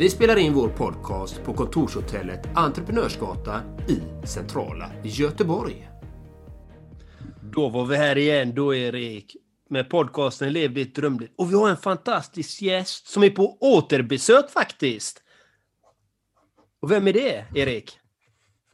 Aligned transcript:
Vi 0.00 0.10
spelar 0.10 0.36
in 0.36 0.54
vår 0.54 0.68
podcast 0.68 1.44
på 1.44 1.54
kontorshotellet 1.54 2.48
Entreprenörsgatan 2.54 3.60
i 3.88 4.26
centrala 4.26 4.90
Göteborg. 5.02 5.88
Då 7.42 7.68
var 7.68 7.84
vi 7.84 7.96
här 7.96 8.18
igen 8.18 8.54
då 8.54 8.74
Erik 8.74 9.36
med 9.68 9.90
podcasten 9.90 10.52
Lev 10.52 10.74
ditt 10.74 10.94
drömliv. 10.94 11.28
Och 11.38 11.52
vi 11.52 11.56
har 11.56 11.70
en 11.70 11.76
fantastisk 11.76 12.62
gäst 12.62 13.08
som 13.08 13.22
är 13.22 13.30
på 13.30 13.58
återbesök 13.60 14.50
faktiskt. 14.50 15.22
Och 16.82 16.90
vem 16.90 17.08
är 17.08 17.12
det, 17.12 17.44
Erik? 17.54 17.98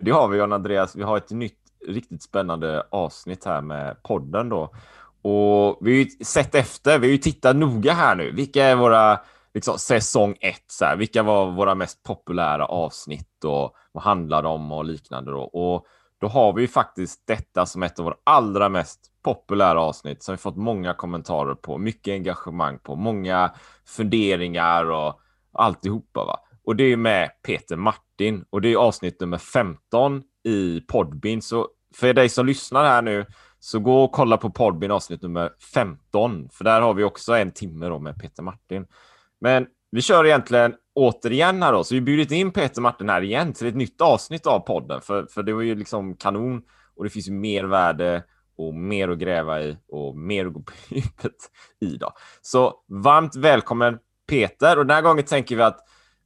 Det 0.00 0.10
har 0.10 0.28
vi, 0.28 0.38
John 0.38 0.52
Andreas. 0.52 0.96
Vi 0.96 1.02
har 1.02 1.16
ett 1.16 1.30
nytt 1.30 1.60
riktigt 1.86 2.22
spännande 2.22 2.86
avsnitt 2.90 3.44
här 3.44 3.60
med 3.60 4.02
podden 4.02 4.48
då. 4.48 4.74
Och 5.22 5.78
vi 5.80 5.90
har 5.90 5.98
ju 5.98 6.24
sett 6.24 6.54
efter, 6.54 6.98
vi 6.98 7.06
har 7.06 7.12
ju 7.12 7.18
tittat 7.18 7.56
noga 7.56 7.92
här 7.92 8.14
nu. 8.14 8.32
Vilka 8.32 8.64
är 8.64 8.76
våra 8.76 9.20
liksom, 9.56 9.78
säsong 9.78 10.36
ett? 10.40 10.64
Så 10.66 10.84
här, 10.84 10.96
vilka 10.96 11.22
var 11.22 11.50
våra 11.50 11.74
mest 11.74 12.02
populära 12.02 12.66
avsnitt 12.66 13.44
och 13.44 13.74
vad 13.92 14.04
handlar 14.04 14.42
de 14.42 14.52
om 14.52 14.72
och 14.72 14.84
liknande 14.84 15.30
då? 15.30 15.42
Och 15.42 15.86
då 16.20 16.28
har 16.28 16.52
vi 16.52 16.62
ju 16.62 16.68
faktiskt 16.68 17.26
detta 17.26 17.66
som 17.66 17.82
ett 17.82 17.98
av 17.98 18.04
våra 18.04 18.16
allra 18.24 18.68
mest 18.68 19.00
populära 19.22 19.80
avsnitt 19.80 20.22
som 20.22 20.32
vi 20.32 20.38
fått 20.38 20.56
många 20.56 20.94
kommentarer 20.94 21.54
på, 21.54 21.78
mycket 21.78 22.12
engagemang 22.12 22.78
på, 22.78 22.96
många 22.96 23.54
funderingar 23.86 24.90
och 24.90 25.20
alltihopa. 25.52 26.24
Va? 26.24 26.38
Och 26.64 26.76
det 26.76 26.84
är 26.84 26.96
med 26.96 27.30
Peter 27.42 27.76
Martin 27.76 28.44
och 28.50 28.60
det 28.60 28.72
är 28.72 28.76
avsnitt 28.76 29.20
nummer 29.20 29.38
15 29.38 30.22
i 30.44 30.80
Podbin. 30.80 31.42
Så 31.42 31.68
för 31.94 32.14
dig 32.14 32.28
som 32.28 32.46
lyssnar 32.46 32.84
här 32.84 33.02
nu 33.02 33.26
så 33.58 33.78
gå 33.78 34.04
och 34.04 34.12
kolla 34.12 34.36
på 34.36 34.50
Podbin 34.50 34.90
avsnitt 34.90 35.22
nummer 35.22 35.52
15, 35.72 36.48
för 36.52 36.64
där 36.64 36.80
har 36.80 36.94
vi 36.94 37.04
också 37.04 37.32
en 37.32 37.52
timme 37.52 37.88
då 37.88 37.98
med 37.98 38.20
Peter 38.20 38.42
Martin. 38.42 38.86
Men 39.46 39.66
vi 39.90 40.02
kör 40.02 40.26
egentligen 40.26 40.74
återigen 40.94 41.62
här 41.62 41.72
då, 41.72 41.84
så 41.84 41.94
vi 41.94 42.00
bjudit 42.00 42.30
in 42.30 42.50
Peter 42.50 42.80
Martin 42.80 43.08
här 43.08 43.22
igen 43.22 43.52
till 43.52 43.66
ett 43.66 43.74
nytt 43.74 44.00
avsnitt 44.00 44.46
av 44.46 44.60
podden, 44.60 45.00
för, 45.00 45.26
för 45.26 45.42
det 45.42 45.52
var 45.52 45.62
ju 45.62 45.74
liksom 45.74 46.16
kanon 46.16 46.62
och 46.96 47.04
det 47.04 47.10
finns 47.10 47.28
ju 47.28 47.32
mer 47.32 47.64
värde 47.64 48.24
och 48.58 48.74
mer 48.74 49.08
att 49.08 49.18
gräva 49.18 49.62
i 49.62 49.76
och 49.88 50.16
mer 50.16 50.46
att 50.46 50.52
gå 50.52 50.62
på 50.62 50.72
djupet 50.94 51.32
i 51.80 51.96
då. 51.96 52.12
Så 52.42 52.74
varmt 52.88 53.36
välkommen 53.36 53.98
Peter 54.28 54.78
och 54.78 54.86
den 54.86 54.94
här 54.94 55.02
gången 55.02 55.24
tänker 55.24 55.56
vi 55.56 55.62
att 55.62 55.80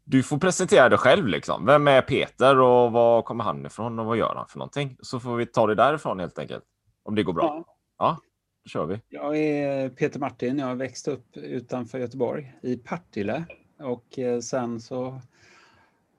du 0.05 0.23
får 0.23 0.39
presentera 0.39 0.89
dig 0.89 0.99
själv 0.99 1.27
liksom. 1.27 1.67
Vem 1.67 1.89
är 1.89 2.03
Peter 2.03 2.59
och 2.59 2.93
var 2.93 3.23
kommer 3.23 3.45
han 3.45 3.67
ifrån 3.67 3.99
och 3.99 4.07
vad 4.07 4.17
gör 4.17 4.35
han 4.35 4.47
för 4.49 4.59
någonting? 4.59 4.97
Så 5.01 5.21
får 5.21 5.37
vi 5.37 5.47
ta 5.47 5.67
det 5.67 5.75
därifrån 5.75 6.21
helt 6.21 6.39
enkelt. 6.39 6.65
Om 7.03 7.15
det 7.15 7.23
går 7.23 7.33
bra. 7.33 7.65
Ja, 7.99 8.19
kör 8.71 8.87
vi. 8.87 9.01
Jag 9.09 9.39
är 9.39 9.89
Peter 9.89 10.21
Martin. 10.21 10.59
Jag 10.59 10.67
har 10.67 10.75
växt 10.75 11.09
upp 11.09 11.37
utanför 11.37 11.99
Göteborg 11.99 12.53
i 12.63 12.77
Partille 12.77 13.45
och 13.79 14.19
eh, 14.19 14.41
sen 14.41 14.81
så 14.81 15.07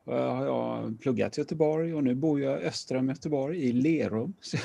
eh, 0.08 0.36
har 0.36 0.46
jag 0.46 1.00
pluggat 1.02 1.38
i 1.38 1.42
Göteborg 1.42 1.94
och 1.94 2.04
nu 2.04 2.16
bor 2.16 2.42
jag 2.42 2.62
öster 2.62 2.96
om 2.98 3.10
Göteborg 3.10 3.64
i 3.64 3.72
Lerum. 3.72 4.34
Så 4.42 4.58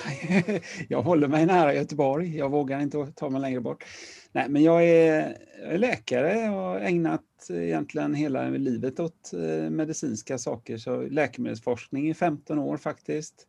jag 0.89 1.03
håller 1.03 1.29
mig 1.29 1.47
nära 1.47 1.75
Göteborg. 1.75 2.37
Jag 2.37 2.51
vågar 2.51 2.81
inte 2.81 3.13
ta 3.15 3.31
mig 3.31 3.41
längre 3.41 3.61
bort. 3.61 3.85
Nej, 4.33 4.49
men 4.49 4.63
jag 4.63 4.89
är 4.89 5.37
läkare 5.79 6.51
och 6.51 6.63
har 6.63 6.81
ägnat 6.81 7.23
egentligen 7.51 8.15
hela 8.15 8.49
livet 8.49 9.01
åt 9.01 9.33
eh, 9.33 9.71
medicinska 9.71 10.39
saker. 10.39 10.79
Så 10.79 11.01
läkemedelsforskning 11.03 12.11
i 12.11 12.15
15 12.15 12.59
år 12.59 12.77
faktiskt. 12.77 13.47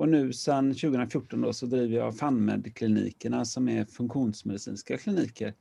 Och 0.00 0.08
nu 0.08 0.32
sedan 0.32 0.74
2014 0.74 1.40
då 1.40 1.52
så 1.52 1.66
driver 1.66 1.96
jag 1.96 2.16
FANMED-klinikerna 2.16 3.44
som 3.44 3.68
är 3.68 3.84
funktionsmedicinska 3.84 4.98
kliniker. 4.98 5.54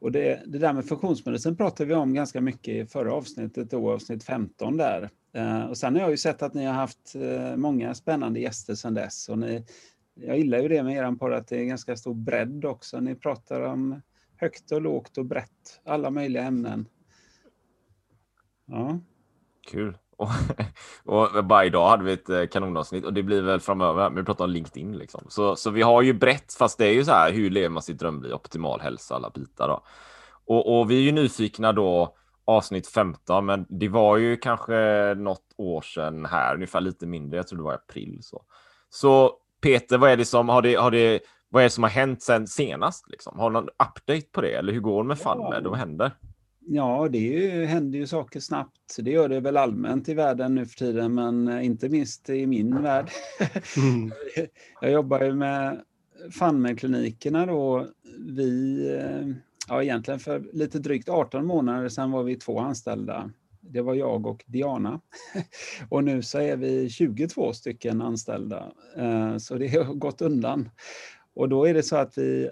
Och 0.00 0.12
det, 0.12 0.42
det, 0.46 0.58
där 0.58 0.72
med 0.72 0.84
funktionsmedicin 0.84 1.56
pratade 1.56 1.88
vi 1.88 1.94
om 1.94 2.14
ganska 2.14 2.40
mycket 2.40 2.74
i 2.74 2.86
förra 2.86 3.14
avsnittet, 3.14 3.70
då, 3.70 3.92
avsnitt 3.92 4.24
15 4.24 4.76
där. 4.76 5.10
Eh, 5.32 5.64
och 5.64 5.78
sen 5.78 5.94
har 5.94 6.02
jag 6.02 6.10
ju 6.10 6.16
sett 6.16 6.42
att 6.42 6.54
ni 6.54 6.64
har 6.64 6.72
haft 6.72 7.14
eh, 7.14 7.56
många 7.56 7.94
spännande 7.94 8.40
gäster 8.40 8.74
sedan 8.74 8.94
dess. 8.94 9.28
Och 9.28 9.38
ni, 9.38 9.64
jag 10.14 10.38
gillar 10.38 10.58
ju 10.58 10.68
det 10.68 10.82
med 10.82 10.96
er 10.96 11.16
podd 11.16 11.32
att 11.32 11.48
det 11.48 11.56
är 11.56 11.64
ganska 11.64 11.96
stor 11.96 12.14
bredd 12.14 12.64
också. 12.64 13.00
Ni 13.00 13.14
pratar 13.14 13.60
om 13.60 14.00
högt 14.36 14.72
och 14.72 14.82
lågt 14.82 15.18
och 15.18 15.26
brett, 15.26 15.80
alla 15.84 16.10
möjliga 16.10 16.42
ämnen. 16.42 16.88
Ja. 18.66 19.00
Kul. 19.70 19.96
Och, 20.20 20.28
och 21.36 21.44
bara 21.44 21.64
idag 21.64 21.88
hade 21.88 22.04
vi 22.04 22.12
ett 22.12 22.28
eh, 22.28 22.46
kanonavsnitt 22.46 23.04
och 23.04 23.12
det 23.12 23.22
blir 23.22 23.42
väl 23.42 23.60
framöver. 23.60 24.10
Men 24.10 24.16
vi 24.16 24.24
pratar 24.24 24.44
om 24.44 24.50
LinkedIn 24.50 24.98
liksom. 24.98 25.24
Så, 25.28 25.56
så 25.56 25.70
vi 25.70 25.82
har 25.82 26.02
ju 26.02 26.12
brett, 26.12 26.54
fast 26.58 26.78
det 26.78 26.86
är 26.86 26.92
ju 26.92 27.04
så 27.04 27.12
här. 27.12 27.32
Hur 27.32 27.50
lever 27.50 27.68
man 27.68 27.82
sitt 27.82 27.98
drömliv? 27.98 28.32
Optimal 28.32 28.80
hälsa, 28.80 29.14
alla 29.14 29.30
bitar 29.30 29.68
då. 29.68 29.82
Och, 30.46 30.80
och 30.80 30.90
vi 30.90 30.96
är 30.96 31.02
ju 31.02 31.12
nyfikna 31.12 31.72
då 31.72 32.16
avsnitt 32.44 32.88
15, 32.88 33.46
men 33.46 33.66
det 33.68 33.88
var 33.88 34.16
ju 34.16 34.36
kanske 34.36 34.74
något 35.14 35.54
år 35.56 35.80
sedan 35.80 36.26
här, 36.26 36.54
ungefär 36.54 36.80
lite 36.80 37.06
mindre. 37.06 37.36
Jag 37.36 37.48
tror 37.48 37.56
det 37.56 37.64
var 37.64 37.74
april 37.74 38.18
så. 38.22 38.42
Så 38.90 39.32
Peter, 39.62 39.98
vad 39.98 40.10
är 40.10 40.16
det 40.16 40.24
som 40.24 40.48
har 40.48 40.62
det? 40.62 40.74
Har 40.74 40.90
det 40.90 41.20
vad 41.48 41.62
är 41.62 41.64
det 41.64 41.70
som 41.70 41.82
har 41.82 41.90
hänt 41.90 42.22
sen 42.22 42.46
senast? 42.46 43.10
Liksom? 43.10 43.38
Har 43.38 43.50
du 43.50 43.54
någon 43.54 43.68
update 43.68 44.26
på 44.32 44.40
det? 44.40 44.52
Eller 44.52 44.72
hur 44.72 44.80
går 44.80 45.02
det 45.02 45.08
med 45.08 45.18
FANMED? 45.18 45.66
Vad 45.66 45.78
händer? 45.78 46.10
Ja, 46.72 47.08
det 47.10 47.18
ju, 47.18 47.64
händer 47.64 47.98
ju 47.98 48.06
saker 48.06 48.40
snabbt. 48.40 48.96
Det 48.98 49.10
gör 49.10 49.28
det 49.28 49.40
väl 49.40 49.56
allmänt 49.56 50.08
i 50.08 50.14
världen 50.14 50.54
nu 50.54 50.66
för 50.66 50.76
tiden, 50.76 51.14
men 51.14 51.62
inte 51.62 51.88
minst 51.88 52.30
i 52.30 52.46
min 52.46 52.82
värld. 52.82 53.10
Mm. 53.76 54.10
Jag 54.80 54.90
jobbar 54.90 55.24
ju 55.24 55.34
med 55.34 55.80
FANMED-klinikerna 56.30 57.46
då. 57.46 57.86
Vi, 58.18 58.78
ja 59.68 59.82
egentligen 59.82 60.20
för 60.20 60.44
lite 60.52 60.78
drygt 60.78 61.08
18 61.08 61.46
månader 61.46 61.88
sedan 61.88 62.10
var 62.10 62.22
vi 62.22 62.36
två 62.36 62.58
anställda. 62.58 63.30
Det 63.60 63.80
var 63.80 63.94
jag 63.94 64.26
och 64.26 64.44
Diana. 64.46 65.00
Och 65.88 66.04
nu 66.04 66.22
så 66.22 66.38
är 66.38 66.56
vi 66.56 66.90
22 66.90 67.52
stycken 67.52 68.02
anställda. 68.02 68.72
Eh, 68.96 69.36
så 69.36 69.54
det 69.54 69.68
har 69.68 69.94
gått 69.94 70.22
undan. 70.22 70.70
Och 71.34 71.48
då 71.48 71.64
är 71.64 71.74
det 71.74 71.82
så 71.82 71.96
att 71.96 72.18
vi 72.18 72.50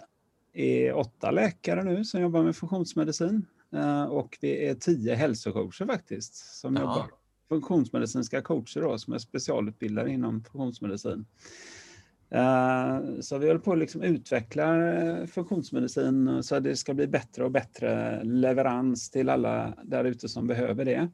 är 0.52 0.92
åtta 0.92 1.30
läkare 1.30 1.84
nu 1.84 2.04
som 2.04 2.20
jobbar 2.20 2.42
med 2.42 2.56
funktionsmedicin. 2.56 3.46
Eh, 3.74 4.04
och 4.04 4.38
vi 4.40 4.66
är 4.66 4.74
tio 4.74 5.14
hälsocoacher 5.14 5.86
faktiskt 5.86 6.34
som 6.34 6.76
ja. 6.76 6.80
jobbar. 6.80 7.10
Funktionsmedicinska 7.48 8.42
coacher 8.42 8.80
då, 8.80 8.98
som 8.98 9.12
är 9.12 9.18
specialutbildade 9.18 10.10
inom 10.10 10.44
funktionsmedicin. 10.44 11.26
Eh, 12.30 13.00
så 13.20 13.38
vi 13.38 13.46
håller 13.46 13.60
på 13.60 13.72
att 13.72 13.78
liksom 13.78 14.02
utveckla 14.02 14.92
eh, 14.92 15.26
funktionsmedicin 15.26 16.42
så 16.42 16.56
att 16.56 16.64
det 16.64 16.76
ska 16.76 16.94
bli 16.94 17.06
bättre 17.06 17.44
och 17.44 17.50
bättre 17.50 18.24
leverans 18.24 19.10
till 19.10 19.28
alla 19.28 19.74
där 19.84 20.04
ute 20.04 20.28
som 20.28 20.46
behöver 20.46 20.84
det. 20.84 21.08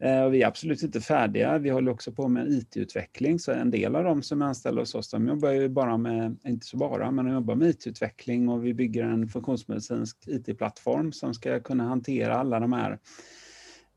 Eh, 0.00 0.22
och 0.22 0.34
vi 0.34 0.42
är 0.42 0.46
absolut 0.46 0.82
inte 0.82 1.00
färdiga. 1.00 1.58
Vi 1.58 1.70
håller 1.70 1.92
också 1.92 2.12
på 2.12 2.28
med 2.28 2.48
IT-utveckling, 2.48 3.38
så 3.38 3.52
en 3.52 3.70
del 3.70 3.96
av 3.96 4.04
dem 4.04 4.22
som 4.22 4.42
är 4.42 4.46
anställda 4.46 4.82
hos 4.82 4.94
oss, 4.94 5.10
de 5.10 5.28
jobbar 5.28 5.50
ju 5.50 5.68
bara 5.68 5.96
med, 5.96 6.36
inte 6.44 6.66
så 6.66 6.76
bara, 6.76 7.10
men 7.10 7.24
de 7.24 7.34
jobbar 7.34 7.54
med 7.54 7.68
IT-utveckling 7.68 8.48
och 8.48 8.64
vi 8.64 8.74
bygger 8.74 9.04
en 9.04 9.28
funktionsmedicinsk 9.28 10.16
IT-plattform 10.26 11.12
som 11.12 11.34
ska 11.34 11.60
kunna 11.60 11.84
hantera 11.84 12.36
alla 12.36 12.60
de 12.60 12.72
här 12.72 12.98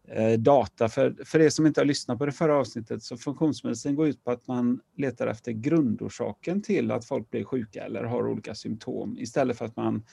eh, 0.07 0.39
data. 0.39 0.89
För, 0.89 1.15
för 1.25 1.39
er 1.39 1.50
som 1.50 1.65
inte 1.65 1.81
har 1.81 1.86
lyssnat 1.86 2.18
på 2.18 2.25
det 2.25 2.31
förra 2.31 2.57
avsnittet, 2.57 3.04
så 3.04 3.18
funktionsmedicin 3.18 3.95
går 3.95 4.07
ut 4.07 4.24
på 4.24 4.31
att 4.31 4.47
man 4.47 4.80
letar 4.97 5.27
efter 5.27 5.51
grundorsaken 5.51 6.62
till 6.62 6.92
att 6.92 7.06
folk 7.06 7.30
blir 7.30 7.44
sjuka 7.44 7.86
eller 7.86 8.04
har 8.04 8.27
olika 8.27 8.56
symptom, 8.56 9.18
istället 9.19 9.57
för 9.57 9.65
att 9.65 9.75
man 9.75 10.04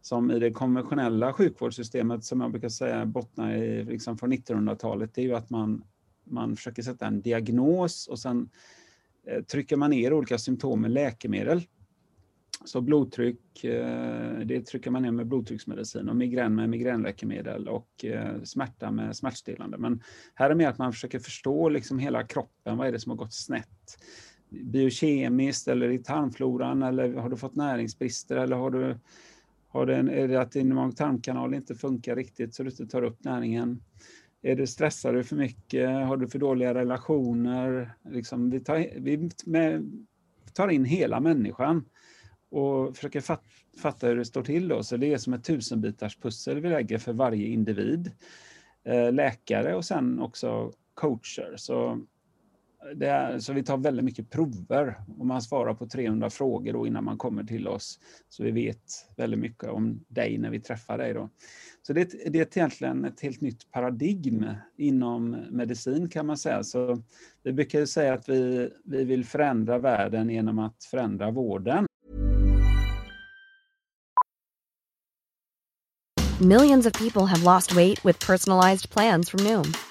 som 0.00 0.30
i 0.30 0.38
det 0.38 0.50
konventionella 0.50 1.32
sjukvårdssystemet 1.32 2.24
som 2.24 2.40
jag 2.40 2.50
brukar 2.50 2.68
säga 2.68 3.06
bottnar 3.06 3.52
i 3.52 3.84
liksom 3.84 4.18
från 4.18 4.32
1900-talet, 4.32 5.14
det 5.14 5.20
är 5.20 5.24
ju 5.24 5.34
att 5.34 5.50
man, 5.50 5.84
man 6.24 6.56
försöker 6.56 6.82
sätta 6.82 7.06
en 7.06 7.20
diagnos 7.20 8.08
och 8.08 8.18
sen 8.18 8.48
eh, 9.26 9.42
trycker 9.42 9.76
man 9.76 9.90
ner 9.90 10.12
olika 10.12 10.38
symptom 10.38 10.80
med 10.80 10.90
läkemedel. 10.90 11.62
Så 12.64 12.80
blodtryck, 12.80 13.64
eh, 13.64 14.38
det 14.44 14.66
trycker 14.66 14.90
man 14.90 15.02
ner 15.02 15.10
med 15.10 15.26
blodtrycksmedicin 15.26 16.08
och 16.08 16.16
migrän 16.16 16.54
med 16.54 16.68
migränläkemedel 16.68 17.68
och 17.68 18.04
eh, 18.04 18.42
smärta 18.42 18.90
med 18.90 19.16
smärtstillande. 19.16 19.78
Men 19.78 20.02
här 20.34 20.50
är 20.50 20.54
mer 20.54 20.68
att 20.68 20.78
man 20.78 20.92
försöker 20.92 21.18
förstå 21.18 21.68
liksom 21.68 21.98
hela 21.98 22.26
kroppen, 22.26 22.76
vad 22.76 22.88
är 22.88 22.92
det 22.92 23.00
som 23.00 23.10
har 23.10 23.16
gått 23.16 23.32
snett? 23.32 23.98
Biokemiskt 24.48 25.68
eller 25.68 25.90
i 25.90 25.98
tarmfloran 25.98 26.82
eller 26.82 27.14
har 27.14 27.30
du 27.30 27.36
fått 27.36 27.54
näringsbrister 27.54 28.36
eller 28.36 28.56
har 28.56 28.70
du 28.70 28.96
har 29.70 29.86
det 29.86 29.96
en, 29.96 30.08
är 30.08 30.28
det 30.28 30.40
att 30.40 30.52
din 30.52 30.74
mag-tarmkanal 30.74 31.54
inte 31.54 31.74
funkar 31.74 32.16
riktigt 32.16 32.54
så 32.54 32.62
du 32.62 32.70
inte 32.70 32.86
tar 32.86 33.02
upp 33.02 33.24
näringen? 33.24 33.80
är 34.42 34.56
du 34.56 34.66
stressar 34.66 35.12
du 35.12 35.24
för 35.24 35.36
mycket? 35.36 35.90
Har 36.06 36.16
du 36.16 36.28
för 36.28 36.38
dåliga 36.38 36.74
relationer? 36.74 37.94
Liksom, 38.10 38.50
vi, 38.50 38.60
tar, 38.60 39.00
vi 39.00 39.30
med, 39.46 39.90
tar 40.52 40.68
in 40.68 40.84
hela 40.84 41.20
människan 41.20 41.84
och 42.50 42.96
försöker 42.96 43.20
fat, 43.20 43.44
fatta 43.82 44.06
hur 44.06 44.16
det 44.16 44.24
står 44.24 44.42
till. 44.42 44.68
Då. 44.68 44.82
Så 44.82 44.96
det 44.96 45.12
är 45.12 45.18
som 45.18 45.32
ett 45.32 45.44
tusenbitars 45.44 46.16
pussel 46.16 46.60
vi 46.60 46.68
lägger 46.68 46.98
för 46.98 47.12
varje 47.12 47.46
individ. 47.46 48.10
Eh, 48.84 49.12
läkare 49.12 49.74
och 49.74 49.84
sen 49.84 50.20
också 50.20 50.72
coacher. 50.94 51.54
Så, 51.56 52.00
är, 53.00 53.38
så 53.38 53.52
vi 53.52 53.62
tar 53.62 53.76
väldigt 53.76 54.04
mycket 54.04 54.30
prover 54.30 54.94
och 55.18 55.26
man 55.26 55.42
svarar 55.42 55.74
på 55.74 55.86
300 55.86 56.30
frågor 56.30 56.72
då 56.72 56.86
innan 56.86 57.04
man 57.04 57.18
kommer 57.18 57.44
till 57.44 57.68
oss. 57.68 57.98
Så 58.28 58.42
vi 58.42 58.50
vet 58.50 58.82
väldigt 59.16 59.40
mycket 59.40 59.70
om 59.70 60.04
dig 60.08 60.38
när 60.38 60.50
vi 60.50 60.60
träffar 60.60 60.98
dig. 60.98 61.14
Då. 61.14 61.28
Så 61.82 61.92
det, 61.92 62.32
det 62.32 62.38
är 62.38 62.58
egentligen 62.58 63.04
ett 63.04 63.20
helt 63.20 63.40
nytt 63.40 63.70
paradigm 63.70 64.46
inom 64.76 65.30
medicin 65.50 66.08
kan 66.08 66.26
man 66.26 66.36
säga. 66.36 66.62
Så 66.62 67.02
vi 67.42 67.52
brukar 67.52 67.86
säga 67.86 68.14
att 68.14 68.28
vi, 68.28 68.70
vi 68.84 69.04
vill 69.04 69.24
förändra 69.24 69.78
världen 69.78 70.30
genom 70.30 70.58
att 70.58 70.84
förändra 70.84 71.30
vården. 71.30 71.86
Millions 76.40 76.86
of 76.86 76.92
people 76.92 77.26
have 77.26 77.42
lost 77.42 77.72
weight 77.72 78.04
with 78.04 78.26
personalized 78.26 78.90
plans 78.90 79.30
from 79.30 79.44
Noom. 79.44 79.89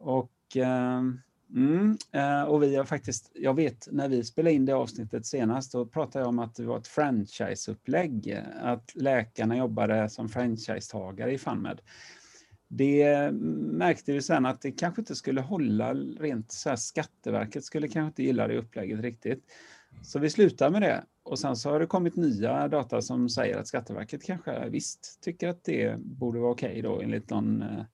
Och, 0.00 0.56
eh, 0.56 1.02
mm, 1.54 1.98
eh, 2.12 2.42
och 2.42 2.62
vi 2.62 2.76
har 2.76 2.84
faktiskt, 2.84 3.30
jag 3.34 3.54
vet 3.54 3.88
när 3.92 4.08
vi 4.08 4.24
spelade 4.24 4.54
in 4.54 4.66
det 4.66 4.72
avsnittet 4.72 5.26
senast, 5.26 5.72
då 5.72 5.86
pratade 5.86 6.22
jag 6.22 6.28
om 6.28 6.38
att 6.38 6.54
det 6.54 6.64
var 6.64 6.78
ett 6.78 6.88
franchiseupplägg, 6.88 8.28
eh, 8.28 8.42
att 8.62 8.92
läkarna 8.94 9.56
jobbade 9.56 10.08
som 10.08 10.28
franchisetagare 10.28 11.32
i 11.32 11.38
FunMed. 11.38 11.80
Det 12.68 13.02
mm, 13.02 13.38
märkte 13.78 14.12
vi 14.12 14.22
sen 14.22 14.46
att 14.46 14.60
det 14.60 14.72
kanske 14.72 15.00
inte 15.00 15.14
skulle 15.14 15.40
hålla 15.40 15.94
rent 15.94 16.52
så 16.52 16.68
här, 16.68 16.76
Skatteverket 16.76 17.64
skulle 17.64 17.88
kanske 17.88 18.06
inte 18.06 18.22
gilla 18.22 18.48
det 18.48 18.58
upplägget 18.58 19.00
riktigt. 19.00 19.44
Så 20.02 20.18
vi 20.18 20.30
slutar 20.30 20.70
med 20.70 20.82
det. 20.82 21.04
Och 21.22 21.38
sen 21.38 21.56
så 21.56 21.70
har 21.70 21.80
det 21.80 21.86
kommit 21.86 22.16
nya 22.16 22.68
data 22.68 23.02
som 23.02 23.28
säger 23.28 23.58
att 23.58 23.68
Skatteverket 23.68 24.22
kanske 24.22 24.68
visst 24.68 25.18
tycker 25.22 25.48
att 25.48 25.64
det 25.64 26.00
borde 26.00 26.38
vara 26.38 26.52
okej 26.52 26.70
okay 26.70 26.82
då 26.82 27.00
enligt 27.00 27.30
någon 27.30 27.62
eh, 27.62 27.84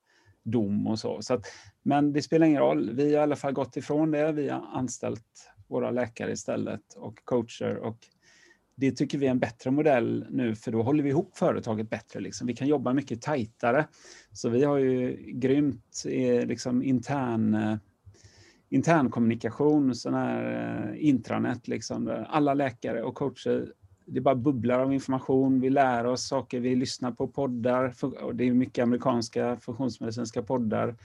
dom 0.43 0.87
och 0.87 0.99
så. 0.99 1.23
så 1.23 1.35
att, 1.35 1.47
men 1.86 2.12
det 2.12 2.22
spelar 2.22 2.46
ingen 2.46 2.62
roll. 2.62 2.90
Vi 2.90 3.02
har 3.02 3.10
i 3.10 3.16
alla 3.16 3.36
fall 3.36 3.52
gått 3.52 3.76
ifrån 3.76 4.10
det. 4.10 4.32
Vi 4.32 4.48
har 4.48 4.66
anställt 4.72 5.50
våra 5.66 5.90
läkare 5.90 6.32
istället 6.32 6.94
och 6.96 7.24
coacher 7.24 7.76
och 7.76 7.98
det 8.74 8.92
tycker 8.92 9.18
vi 9.18 9.26
är 9.26 9.30
en 9.30 9.38
bättre 9.38 9.70
modell 9.70 10.26
nu 10.30 10.54
för 10.54 10.72
då 10.72 10.82
håller 10.82 11.02
vi 11.02 11.10
ihop 11.10 11.36
företaget 11.36 11.90
bättre. 11.90 12.20
Liksom. 12.20 12.46
Vi 12.46 12.56
kan 12.56 12.68
jobba 12.68 12.92
mycket 12.92 13.22
tajtare. 13.22 13.86
Så 14.32 14.48
vi 14.48 14.64
har 14.64 14.78
ju 14.78 15.16
grymt 15.32 16.02
eh, 16.08 16.46
liksom, 16.46 16.82
intern 16.82 17.54
eh, 17.54 17.76
internkommunikation, 18.68 19.94
sån 19.94 20.14
här 20.14 20.90
eh, 20.92 21.06
intranät, 21.08 21.68
liksom, 21.68 22.24
alla 22.28 22.54
läkare 22.54 23.02
och 23.02 23.14
coacher, 23.14 23.72
det 24.06 24.20
bara 24.20 24.34
bubblar 24.34 24.80
av 24.80 24.92
information, 24.92 25.60
vi 25.60 25.70
lär 25.70 26.06
oss 26.06 26.28
saker, 26.28 26.60
vi 26.60 26.76
lyssnar 26.76 27.12
på 27.12 27.28
poddar, 27.28 27.94
det 28.32 28.44
är 28.44 28.52
mycket 28.52 28.82
amerikanska 28.82 29.56
funktionsmedicinska 29.60 30.42
poddar. 30.42 30.96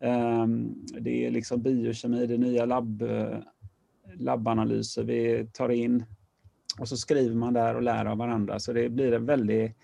Ehm, 0.00 0.74
det 1.00 1.26
är 1.26 1.30
liksom 1.30 1.62
biokemi, 1.62 2.26
det 2.26 2.34
är 2.34 2.38
nya 2.38 2.64
labb, 2.64 3.02
eh, 3.02 3.38
labbanalyser 4.14 5.04
vi 5.04 5.46
tar 5.52 5.68
in 5.68 6.04
och 6.78 6.88
så 6.88 6.96
skriver 6.96 7.34
man 7.34 7.52
där 7.52 7.74
och 7.74 7.82
lär 7.82 8.04
av 8.04 8.18
varandra, 8.18 8.58
så 8.58 8.72
det 8.72 8.88
blir 8.88 9.12
en 9.12 9.26
väldigt 9.26 9.76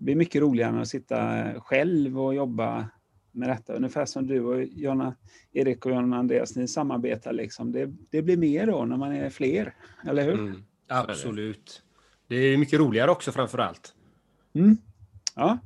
det 0.00 0.04
blir 0.04 0.16
mycket 0.16 0.42
roligare 0.42 0.70
än 0.70 0.80
att 0.80 0.88
sitta 0.88 1.44
själv 1.60 2.20
och 2.20 2.34
jobba 2.34 2.88
med 3.32 3.48
detta. 3.48 3.72
Ungefär 3.72 4.04
som 4.04 4.26
du 4.26 4.40
och 4.40 4.62
Jonna, 4.62 5.14
Erik 5.52 5.86
och 5.86 5.92
Jonna 5.92 6.16
Andreas, 6.16 6.56
ni 6.56 6.68
samarbetar 6.68 7.32
liksom. 7.32 7.72
Det, 7.72 7.90
det 8.10 8.22
blir 8.22 8.36
mer 8.36 8.66
då 8.66 8.84
när 8.84 8.96
man 8.96 9.12
är 9.12 9.30
fler, 9.30 9.74
eller 10.06 10.24
hur? 10.24 10.34
Mm, 10.34 10.62
absolut. 10.88 11.82
Det 12.28 12.36
är 12.36 12.56
mycket 12.56 12.80
roligare 12.80 13.10
också 13.10 13.32
framför 13.32 13.58
allt. 13.58 13.94
Mm. 14.52 14.76
Ja, 15.34 15.58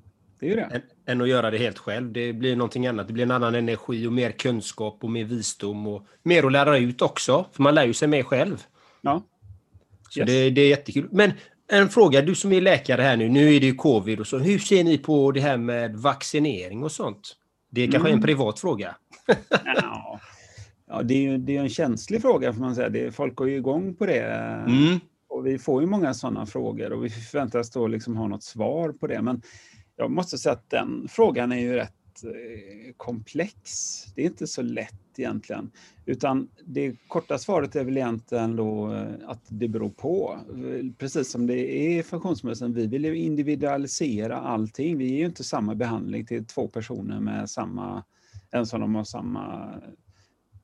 det 0.45 0.49
är 0.49 0.51
ju 0.51 0.57
det. 0.57 0.75
Än, 0.75 0.83
än, 1.07 1.21
att 1.21 1.29
göra 1.29 1.51
det 1.51 1.59
helt 1.59 1.79
själv. 1.79 2.13
Det 2.13 2.33
blir 2.33 2.57
någonting 2.57 2.87
annat. 2.87 3.07
Det 3.07 3.13
blir 3.13 3.25
en 3.25 3.31
annan 3.31 3.55
energi 3.55 4.07
och 4.07 4.13
mer 4.13 4.31
kunskap 4.31 4.99
och 5.01 5.11
mer 5.11 5.25
visdom 5.25 5.87
och 5.87 6.07
mer 6.23 6.47
att 6.47 6.53
lära 6.53 6.79
ut 6.79 7.03
också. 7.03 7.47
För 7.53 7.63
man 7.63 7.75
lär 7.75 7.85
ju 7.85 7.95
sig 7.95 8.09
mer 8.09 8.23
själv. 8.23 8.63
Ja. 9.01 9.23
Så 10.11 10.21
yes. 10.21 10.29
det, 10.29 10.51
det 10.51 10.61
är 10.61 10.69
jättekul. 10.69 11.09
Men 11.13 11.33
en 11.69 11.89
fråga, 11.89 12.23
du 12.23 12.35
som 12.35 12.53
är 12.53 12.61
läkare 12.61 13.03
här 13.03 13.17
nu, 13.17 13.29
nu 13.29 13.55
är 13.55 13.61
det 13.61 13.67
ju 13.67 13.75
covid 13.75 14.21
och 14.21 14.27
så. 14.27 14.39
Hur 14.39 14.59
ser 14.59 14.85
ni 14.85 14.99
på 14.99 15.33
det 15.33 15.41
här 15.41 15.57
med 15.57 15.97
vaccinering 15.97 16.83
och 16.83 16.93
sånt? 16.93 17.37
Det 17.71 17.83
är 17.83 17.91
kanske 17.91 18.09
mm. 18.09 18.19
en 18.19 18.25
privat 18.25 18.61
fråga. 18.61 18.97
ja. 19.65 20.21
ja, 20.89 21.03
det 21.03 21.15
är 21.15 21.21
ju 21.21 21.39
det 21.39 21.57
är 21.57 21.61
en 21.61 21.69
känslig 21.69 22.23
fråga 22.23 22.53
får 22.53 22.61
man 22.61 22.75
säga. 22.75 22.89
Det, 22.89 23.13
folk 23.13 23.35
går 23.35 23.49
ju 23.49 23.57
igång 23.57 23.95
på 23.95 24.07
det. 24.07 24.23
Mm. 24.67 25.01
Och 25.29 25.47
vi 25.47 25.59
får 25.59 25.81
ju 25.81 25.87
många 25.87 26.15
sådana 26.15 26.47
frågor 26.47 26.93
och 26.93 27.05
vi 27.05 27.11
förväntas 27.11 27.71
då 27.71 27.87
liksom 27.87 28.17
ha 28.17 28.29
något 28.29 28.43
svar 28.43 28.93
på 28.93 29.07
det. 29.07 29.23
Men 29.23 29.43
jag 29.97 30.11
måste 30.11 30.39
säga 30.39 30.53
att 30.53 30.71
den 30.71 31.09
frågan 31.09 31.53
är 31.53 31.61
ju 31.61 31.75
rätt 31.75 32.25
eh, 32.25 32.93
komplex. 32.97 33.61
Det 34.15 34.23
är 34.23 34.27
inte 34.27 34.47
så 34.47 34.63
lätt 34.63 35.19
egentligen. 35.19 35.71
Utan 36.07 36.49
det 36.65 36.97
korta 37.09 37.39
svaret 37.39 37.77
är 37.77 37.85
väl 37.85 37.97
egentligen 37.97 38.57
då 38.57 38.93
eh, 38.93 39.15
att 39.27 39.43
det 39.49 39.69
beror 39.69 39.91
på. 39.91 40.39
Eh, 40.49 40.93
precis 40.99 41.31
som 41.31 41.47
det 41.47 41.77
är 41.77 41.99
i 41.99 42.03
funktionsmedicin, 42.03 42.75
vi 42.75 42.87
vill 42.87 43.05
ju 43.05 43.17
individualisera 43.17 44.37
allting. 44.37 44.99
Vi 44.99 45.09
ger 45.09 45.19
ju 45.19 45.27
inte 45.27 45.45
samma 45.45 45.75
behandling 45.75 46.27
till 46.27 46.47
två 46.47 46.69
personer 46.69 47.21
med 47.21 47.51
samma, 47.51 48.05
ens 48.53 48.73
om 48.73 48.81
de 48.81 48.95
har 48.95 49.05
samma 49.05 49.75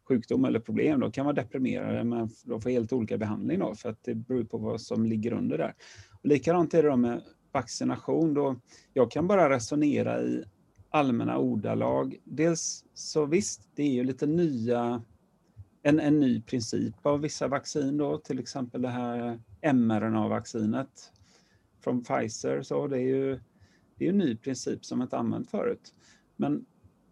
sjukdom 0.09 0.45
eller 0.45 0.61
problem. 0.61 1.01
Då 1.01 1.11
kan 1.11 1.25
vara 1.27 1.35
deprimerade 1.35 2.05
men 2.05 2.31
de 2.45 2.61
får 2.61 2.71
helt 2.71 2.93
olika 2.93 3.19
behandling 3.19 3.59
då, 3.59 3.75
för 3.75 3.89
att 3.89 4.05
det 4.05 4.15
beror 4.15 4.45
på 4.45 4.59
vad 4.59 4.81
som 4.81 5.07
ligger 5.07 5.33
under 5.33 5.59
där. 5.59 5.75
Och 6.23 6.29
likadant 6.29 6.75
är 6.75 6.83
det 6.83 6.89
då 6.89 6.97
med 6.97 7.23
vaccination. 7.53 8.35
Då 8.35 8.57
jag 8.93 9.11
kan 9.11 9.27
bara 9.27 9.51
resonera 9.51 10.23
i 10.23 10.45
allmänna 10.91 11.39
ordalag. 11.39 12.17
Dels 12.25 12.85
så 12.95 13.27
visst, 13.27 13.69
det 13.75 13.83
är 13.83 13.93
ju 13.93 14.05
lite 14.05 14.27
nya, 14.27 15.03
en, 15.83 16.01
en 16.01 16.21
ny 16.21 16.43
princip 16.43 17.07
av 17.07 17.21
vissa 17.21 17.49
vaccin 17.49 17.97
då, 17.97 18.19
till 18.19 18.39
exempel 18.39 18.83
det 18.83 18.89
här 18.89 19.41
mRNA-vaccinet 19.63 21.13
från 21.81 22.05
Pfizer. 22.05 22.63
Så 22.63 22.87
det 22.87 22.97
är 22.97 23.17
ju 23.17 23.41
Det 23.97 24.07
är 24.07 24.11
en 24.11 24.19
ny 24.19 24.37
princip 24.37 24.85
som 24.85 25.03
inte 25.03 25.19
använt 25.19 25.51
förut. 25.51 25.95
Men 26.37 26.65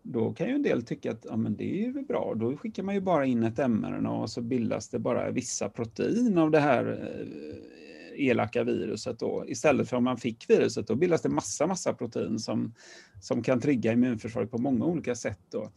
då 0.03 0.33
kan 0.33 0.49
ju 0.49 0.55
en 0.55 0.63
del 0.63 0.83
tycka 0.83 1.11
att 1.13 1.27
ja, 1.29 1.37
men 1.37 1.57
det 1.57 1.65
är 1.65 1.87
ju 1.87 1.93
bra, 2.03 2.35
då 2.37 2.57
skickar 2.57 2.83
man 2.83 2.95
ju 2.95 3.01
bara 3.01 3.27
in 3.27 3.43
ett 3.43 3.71
mRNA 3.71 4.11
och 4.11 4.31
så 4.31 4.41
bildas 4.41 4.89
det 4.89 4.99
bara 4.99 5.31
vissa 5.31 5.69
protein 5.69 6.39
av 6.39 6.51
det 6.51 6.61
här 6.61 6.87
eh, 6.87 7.78
elaka 8.19 8.65
viruset 8.65 9.19
då. 9.19 9.45
Istället 9.49 9.89
för 9.89 9.97
om 9.97 10.05
man 10.05 10.17
fick 10.17 10.51
viruset, 10.51 10.87
då 10.87 10.95
bildas 10.95 11.23
det 11.23 11.29
massa, 11.29 11.67
massa 11.67 11.95
protein 11.95 12.39
som, 12.39 12.75
som 13.21 13.43
kan 13.43 13.61
trigga 13.61 13.93
immunförsvaret 13.93 14.51
på 14.51 14.59
många 14.59 14.85
olika 14.85 15.15
sätt. 15.15 15.41
Då. 15.51 15.71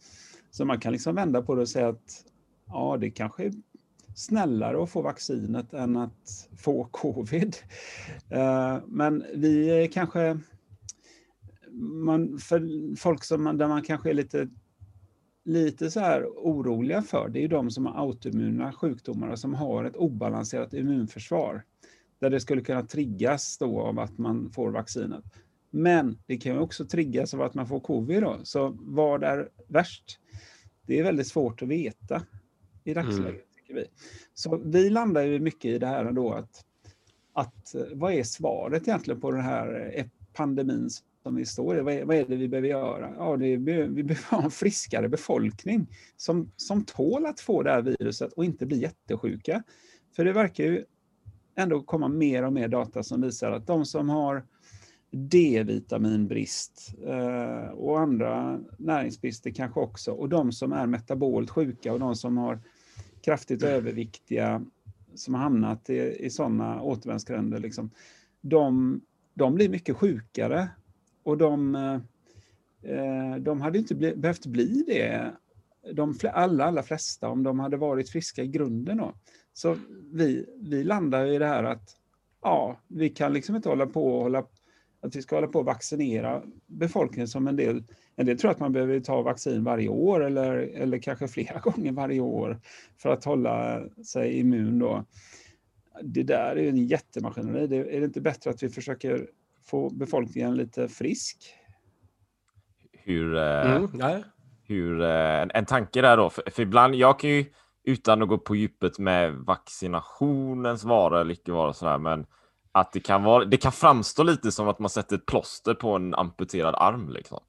Så 0.50 0.64
man 0.64 0.80
kan 0.80 0.92
liksom 0.92 1.14
vända 1.14 1.42
på 1.42 1.54
det 1.54 1.60
och 1.60 1.68
säga 1.68 1.88
att 1.88 2.24
ja, 2.66 2.96
det 3.00 3.10
kanske 3.10 3.44
är 3.44 3.52
snällare 4.14 4.82
att 4.82 4.90
få 4.90 5.02
vaccinet 5.02 5.72
än 5.72 5.96
att 5.96 6.48
få 6.58 6.88
covid. 6.90 7.56
Eh, 8.30 8.78
men 8.86 9.24
vi 9.34 9.70
är 9.70 9.86
kanske 9.86 10.38
man, 11.80 12.38
för 12.38 12.96
folk 12.96 13.24
som, 13.24 13.58
där 13.58 13.68
man 13.68 13.82
kanske 13.82 14.10
är 14.10 14.14
lite, 14.14 14.48
lite 15.44 15.90
så 15.90 16.00
här 16.00 16.26
oroliga 16.26 17.02
för, 17.02 17.28
det 17.28 17.44
är 17.44 17.48
de 17.48 17.70
som 17.70 17.86
har 17.86 18.06
autoimmuna 18.06 18.72
sjukdomar 18.72 19.28
och 19.28 19.38
som 19.38 19.54
har 19.54 19.84
ett 19.84 19.96
obalanserat 19.96 20.74
immunförsvar. 20.74 21.64
Där 22.22 22.30
det 22.30 22.40
skulle 22.40 22.62
kunna 22.62 22.82
triggas 22.82 23.58
då 23.58 23.80
av 23.80 23.98
att 23.98 24.18
man 24.18 24.50
får 24.50 24.70
vaccinet. 24.70 25.24
Men 25.70 26.18
det 26.26 26.36
kan 26.36 26.52
ju 26.52 26.58
också 26.58 26.84
triggas 26.84 27.34
av 27.34 27.42
att 27.42 27.54
man 27.54 27.66
får 27.66 27.80
covid 27.80 28.22
då. 28.22 28.40
Så 28.42 28.78
vad 28.80 29.24
är 29.24 29.48
värst? 29.66 30.18
Det 30.86 30.98
är 30.98 31.04
väldigt 31.04 31.26
svårt 31.26 31.62
att 31.62 31.68
veta 31.68 32.22
i 32.84 32.94
dagsläget, 32.94 33.26
mm. 33.26 33.40
tycker 33.56 33.74
vi. 33.74 33.84
Så 34.34 34.56
vi 34.56 34.90
landar 34.90 35.22
ju 35.22 35.40
mycket 35.40 35.64
i 35.64 35.78
det 35.78 35.86
här 35.86 36.12
då 36.12 36.32
att, 36.32 36.64
att 37.32 37.74
vad 37.92 38.12
är 38.12 38.22
svaret 38.22 38.88
egentligen 38.88 39.20
på 39.20 39.30
den 39.30 39.42
här 39.42 40.04
pandemin 40.32 40.90
som 41.22 41.36
vi 41.36 41.44
står 41.44 41.78
i. 41.78 41.80
Vad 41.80 41.94
är, 41.94 42.04
vad 42.04 42.16
är 42.16 42.24
det 42.24 42.36
vi 42.36 42.48
behöver 42.48 42.68
göra? 42.68 43.14
Ja, 43.18 43.36
det 43.36 43.46
är, 43.46 43.58
vi 43.88 44.02
behöver 44.02 44.36
ha 44.36 44.44
en 44.44 44.50
friskare 44.50 45.08
befolkning 45.08 45.86
som, 46.16 46.52
som 46.56 46.84
tål 46.84 47.26
att 47.26 47.40
få 47.40 47.62
det 47.62 47.70
här 47.70 47.82
viruset 47.82 48.32
och 48.32 48.44
inte 48.44 48.66
bli 48.66 48.80
jättesjuka. 48.80 49.62
För 50.16 50.24
det 50.24 50.32
verkar 50.32 50.64
ju 50.64 50.84
ändå 51.54 51.82
komma 51.82 52.08
mer 52.08 52.42
och 52.42 52.52
mer 52.52 52.68
data 52.68 53.02
som 53.02 53.20
visar 53.20 53.50
att 53.50 53.66
de 53.66 53.86
som 53.86 54.08
har 54.08 54.44
D-vitaminbrist 55.10 56.94
eh, 57.06 57.68
och 57.68 58.00
andra 58.00 58.60
näringsbrister 58.78 59.50
kanske 59.50 59.80
också, 59.80 60.12
och 60.12 60.28
de 60.28 60.52
som 60.52 60.72
är 60.72 60.86
metabolt 60.86 61.50
sjuka 61.50 61.92
och 61.92 62.00
de 62.00 62.16
som 62.16 62.36
har 62.36 62.60
kraftigt 63.24 63.62
överviktiga, 63.62 64.64
som 65.14 65.34
har 65.34 65.42
hamnat 65.42 65.90
i, 65.90 66.16
i 66.20 66.30
sådana 66.30 66.82
återvändsgränder, 66.82 67.58
liksom, 67.58 67.90
de, 68.40 69.00
de 69.34 69.54
blir 69.54 69.68
mycket 69.68 69.96
sjukare. 69.96 70.68
Och 71.22 71.38
de, 71.38 71.74
eh, 72.82 73.36
de 73.40 73.60
hade 73.60 73.78
inte 73.78 73.94
behövt 73.94 74.46
bli 74.46 74.84
det, 74.86 75.32
de 75.92 76.14
alla, 76.32 76.64
allra 76.64 76.82
flesta, 76.82 77.28
om 77.28 77.42
de 77.42 77.60
hade 77.60 77.76
varit 77.76 78.10
friska 78.10 78.42
i 78.42 78.46
grunden. 78.46 78.96
Då. 78.96 79.14
Så 79.52 79.76
vi, 80.12 80.46
vi 80.60 80.84
landar 80.84 81.26
i 81.26 81.38
det 81.38 81.46
här 81.46 81.64
att 81.64 81.96
ja, 82.42 82.80
vi 82.88 83.08
kan 83.08 83.32
liksom 83.32 83.56
inte 83.56 83.68
hålla 83.68 83.86
på 83.86 84.16
och 84.16 84.22
hålla 84.22 84.44
att 85.02 85.16
vi 85.16 85.22
ska 85.22 85.36
hålla 85.36 85.46
på 85.46 85.58
och 85.58 85.64
vaccinera 85.64 86.42
befolkningen 86.66 87.28
som 87.28 87.48
en 87.48 87.56
del. 87.56 87.84
En 88.16 88.26
del 88.26 88.38
tror 88.38 88.50
att 88.50 88.60
man 88.60 88.72
behöver 88.72 89.00
ta 89.00 89.22
vaccin 89.22 89.64
varje 89.64 89.88
år 89.88 90.24
eller, 90.24 90.56
eller 90.56 90.98
kanske 90.98 91.28
flera 91.28 91.58
gånger 91.62 91.92
varje 91.92 92.20
år 92.20 92.60
för 92.98 93.08
att 93.08 93.24
hålla 93.24 93.82
sig 94.04 94.38
immun. 94.38 94.78
Då. 94.78 95.04
Det 96.02 96.22
där 96.22 96.58
är 96.58 96.68
en 96.68 96.86
jättemaskineri. 96.86 97.66
Det, 97.66 97.96
är 97.96 98.00
det 98.00 98.06
inte 98.06 98.20
bättre 98.20 98.50
att 98.50 98.62
vi 98.62 98.68
försöker 98.68 99.28
få 99.64 99.90
befolkningen 99.90 100.56
lite 100.56 100.88
frisk. 100.88 101.54
Hur, 102.92 103.36
eh, 103.36 103.76
mm, 103.76 104.22
hur 104.72 105.02
eh, 105.02 105.42
en, 105.42 105.50
en, 105.54 105.66
tanke 105.66 106.02
där 106.02 106.16
då, 106.16 106.30
för, 106.30 106.42
för, 106.50 106.62
ibland, 106.62 106.94
jag 106.94 107.18
kan 107.18 107.30
ju 107.30 107.44
utan 107.84 108.22
att 108.22 108.28
gå 108.28 108.38
på 108.38 108.56
djupet 108.56 108.98
med 108.98 109.34
vaccinationens 109.34 110.84
vara 110.84 111.20
eller 111.20 111.34
icke 111.34 111.52
vara 111.52 111.72
sådär, 111.72 111.98
men 111.98 112.26
att 112.72 112.92
det 112.92 113.00
kan 113.00 113.22
vara, 113.22 113.44
det 113.44 113.56
kan 113.56 113.72
framstå 113.72 114.22
lite 114.22 114.52
som 114.52 114.68
att 114.68 114.78
man 114.78 114.90
sätter 114.90 115.16
ett 115.16 115.26
plåster 115.26 115.74
på 115.74 115.96
en 115.96 116.14
amputerad 116.14 116.74
arm 116.78 117.08
liksom. 117.08 117.40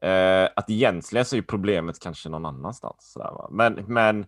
Eh, 0.00 0.48
att 0.56 0.70
egentligen 0.70 1.24
så 1.24 1.36
är 1.36 1.42
problemet 1.42 2.00
kanske 2.00 2.28
någon 2.28 2.46
annanstans. 2.46 3.12
Sådär, 3.12 3.30
men, 3.50 3.84
men, 3.86 4.26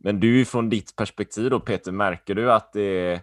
men 0.00 0.20
du 0.20 0.44
från 0.44 0.68
ditt 0.68 0.96
perspektiv 0.96 1.50
då 1.50 1.60
Peter, 1.60 1.92
märker 1.92 2.34
du 2.34 2.52
att 2.52 2.72
det 2.72 3.22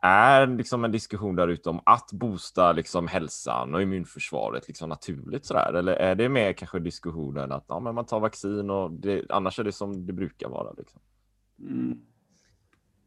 är 0.00 0.46
liksom 0.46 0.84
en 0.84 0.92
diskussion 0.92 1.36
där 1.36 1.48
ute 1.48 1.70
om 1.70 1.80
att 1.86 2.12
boosta 2.12 2.72
liksom 2.72 3.08
hälsan 3.08 3.74
och 3.74 3.82
immunförsvaret 3.82 4.68
liksom 4.68 4.88
naturligt 4.88 5.44
sådär? 5.44 5.72
Eller 5.72 5.92
är 5.92 6.14
det 6.14 6.28
mer 6.28 6.52
kanske 6.52 6.78
diskussionen 6.78 7.52
att 7.52 7.64
ja, 7.68 7.80
men 7.80 7.94
man 7.94 8.06
tar 8.06 8.20
vaccin 8.20 8.70
och 8.70 8.92
det, 8.92 9.24
annars 9.28 9.58
är 9.58 9.64
det 9.64 9.72
som 9.72 10.06
det 10.06 10.12
brukar 10.12 10.48
vara? 10.48 10.72
Liksom? 10.72 11.00
Mm. 11.60 12.00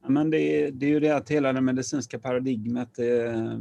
Ja, 0.03 0.09
men 0.09 0.29
det, 0.29 0.37
är, 0.39 0.71
det 0.71 0.85
är 0.85 0.89
ju 0.89 0.99
det 0.99 1.15
att 1.15 1.29
hela 1.29 1.53
det 1.53 1.61
medicinska 1.61 2.19
paradigmet, 2.19 2.95
det, 2.95 3.59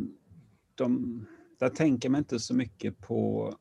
de, 0.74 1.26
där 1.58 1.68
tänker 1.68 2.08
man 2.08 2.18
inte 2.18 2.38
så 2.38 2.54
mycket 2.54 2.98
på, 2.98 3.54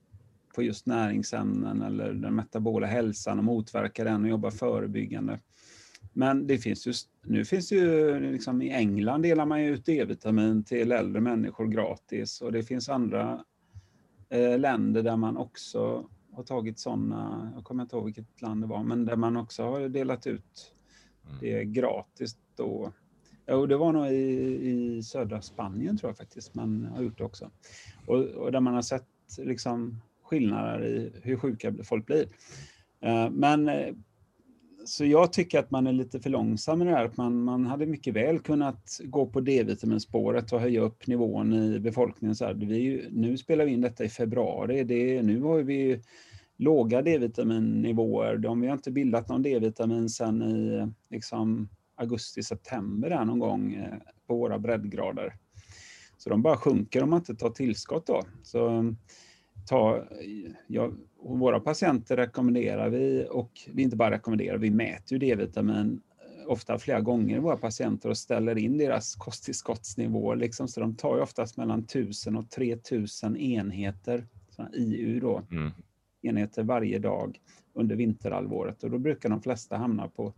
på 0.55 0.63
just 0.63 0.85
näringsämnen 0.85 1.81
eller 1.81 2.13
den 2.13 2.35
metabola 2.35 2.87
hälsan 2.87 3.37
och 3.37 3.45
motverkar 3.45 4.05
den 4.05 4.23
och 4.23 4.29
jobbar 4.29 4.51
förebyggande. 4.51 5.39
Men 6.13 6.48
det 6.48 6.58
finns 6.58 6.88
ju, 6.88 6.93
nu 7.24 7.46
finns 7.46 7.72
ju, 7.72 8.20
liksom 8.20 8.62
i 8.62 8.70
England 8.70 9.22
delar 9.22 9.46
man 9.46 9.63
ju 9.63 9.70
ut 9.70 9.86
D-vitamin 9.86 10.63
till 10.63 10.91
äldre 10.91 11.22
människor 11.22 11.67
gratis 11.67 12.41
och 12.41 12.51
det 12.51 12.63
finns 12.63 12.89
andra 12.89 13.46
eh, 14.29 14.60
länder 14.60 15.03
där 15.03 15.17
man 15.17 15.38
också 15.38 16.10
har 16.31 16.43
tagit 16.43 16.79
sådana, 16.79 17.51
jag 17.55 17.63
kommer 17.63 17.84
inte 17.84 17.96
ihåg 17.96 18.05
vilket 18.05 18.41
land 18.41 18.63
det 18.63 18.67
var, 18.67 18.84
men 18.84 19.05
där 19.05 19.15
man 19.15 19.38
också 19.38 19.63
har 19.63 19.89
delat 19.89 20.27
ut 20.27 20.74
mm. 21.25 21.38
det 21.41 21.65
gratis 21.65 22.38
då. 22.55 22.93
Jo, 23.48 23.65
det 23.65 23.77
var 23.77 23.93
nog 23.93 24.08
i, 24.08 24.70
i 24.70 25.03
södra 25.03 25.41
Spanien 25.41 25.98
tror 25.98 26.10
jag 26.10 26.17
faktiskt 26.17 26.55
man 26.55 26.86
har 26.86 27.03
gjort 27.03 27.17
det 27.17 27.24
också. 27.24 27.51
Och, 28.08 28.17
och 28.17 28.51
där 28.51 28.60
man 28.60 28.74
har 28.74 28.81
sett 28.81 29.08
liksom 29.38 30.01
skillnader 30.24 30.86
i 30.86 31.12
hur 31.24 31.38
sjuka 31.38 31.74
folk 31.84 32.05
blir. 32.05 32.25
Eh, 33.01 33.29
men 33.29 33.70
eh, 33.70 33.93
så 34.85 35.05
jag 35.05 35.33
tycker 35.33 35.59
att 35.59 35.71
man 35.71 35.88
är 35.88 35.93
lite 35.93 36.19
för 36.19 36.29
långsam 36.29 36.81
i 36.81 36.85
det 36.85 36.91
här. 36.91 37.11
Man, 37.15 37.43
man 37.43 37.65
hade 37.65 37.85
mycket 37.85 38.13
väl 38.13 38.39
kunnat 38.39 39.00
gå 39.03 39.25
på 39.25 39.41
D-vitaminspåret 39.41 40.53
och 40.53 40.59
höja 40.59 40.81
upp 40.81 41.07
nivån 41.07 41.53
i 41.53 41.79
befolkningen. 41.79 42.35
Så 42.35 42.45
här, 42.45 42.53
vi, 42.53 43.07
nu 43.11 43.38
spelar 43.38 43.65
vi 43.65 43.71
in 43.71 43.81
detta 43.81 44.03
i 44.03 44.09
februari. 44.09 44.83
Det, 44.83 45.21
nu 45.21 45.41
har 45.41 45.61
vi 45.61 46.01
låga 46.57 47.01
D-vitaminnivåer. 47.01 48.38
De, 48.38 48.61
vi 48.61 48.67
har 48.67 48.73
inte 48.73 48.91
bildat 48.91 49.29
någon 49.29 49.41
D-vitamin 49.41 50.09
sedan 50.09 50.41
i 50.41 50.88
liksom, 51.09 51.69
augusti-september 51.95 53.09
där 53.09 53.25
någon 53.25 53.39
gång 53.39 53.73
eh, 53.73 53.97
på 54.27 54.35
våra 54.35 54.59
breddgrader. 54.59 55.33
Så 56.17 56.29
de 56.29 56.41
bara 56.41 56.57
sjunker 56.57 57.03
om 57.03 57.09
man 57.09 57.19
inte 57.19 57.35
tar 57.35 57.50
tillskott 57.50 58.07
då. 58.07 58.21
Så 58.43 58.93
ta, 59.71 60.03
ja, 60.67 60.91
våra 61.19 61.59
patienter 61.59 62.17
rekommenderar 62.17 62.89
vi, 62.89 63.27
och 63.31 63.51
vi 63.73 63.83
inte 63.83 63.95
bara 63.95 64.11
rekommenderar, 64.11 64.57
vi 64.57 64.71
mäter 64.71 65.13
ju 65.13 65.17
D-vitamin 65.17 66.01
eh, 66.19 66.51
ofta 66.51 66.79
flera 66.79 67.01
gånger 67.01 67.39
våra 67.39 67.57
patienter 67.57 68.09
och 68.09 68.17
ställer 68.17 68.57
in 68.57 68.77
deras 68.77 69.15
kosttillskottsnivå. 69.15 70.33
Liksom, 70.33 70.67
så 70.67 70.79
de 70.79 70.95
tar 70.95 71.15
ju 71.15 71.21
oftast 71.21 71.57
mellan 71.57 71.79
1000 71.79 72.35
och 72.35 72.49
3000 72.49 73.37
enheter, 73.37 74.27
IU 74.73 75.19
då, 75.19 75.41
mm. 75.51 75.71
enheter 76.21 76.63
varje 76.63 76.99
dag 76.99 77.39
under 77.73 77.95
vinterhalvåret. 77.95 78.83
Och 78.83 78.91
då 78.91 78.97
brukar 78.97 79.29
de 79.29 79.41
flesta 79.41 79.77
hamna 79.77 80.07
på, 80.07 80.33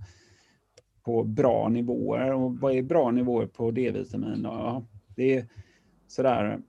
på 1.03 1.23
bra 1.23 1.69
nivåer. 1.69 2.33
Och 2.33 2.57
vad 2.57 2.75
är 2.75 2.81
bra 2.81 3.11
nivåer 3.11 3.47
på 3.47 3.71
D-vitamin? 3.71 4.41
Ja, 4.43 4.83
det 5.15 5.35
är 5.37 5.45
sådär 6.07 6.59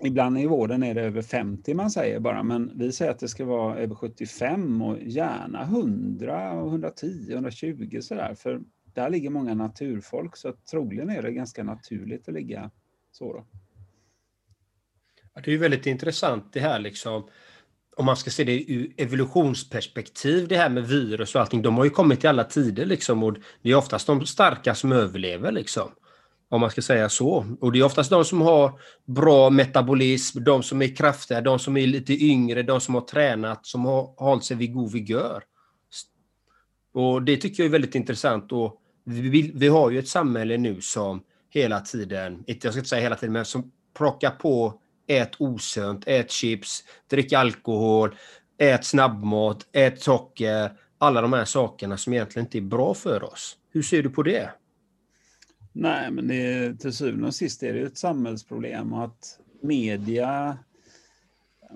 Ibland 0.00 0.38
i 0.38 0.46
vården 0.46 0.82
är 0.82 0.94
det 0.94 1.00
över 1.00 1.22
50 1.22 1.74
man 1.74 1.90
säger 1.90 2.20
bara, 2.20 2.42
men 2.42 2.72
vi 2.78 2.92
säger 2.92 3.10
att 3.10 3.18
det 3.18 3.28
ska 3.28 3.44
vara 3.44 3.76
över 3.76 3.94
75 3.94 4.82
och 4.82 4.98
gärna 5.02 5.62
100, 5.62 6.52
110, 6.52 7.32
120 7.32 7.98
sådär. 8.00 8.34
För 8.34 8.60
där 8.94 9.10
ligger 9.10 9.30
många 9.30 9.54
naturfolk, 9.54 10.36
så 10.36 10.52
troligen 10.70 11.10
är 11.10 11.22
det 11.22 11.32
ganska 11.32 11.64
naturligt 11.64 12.28
att 12.28 12.34
ligga 12.34 12.70
så. 13.12 13.32
Då. 13.32 13.46
det 15.34 15.46
är 15.46 15.52
ju 15.52 15.58
väldigt 15.58 15.86
intressant 15.86 16.52
det 16.52 16.60
här 16.60 16.78
liksom, 16.78 17.28
om 17.96 18.04
man 18.04 18.16
ska 18.16 18.30
se 18.30 18.44
det 18.44 18.72
ur 18.72 18.92
evolutionsperspektiv, 18.96 20.48
det 20.48 20.56
här 20.56 20.70
med 20.70 20.88
virus 20.88 21.34
och 21.34 21.40
allting, 21.40 21.62
de 21.62 21.76
har 21.76 21.84
ju 21.84 21.90
kommit 21.90 22.24
i 22.24 22.26
alla 22.26 22.44
tider 22.44 22.86
liksom 22.86 23.22
och 23.22 23.36
det 23.62 23.70
är 23.70 23.74
oftast 23.74 24.06
de 24.06 24.26
starka 24.26 24.74
som 24.74 24.92
överlever 24.92 25.52
liksom. 25.52 25.90
Om 26.48 26.60
man 26.60 26.70
ska 26.70 26.82
säga 26.82 27.08
så. 27.08 27.46
Och 27.60 27.72
det 27.72 27.78
är 27.78 27.84
oftast 27.84 28.10
de 28.10 28.24
som 28.24 28.40
har 28.40 28.80
bra 29.04 29.50
metabolism, 29.50 30.44
de 30.44 30.62
som 30.62 30.82
är 30.82 30.96
kraftiga, 30.96 31.40
de 31.40 31.58
som 31.58 31.76
är 31.76 31.86
lite 31.86 32.24
yngre, 32.24 32.62
de 32.62 32.80
som 32.80 32.94
har 32.94 33.02
tränat, 33.02 33.66
som 33.66 33.84
har 33.84 34.14
hållit 34.16 34.44
sig 34.44 34.56
vid 34.56 34.74
god 34.74 34.92
vigör. 34.92 35.42
Och 36.94 37.22
det 37.22 37.36
tycker 37.36 37.62
jag 37.62 37.68
är 37.68 37.72
väldigt 37.72 37.94
intressant. 37.94 38.52
Och 38.52 38.80
vi, 39.04 39.52
vi 39.54 39.68
har 39.68 39.90
ju 39.90 39.98
ett 39.98 40.08
samhälle 40.08 40.56
nu 40.56 40.80
som 40.80 41.22
hela 41.50 41.80
tiden, 41.80 42.44
inte 42.46 42.66
jag 42.66 42.74
ska 42.74 42.80
inte 42.80 42.88
säga 42.88 43.02
hela 43.02 43.16
tiden, 43.16 43.32
men 43.32 43.44
som 43.44 43.72
plockar 43.96 44.30
på 44.30 44.80
ät 45.06 45.30
osunt, 45.38 46.04
ät 46.06 46.30
chips, 46.30 46.84
drick 47.10 47.32
alkohol, 47.32 48.14
ät 48.58 48.84
snabbmat, 48.84 49.66
ät 49.72 50.02
socker. 50.02 50.72
Alla 50.98 51.20
de 51.20 51.32
här 51.32 51.44
sakerna 51.44 51.96
som 51.96 52.12
egentligen 52.12 52.46
inte 52.46 52.58
är 52.58 52.62
bra 52.62 52.94
för 52.94 53.22
oss. 53.24 53.56
Hur 53.70 53.82
ser 53.82 54.02
du 54.02 54.10
på 54.10 54.22
det? 54.22 54.50
Nej, 55.76 56.10
men 56.10 56.28
det, 56.28 56.74
till 56.74 56.92
syvende 56.92 57.26
och 57.26 57.34
sist 57.34 57.62
är 57.62 57.72
det 57.72 57.80
ett 57.80 57.98
samhällsproblem 57.98 58.92
och 58.92 59.04
att 59.04 59.38
media, 59.60 60.58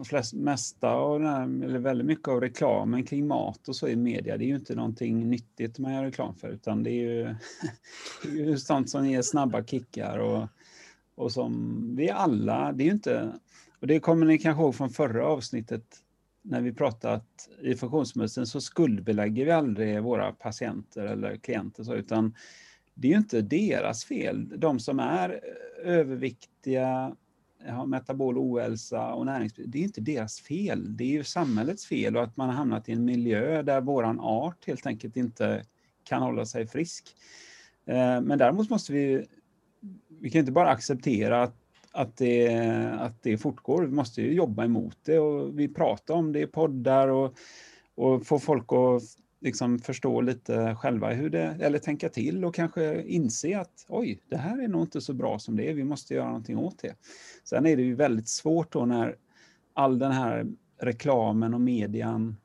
flest, 0.04 0.34
mesta 0.34 0.90
av 0.90 1.22
här, 1.22 1.42
eller 1.42 1.78
väldigt 1.78 2.06
mycket 2.06 2.28
av 2.28 2.40
reklamen 2.40 3.04
kring 3.04 3.26
mat 3.26 3.68
och 3.68 3.76
så 3.76 3.88
i 3.88 3.96
media, 3.96 4.36
det 4.36 4.44
är 4.44 4.46
ju 4.46 4.54
inte 4.54 4.74
någonting 4.74 5.30
nyttigt 5.30 5.78
man 5.78 5.94
gör 5.94 6.04
reklam 6.04 6.34
för, 6.34 6.48
utan 6.48 6.82
det 6.82 6.90
är 6.90 7.02
ju, 7.02 7.24
det 8.22 8.40
är 8.40 8.46
ju 8.46 8.58
sånt 8.58 8.90
som 8.90 9.06
ger 9.06 9.22
snabba 9.22 9.64
kickar 9.64 10.18
och, 10.18 10.48
och 11.14 11.32
som 11.32 11.82
vi 11.96 12.10
alla, 12.10 12.72
det 12.72 12.82
är 12.82 12.86
ju 12.86 12.92
inte, 12.92 13.32
och 13.80 13.86
det 13.86 14.00
kommer 14.00 14.26
ni 14.26 14.38
kanske 14.38 14.62
ihåg 14.62 14.74
från 14.74 14.90
förra 14.90 15.26
avsnittet 15.26 15.84
när 16.42 16.60
vi 16.60 16.72
pratat 16.72 17.48
i 17.62 17.74
funktionsmedicin 17.74 18.46
så 18.46 18.60
skuldbelägger 18.60 19.44
vi 19.44 19.50
aldrig 19.50 20.02
våra 20.02 20.32
patienter 20.32 21.06
eller 21.06 21.36
klienter 21.36 21.84
så, 21.84 21.94
utan 21.94 22.34
det 23.00 23.08
är 23.08 23.12
ju 23.12 23.18
inte 23.18 23.42
deras 23.42 24.04
fel. 24.04 24.60
De 24.60 24.80
som 24.80 25.00
är 25.00 25.30
eh, 25.30 25.92
överviktiga, 25.94 27.16
har 27.66 27.86
metabol 27.86 28.38
ohälsa 28.38 29.14
och 29.14 29.26
näringsbrist, 29.26 29.72
det 29.72 29.78
är 29.78 29.82
inte 29.82 30.00
deras 30.00 30.40
fel. 30.40 30.96
Det 30.96 31.04
är 31.04 31.08
ju 31.08 31.24
samhällets 31.24 31.86
fel 31.86 32.16
och 32.16 32.22
att 32.22 32.36
man 32.36 32.48
har 32.48 32.56
hamnat 32.56 32.88
i 32.88 32.92
en 32.92 33.04
miljö 33.04 33.62
där 33.62 33.80
våran 33.80 34.20
art 34.20 34.66
helt 34.66 34.86
enkelt 34.86 35.16
inte 35.16 35.64
kan 36.04 36.22
hålla 36.22 36.44
sig 36.44 36.66
frisk. 36.66 37.08
Eh, 37.86 38.20
men 38.20 38.38
däremot 38.38 38.70
måste 38.70 38.92
vi, 38.92 39.26
vi 40.20 40.30
kan 40.30 40.38
inte 40.38 40.52
bara 40.52 40.70
acceptera 40.70 41.42
att, 41.42 41.56
att, 41.92 42.16
det, 42.16 42.48
att 42.98 43.22
det 43.22 43.38
fortgår. 43.38 43.82
Vi 43.82 43.94
måste 43.94 44.22
ju 44.22 44.32
jobba 44.32 44.64
emot 44.64 44.98
det 45.02 45.18
och 45.18 45.58
vi 45.58 45.68
pratar 45.68 46.14
om 46.14 46.32
det 46.32 46.40
i 46.40 46.46
poddar 46.46 47.08
och, 47.08 47.34
och 47.94 48.26
få 48.26 48.38
folk 48.38 48.72
att 48.72 49.02
liksom 49.40 49.78
förstå 49.78 50.20
lite 50.20 50.74
själva 50.74 51.12
hur 51.12 51.30
det, 51.30 51.56
eller 51.60 51.78
tänka 51.78 52.08
till 52.08 52.44
och 52.44 52.54
kanske 52.54 53.02
inse 53.02 53.58
att 53.58 53.86
oj, 53.88 54.22
det 54.28 54.36
här 54.36 54.62
är 54.62 54.68
nog 54.68 54.82
inte 54.82 55.00
så 55.00 55.12
bra 55.12 55.38
som 55.38 55.56
det 55.56 55.70
är, 55.70 55.74
vi 55.74 55.84
måste 55.84 56.14
göra 56.14 56.26
någonting 56.26 56.58
åt 56.58 56.78
det. 56.78 56.94
Sen 57.44 57.66
är 57.66 57.76
det 57.76 57.82
ju 57.82 57.94
väldigt 57.94 58.28
svårt 58.28 58.72
då 58.72 58.84
när 58.84 59.16
all 59.74 59.98
den 59.98 60.12
här 60.12 60.46
reklamen 60.80 61.54
och 61.54 61.60
median 61.60 62.36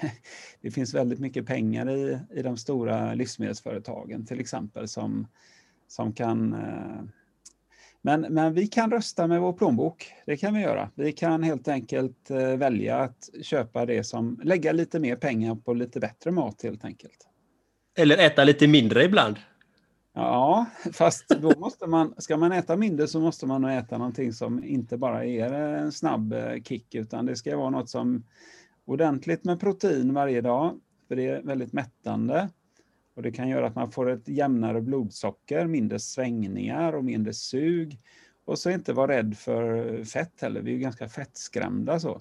det 0.60 0.70
finns 0.70 0.94
väldigt 0.94 1.18
mycket 1.18 1.46
pengar 1.46 1.90
i, 1.90 2.18
i 2.30 2.42
de 2.42 2.56
stora 2.56 3.14
livsmedelsföretagen 3.14 4.26
till 4.26 4.40
exempel 4.40 4.88
som, 4.88 5.26
som 5.88 6.12
kan 6.12 6.52
eh, 6.52 7.02
men, 8.06 8.20
men 8.20 8.54
vi 8.54 8.66
kan 8.66 8.90
rösta 8.90 9.26
med 9.26 9.40
vår 9.40 9.52
plånbok. 9.52 10.12
Det 10.26 10.36
kan 10.36 10.54
vi 10.54 10.60
göra. 10.60 10.90
Vi 10.94 11.12
kan 11.12 11.42
helt 11.42 11.68
enkelt 11.68 12.30
eh, 12.30 12.56
välja 12.56 12.96
att 12.96 13.30
köpa 13.42 13.86
det 13.86 14.04
som, 14.04 14.40
lägga 14.42 14.72
lite 14.72 14.98
mer 14.98 15.16
pengar 15.16 15.54
på 15.54 15.74
lite 15.74 16.00
bättre 16.00 16.30
mat 16.30 16.62
helt 16.62 16.84
enkelt. 16.84 17.28
Eller 17.96 18.18
äta 18.18 18.44
lite 18.44 18.66
mindre 18.66 19.04
ibland. 19.04 19.36
Ja, 20.14 20.66
fast 20.92 21.28
då 21.28 21.58
måste 21.58 21.86
man, 21.86 22.14
ska 22.18 22.36
man 22.36 22.52
äta 22.52 22.76
mindre 22.76 23.08
så 23.08 23.20
måste 23.20 23.46
man 23.46 23.62
nog 23.62 23.72
äta 23.72 23.98
någonting 23.98 24.32
som 24.32 24.64
inte 24.64 24.96
bara 24.96 25.24
ger 25.24 25.52
en 25.52 25.92
snabb 25.92 26.32
eh, 26.32 26.62
kick, 26.62 26.94
utan 26.94 27.26
det 27.26 27.36
ska 27.36 27.56
vara 27.56 27.70
något 27.70 27.90
som 27.90 28.24
ordentligt 28.84 29.44
med 29.44 29.60
protein 29.60 30.14
varje 30.14 30.40
dag, 30.40 30.80
för 31.08 31.16
det 31.16 31.26
är 31.26 31.42
väldigt 31.42 31.72
mättande. 31.72 32.48
Och 33.14 33.22
det 33.22 33.32
kan 33.32 33.48
göra 33.48 33.66
att 33.66 33.74
man 33.74 33.90
får 33.90 34.10
ett 34.10 34.28
jämnare 34.28 34.80
blodsocker, 34.80 35.66
mindre 35.66 35.98
svängningar 35.98 36.92
och 36.92 37.04
mindre 37.04 37.32
sug. 37.32 37.98
Och 38.44 38.58
så 38.58 38.70
inte 38.70 38.92
vara 38.92 39.12
rädd 39.12 39.36
för 39.38 40.04
fett 40.04 40.40
heller, 40.40 40.60
vi 40.60 40.70
är 40.70 40.74
ju 40.74 40.80
ganska 40.80 41.08
fettskrämda 41.08 42.00
så. 42.00 42.20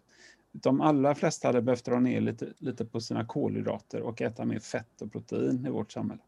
De 0.51 0.81
allra 0.81 1.15
flesta 1.15 1.47
hade 1.47 1.61
behövt 1.61 1.85
dra 1.85 1.99
ner 1.99 2.21
lite, 2.21 2.47
lite 2.57 2.85
på 2.85 3.01
sina 3.01 3.25
kolhydrater 3.25 4.01
och 4.01 4.21
äta 4.21 4.45
mer 4.45 4.59
fett 4.59 5.01
och 5.01 5.11
protein 5.11 5.65
i 5.65 5.69
vårt 5.69 5.91
samhälle. 5.91 6.21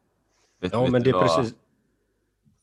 Ja, 0.59 0.87
men 0.87 1.03
det 1.03 1.09
är 1.09 1.21
precis. 1.21 1.55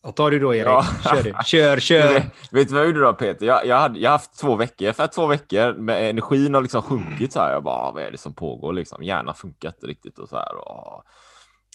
Ja, 0.02 0.12
ta 0.12 0.30
det 0.30 0.38
då 0.38 0.54
Erik. 0.54 0.66
Ja. 0.66 0.86
Kör, 1.04 1.22
det. 1.22 1.44
kör, 1.44 1.76
kör. 1.80 2.14
Vet, 2.14 2.52
vet 2.52 2.68
du 2.68 2.74
vad 2.74 2.82
jag 2.82 2.86
gjorde 2.86 3.00
då 3.00 3.14
Peter? 3.14 3.46
Jag, 3.46 3.66
jag, 3.66 3.78
hade, 3.78 3.98
jag 3.98 4.10
har 4.10 4.14
haft 4.14 4.38
två 4.38 4.56
veckor, 4.56 4.92
för 4.92 5.06
två 5.06 5.26
veckor 5.26 5.74
med 5.74 6.10
energin 6.10 6.54
har 6.54 6.62
liksom 6.62 6.82
sjunkit 6.82 7.32
så 7.32 7.40
här. 7.40 7.52
Jag 7.52 7.62
bara, 7.62 7.74
ah, 7.74 7.92
vad 7.92 8.02
är 8.02 8.10
det 8.10 8.18
som 8.18 8.34
pågår 8.34 8.72
liksom? 8.72 9.02
Hjärnan 9.02 9.34
funkar 9.34 9.68
inte 9.68 9.86
riktigt 9.86 10.18
och 10.18 10.28
så 10.28 10.36
här. 10.36 10.56
Och, 10.56 11.04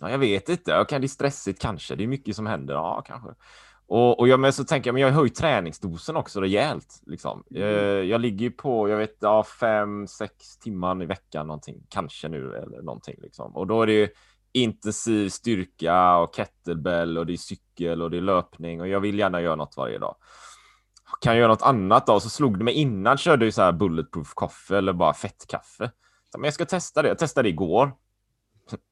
Ja, 0.01 0.12
jag 0.12 0.17
vet 0.17 0.49
inte. 0.49 0.71
Jag 0.71 0.89
kan 0.89 1.01
det 1.01 1.05
är 1.05 1.10
stressigt 1.10 1.62
kanske. 1.62 1.95
Det 1.95 2.03
är 2.03 2.07
mycket 2.07 2.36
som 2.36 2.45
händer. 2.45 2.73
Ja, 2.73 3.03
kanske. 3.07 3.29
Och, 3.88 4.19
och 4.19 4.27
jag, 4.27 4.39
men 4.39 4.53
så 4.53 4.63
tänker 4.63 4.88
jag, 4.88 4.93
men 4.93 5.01
jag 5.01 5.10
har 5.10 5.19
höjt 5.19 5.36
träningsdosen 5.36 6.15
också 6.15 6.41
rejält. 6.41 7.01
Liksom. 7.05 7.43
Mm. 7.51 7.63
Jag, 7.63 8.05
jag 8.05 8.21
ligger 8.21 8.49
på, 8.49 8.89
jag 8.89 8.97
vet, 8.97 9.17
ja, 9.19 9.43
fem, 9.43 10.07
sex 10.07 10.57
timmar 10.57 11.03
i 11.03 11.05
veckan 11.05 11.47
någonting. 11.47 11.83
Kanske 11.89 12.27
nu 12.27 12.55
eller 12.55 12.81
någonting 12.81 13.15
liksom. 13.21 13.55
Och 13.55 13.67
då 13.67 13.81
är 13.81 13.88
det 13.88 14.12
intensiv 14.51 15.29
styrka 15.29 16.17
och 16.17 16.36
kettlebell 16.36 17.17
och 17.17 17.25
det 17.25 17.33
är 17.33 17.38
cykel 17.38 18.01
och 18.01 18.12
det 18.12 18.17
är 18.17 18.21
löpning 18.21 18.81
och 18.81 18.88
jag 18.88 18.99
vill 18.99 19.19
gärna 19.19 19.41
göra 19.41 19.55
något 19.55 19.77
varje 19.77 19.97
dag. 19.97 20.15
Kan 21.21 21.33
jag 21.33 21.39
göra 21.39 21.51
något 21.51 21.62
annat 21.62 22.07
då? 22.07 22.19
Så 22.19 22.29
slog 22.29 22.57
det 22.57 22.63
mig 22.63 22.73
innan 22.73 23.17
körde 23.17 23.45
jag 23.45 23.53
så 23.53 23.62
här 23.62 23.71
bulletproof 23.71 24.33
kaffe 24.36 24.77
eller 24.77 24.93
bara 24.93 25.13
fettkaffe. 25.13 25.91
Men 26.38 26.43
jag 26.43 26.53
ska 26.53 26.65
testa 26.65 27.01
det. 27.01 27.07
Jag 27.07 27.17
testade 27.17 27.49
det 27.49 27.49
igår 27.49 27.91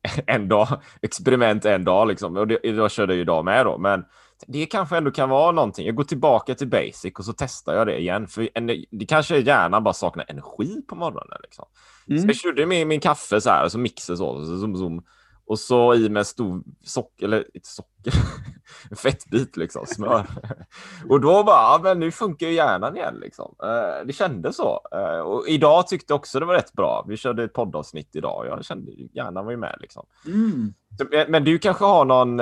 en 0.27 0.47
dag, 0.47 0.67
experiment 1.01 1.65
en 1.65 1.83
dag 1.83 2.07
liksom. 2.07 2.37
Och 2.37 2.47
det, 2.47 2.59
jag 2.63 2.91
körde 2.91 3.13
jag 3.13 3.21
idag 3.21 3.45
med 3.45 3.65
då, 3.65 3.77
men 3.77 4.03
det 4.47 4.65
kanske 4.65 4.97
ändå 4.97 5.11
kan 5.11 5.29
vara 5.29 5.51
någonting. 5.51 5.85
Jag 5.85 5.95
går 5.95 6.03
tillbaka 6.03 6.55
till 6.55 6.67
basic 6.67 7.13
och 7.19 7.25
så 7.25 7.33
testar 7.33 7.75
jag 7.75 7.87
det 7.87 7.99
igen. 7.99 8.27
För 8.27 8.49
en, 8.53 8.67
det 8.67 9.05
kanske 9.07 9.35
är 9.35 9.41
hjärnan 9.41 9.83
bara 9.83 9.93
saknar 9.93 10.25
energi 10.27 10.81
på 10.87 10.95
morgonen. 10.95 11.37
Liksom. 11.43 11.65
Mm. 12.09 12.21
Så 12.21 12.27
jag 12.27 12.35
körde 12.35 12.65
med 12.65 12.87
min 12.87 12.99
kaffe 12.99 13.41
så 13.41 13.49
här, 13.49 13.69
så 13.69 13.79
mixer 13.79 14.15
så, 14.15 14.45
så 14.45 14.57
zoom, 14.57 14.75
zoom, 14.75 15.03
och 15.47 15.59
så 15.59 15.95
i 15.95 16.09
med 16.09 16.27
stor 16.27 16.63
socker, 16.83 17.25
eller 17.25 17.45
inte 17.53 17.69
socker, 17.69 18.13
fettbit 18.95 19.57
liksom, 19.57 19.85
smör. 19.85 20.27
och 21.09 21.21
då 21.21 21.43
bara, 21.43 21.55
ja, 21.55 21.79
men 21.83 21.99
nu 21.99 22.11
funkar 22.11 22.47
ju 22.47 22.53
hjärnan 22.53 22.97
igen 22.97 23.15
liksom. 23.21 23.55
Eh, 23.63 24.05
det 24.05 24.13
kändes 24.13 24.55
så. 24.55 24.81
Eh, 24.91 25.19
och 25.19 25.47
idag 25.47 25.87
tyckte 25.87 26.13
jag 26.13 26.19
också 26.19 26.39
det 26.39 26.45
var 26.45 26.53
rätt 26.53 26.73
bra. 26.73 27.05
Vi 27.07 27.17
körde 27.17 27.43
ett 27.43 27.53
poddavsnitt 27.53 28.15
idag 28.15 28.39
och 28.39 28.47
jag 28.47 28.65
kände 28.65 28.91
hjärnan 28.91 29.45
var 29.45 29.51
ju 29.51 29.57
med 29.57 29.77
liksom. 29.79 30.05
Mm. 30.25 30.73
Eh, 31.13 31.25
men 31.29 31.43
du 31.43 31.57
kanske 31.57 31.85
har 31.85 32.05
någon 32.05 32.39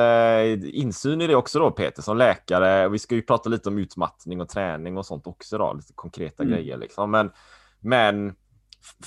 insyn 0.65 1.21
i 1.21 1.27
det 1.27 1.35
också 1.35 1.59
då 1.59 1.71
Peter 1.71 2.01
som 2.01 2.17
läkare. 2.17 2.89
Vi 2.89 2.99
ska 2.99 3.15
ju 3.15 3.21
prata 3.21 3.49
lite 3.49 3.69
om 3.69 3.77
utmattning 3.77 4.41
och 4.41 4.49
träning 4.49 4.97
och 4.97 5.05
sånt 5.05 5.27
också 5.27 5.57
då, 5.57 5.73
lite 5.73 5.93
konkreta 5.95 6.43
mm. 6.43 6.55
grejer 6.55 6.77
liksom. 6.77 7.11
Men, 7.11 7.31
men 7.79 8.35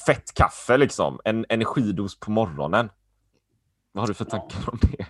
fett 0.07 0.35
kaffe 0.35 0.77
liksom, 0.77 1.21
en 1.25 1.47
energidos 1.49 2.21
på 2.21 2.31
morgonen. 2.31 2.89
Vad 3.97 4.03
har 4.03 4.09
du 4.09 4.15
för 4.15 4.25
tankar 4.25 4.59
ja. 4.67 4.73
om 4.73 4.79
det? 4.83 5.07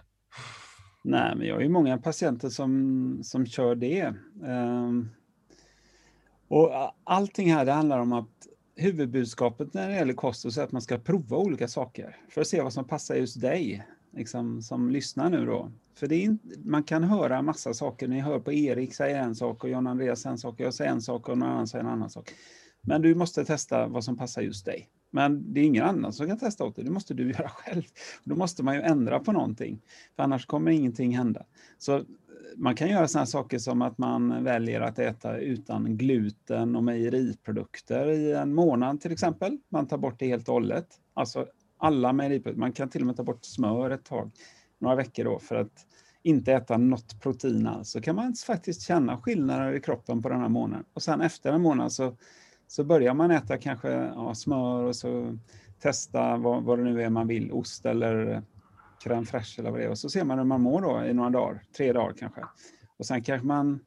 Nej, 1.05 1.37
men 1.37 1.47
jag 1.47 1.55
har 1.55 1.63
ju 1.63 1.69
många 1.69 1.99
patienter 1.99 2.49
som, 2.49 3.21
som 3.23 3.47
kör 3.47 3.75
det. 3.75 4.15
Um, 4.43 5.11
och 6.49 6.71
allting 7.05 7.53
här 7.53 7.65
det 7.65 7.73
handlar 7.73 7.99
om 7.99 8.13
att 8.13 8.29
huvudbudskapet 8.77 9.75
när 9.75 9.89
det 9.89 9.95
gäller 9.95 10.13
kost 10.13 10.45
är 10.45 10.63
att 10.63 10.73
man 10.73 10.83
ska 10.83 10.99
prova 10.99 11.37
olika 11.37 11.69
saker 11.69 12.17
för 12.31 12.41
att 12.41 12.47
se 12.47 12.63
vad 12.63 12.73
som 12.73 12.85
passar 12.85 13.15
just 13.15 13.41
dig 13.41 13.87
liksom, 14.13 14.63
som 14.63 14.91
lyssnar 14.91 15.31
nu 15.31 15.47
då. 15.47 15.73
För 15.95 16.07
det 16.07 16.25
är, 16.25 16.39
man 16.65 16.83
kan 16.83 17.05
höra 17.05 17.43
massa 17.43 17.75
saker. 17.75 18.09
Ni 18.09 18.21
hör 18.21 18.39
på 18.39 18.53
Erik 18.53 18.95
säger 18.95 19.19
en 19.19 19.35
sak 19.35 19.65
och 19.65 19.71
John 19.71 19.87
Andreas 19.87 20.27
en 20.27 20.39
sak 20.39 20.55
och 20.55 20.67
jag 20.67 20.75
säger 20.75 20.91
en 20.91 21.03
sak 21.03 21.29
och 21.29 21.39
någon 21.39 21.49
annan 21.49 21.67
säger 21.67 21.85
en 21.85 21.91
annan 21.91 22.11
sak. 22.11 22.31
Men 22.83 23.03
du 23.03 23.15
måste 23.15 23.45
testa 23.45 23.87
vad 23.87 24.05
som 24.05 24.17
passar 24.17 24.43
just 24.43 24.65
dig. 24.65 24.89
Men 25.11 25.55
det 25.55 25.61
är 25.61 25.65
ingen 25.65 25.85
annan 25.85 26.13
som 26.13 26.27
kan 26.27 26.39
testa 26.39 26.65
åt 26.65 26.77
dig, 26.77 26.85
det 26.85 26.91
måste 26.91 27.15
du 27.15 27.31
göra 27.33 27.49
själv. 27.49 27.83
Då 28.25 28.37
måste 28.37 28.63
man 28.63 28.75
ju 28.75 28.81
ändra 28.81 29.21
på 29.21 29.33
någonting, 29.33 29.83
för 30.17 30.23
annars 30.23 30.47
kommer 30.47 30.71
ingenting 30.71 31.17
hända. 31.17 31.45
Så 31.79 31.97
eh, 31.97 32.03
man 32.57 32.75
kan 32.75 32.89
göra 32.89 33.09
sådana 33.09 33.27
saker 33.27 33.59
som 33.59 33.83
att 33.83 33.99
man 33.99 34.45
väljer 34.45 34.81
att 34.81 34.99
äta 34.99 35.39
utan 35.39 35.97
gluten 35.97 36.77
och 36.77 36.85
mejeriprodukter 36.85 38.11
i 38.11 38.33
en 38.33 38.55
månad 38.55 39.01
till 39.01 39.13
exempel. 39.13 39.59
Man 39.69 39.87
tar 39.87 39.99
bort 39.99 40.19
det 40.19 40.27
helt 40.27 40.49
och 40.49 40.55
hållet. 40.55 40.87
Alltså 41.15 41.47
alla 41.79 42.13
mejeriprodukter. 42.13 42.61
Man 42.61 42.73
kan 42.73 42.89
till 42.89 43.01
och 43.01 43.07
med 43.07 43.17
ta 43.17 43.23
bort 43.23 43.45
smör 43.45 43.91
ett 43.91 44.05
tag, 44.05 44.31
några 44.79 44.97
veckor 44.97 45.25
då, 45.25 45.39
för 45.39 45.55
att 45.55 45.87
inte 46.23 46.53
äta 46.53 46.77
något 46.77 47.21
protein 47.21 47.67
alls. 47.67 47.91
Så 47.91 48.01
kan 48.01 48.17
man 48.17 48.35
faktiskt 48.47 48.83
känna 48.83 49.21
skillnader 49.21 49.73
i 49.73 49.81
kroppen 49.81 50.23
på 50.23 50.29
den 50.29 50.41
här 50.41 50.49
månaden. 50.49 50.85
Och 50.95 51.03
sen 51.03 51.21
efter 51.21 51.53
en 51.53 51.63
månad 51.63 51.93
så 51.93 52.17
så 52.69 52.85
börjar 52.85 53.15
man 53.15 53.31
äta 53.31 53.59
kanske 53.59 53.91
ja, 53.91 54.35
smör 54.35 54.83
och 54.83 54.97
så 54.97 55.39
testa 55.81 56.37
vad, 56.37 56.63
vad 56.63 56.79
det 56.79 56.85
nu 56.85 57.03
är 57.03 57.11
man 57.11 57.27
vill, 57.27 57.53
ost 57.53 57.87
eller 57.87 58.43
crème 59.05 59.25
fraîche 59.25 59.59
eller 59.59 59.71
vad 59.71 59.81
det 59.81 59.85
är. 59.85 59.91
Och 59.91 59.99
så 59.99 60.09
ser 60.09 60.25
man 60.25 60.39
hur 60.39 60.45
man 60.45 60.61
mår 60.61 60.83
då 60.83 61.05
i 61.07 61.13
några 61.13 61.31
dagar, 61.31 61.63
tre 61.77 61.93
dagar 61.93 62.15
kanske. 62.19 62.41
Och 62.97 63.07
sen 63.07 63.23
kanske 63.23 63.47
man, 63.47 63.81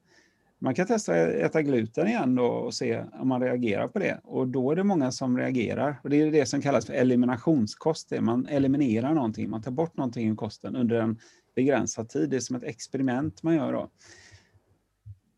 man 0.60 0.76
kan 0.76 0.88
testa 0.88 1.12
att 1.12 1.30
äta 1.30 1.62
gluten 1.62 2.08
igen 2.08 2.36
då 2.36 2.46
och 2.46 2.74
se 2.74 3.04
om 3.20 3.28
man 3.28 3.42
reagerar 3.42 3.88
på 3.88 4.00
det. 4.00 4.20
Och 4.24 4.48
då 4.48 4.72
är 4.72 4.76
det 4.76 4.84
många 4.84 5.12
som 5.12 5.38
reagerar. 5.38 6.00
Och 6.04 6.10
det 6.10 6.22
är 6.22 6.32
det 6.32 6.46
som 6.46 6.62
kallas 6.62 6.86
för 6.86 6.94
eliminationskost. 6.94 8.10
Det 8.10 8.22
man 8.22 8.48
eliminerar 8.48 9.14
någonting, 9.14 9.50
man 9.50 9.62
tar 9.62 9.72
bort 9.72 9.98
någonting 9.98 10.30
ur 10.30 10.36
kosten 10.36 10.76
under 10.76 10.96
en 10.96 11.20
begränsad 11.56 12.10
tid. 12.10 12.30
Det 12.30 12.36
är 12.36 12.40
som 12.40 12.56
ett 12.56 12.64
experiment 12.64 13.44
man 13.44 13.56
gör 13.56 13.74
då. 13.74 13.90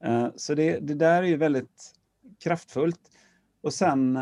Eh, 0.03 0.27
så 0.35 0.55
det, 0.55 0.79
det 0.79 0.93
där 0.93 1.23
är 1.23 1.27
ju 1.27 1.37
väldigt 1.37 1.93
kraftfullt. 2.43 3.10
Och 3.61 3.73
sen 3.73 4.19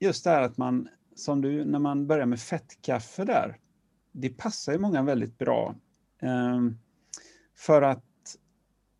just 0.00 0.24
det 0.24 0.30
här 0.30 0.42
att 0.42 0.56
man, 0.56 0.88
som 1.14 1.40
du, 1.40 1.64
när 1.64 1.78
man 1.78 2.06
börjar 2.06 2.26
med 2.26 2.40
fettkaffe 2.40 3.24
där, 3.24 3.58
det 4.12 4.28
passar 4.28 4.72
ju 4.72 4.78
många 4.78 5.02
väldigt 5.02 5.38
bra. 5.38 5.74
Ehm, 6.22 6.78
för 7.54 7.82
att 7.82 8.04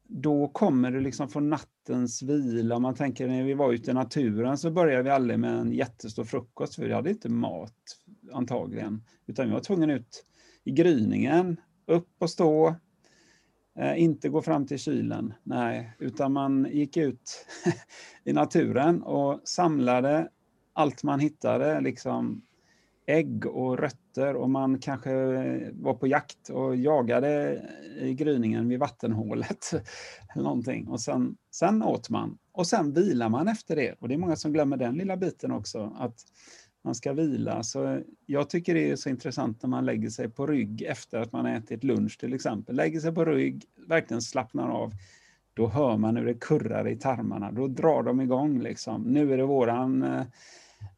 då 0.09 0.49
kommer 0.49 0.91
du 0.91 1.01
liksom 1.01 1.29
från 1.29 1.51
nattens 1.51 2.23
vila. 2.23 2.79
Man 2.79 2.95
tänker 2.95 3.29
när 3.29 3.45
vi 3.45 3.55
var 3.55 3.73
ute 3.73 3.91
i 3.91 3.95
naturen 3.95 4.59
så 4.59 4.71
började 4.71 5.03
vi 5.03 5.11
aldrig 5.11 5.39
med 5.39 5.59
en 5.59 5.73
jättestor 5.73 6.25
frukost, 6.25 6.75
för 6.75 6.85
vi 6.85 6.93
hade 6.93 7.11
inte 7.11 7.29
mat 7.29 7.99
antagligen. 8.33 9.05
Utan 9.27 9.47
vi 9.47 9.53
var 9.53 9.61
tvungna 9.61 9.95
ut 9.95 10.25
i 10.65 10.73
gryningen, 10.73 11.61
upp 11.87 12.09
och 12.19 12.31
stå, 12.31 12.75
Eh, 13.79 14.03
inte 14.03 14.29
gå 14.29 14.43
fram 14.43 14.67
till 14.67 14.79
kylen, 14.79 15.35
nej, 15.43 15.97
utan 15.99 16.33
man 16.33 16.69
gick 16.71 16.97
ut 16.97 17.47
i 18.25 18.33
naturen 18.33 19.03
och 19.03 19.41
samlade 19.45 20.29
allt 20.73 21.03
man 21.03 21.21
hittade, 21.21 21.81
liksom 21.81 22.43
ägg 23.07 23.47
och 23.47 23.79
rötter 23.79 24.37
och 24.37 24.51
man 24.51 24.79
kanske 24.79 25.13
var 25.73 25.95
på 25.95 26.07
jakt 26.07 26.49
och 26.49 26.77
jagade 26.77 27.63
i 28.01 28.15
gryningen 28.15 28.69
vid 28.69 28.79
vattenhålet. 28.79 29.71
eller 30.35 30.45
någonting. 30.45 30.89
Och 30.89 31.01
sen, 31.01 31.37
sen 31.51 31.83
åt 31.83 32.11
man 32.11 32.39
och 32.53 32.67
sen 32.67 32.93
vilar 32.93 33.29
man 33.29 33.49
efter 33.49 33.77
det. 33.77 33.95
Och 34.01 34.09
det 34.09 34.15
är 34.15 34.19
många 34.19 34.37
som 34.37 34.53
glömmer 34.53 34.77
den 34.77 34.95
lilla 34.95 35.17
biten 35.17 35.53
också, 35.53 35.97
att 35.99 36.17
man 36.85 36.95
ska 36.95 37.13
vila. 37.13 37.63
Så 37.63 38.03
jag 38.27 38.51
tycker 38.51 38.75
det 38.75 38.91
är 38.91 38.97
så 38.97 39.09
intressant 39.09 39.63
när 39.63 39.69
man 39.69 39.87
lägger 39.87 40.11
sig 40.11 40.29
på 40.29 40.47
rygg 40.47 40.83
efter 40.83 41.19
att 41.19 41.33
man 41.33 41.47
ätit 41.47 41.85
lunch 41.85 42.19
till 42.19 42.35
exempel. 42.35 42.77
Lägger 42.77 43.01
sig 43.01 43.15
på 43.15 43.25
rygg, 43.25 43.65
verkligen 43.87 44.23
slappnar 44.23 44.69
av. 44.69 44.93
Då 45.55 45.67
hör 45.67 45.97
man 45.97 46.17
hur 46.17 46.27
det 46.27 46.35
kurrar 46.35 46.89
i 46.89 46.97
tarmarna. 46.97 47.53
Då 47.53 47.69
drar 47.69 48.03
de 48.03 48.21
igång 48.21 48.61
liksom. 48.61 49.03
Nu 49.03 49.33
är 49.33 49.37
det 49.37 49.45
våran 49.45 50.03
eh, 50.03 50.25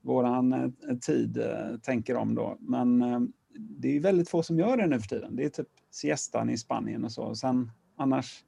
våran 0.00 0.52
eh, 0.52 0.96
tid, 0.96 1.38
eh, 1.38 1.78
tänker 1.82 2.14
de 2.14 2.34
då. 2.34 2.56
Men 2.60 3.00
det 3.58 3.96
är 3.96 4.00
väldigt 4.00 4.28
få 4.28 4.42
som 4.42 4.58
gör 4.58 4.76
det 4.76 4.86
nu 4.86 5.00
för 5.00 5.08
tiden. 5.08 5.36
Det 5.36 5.44
är 5.44 5.48
typ 5.48 5.68
siestan 5.90 6.50
i 6.50 6.58
Spanien 6.58 7.04
och 7.04 7.12
så. 7.12 7.34
Sen 7.34 7.70
annars, 7.96 8.44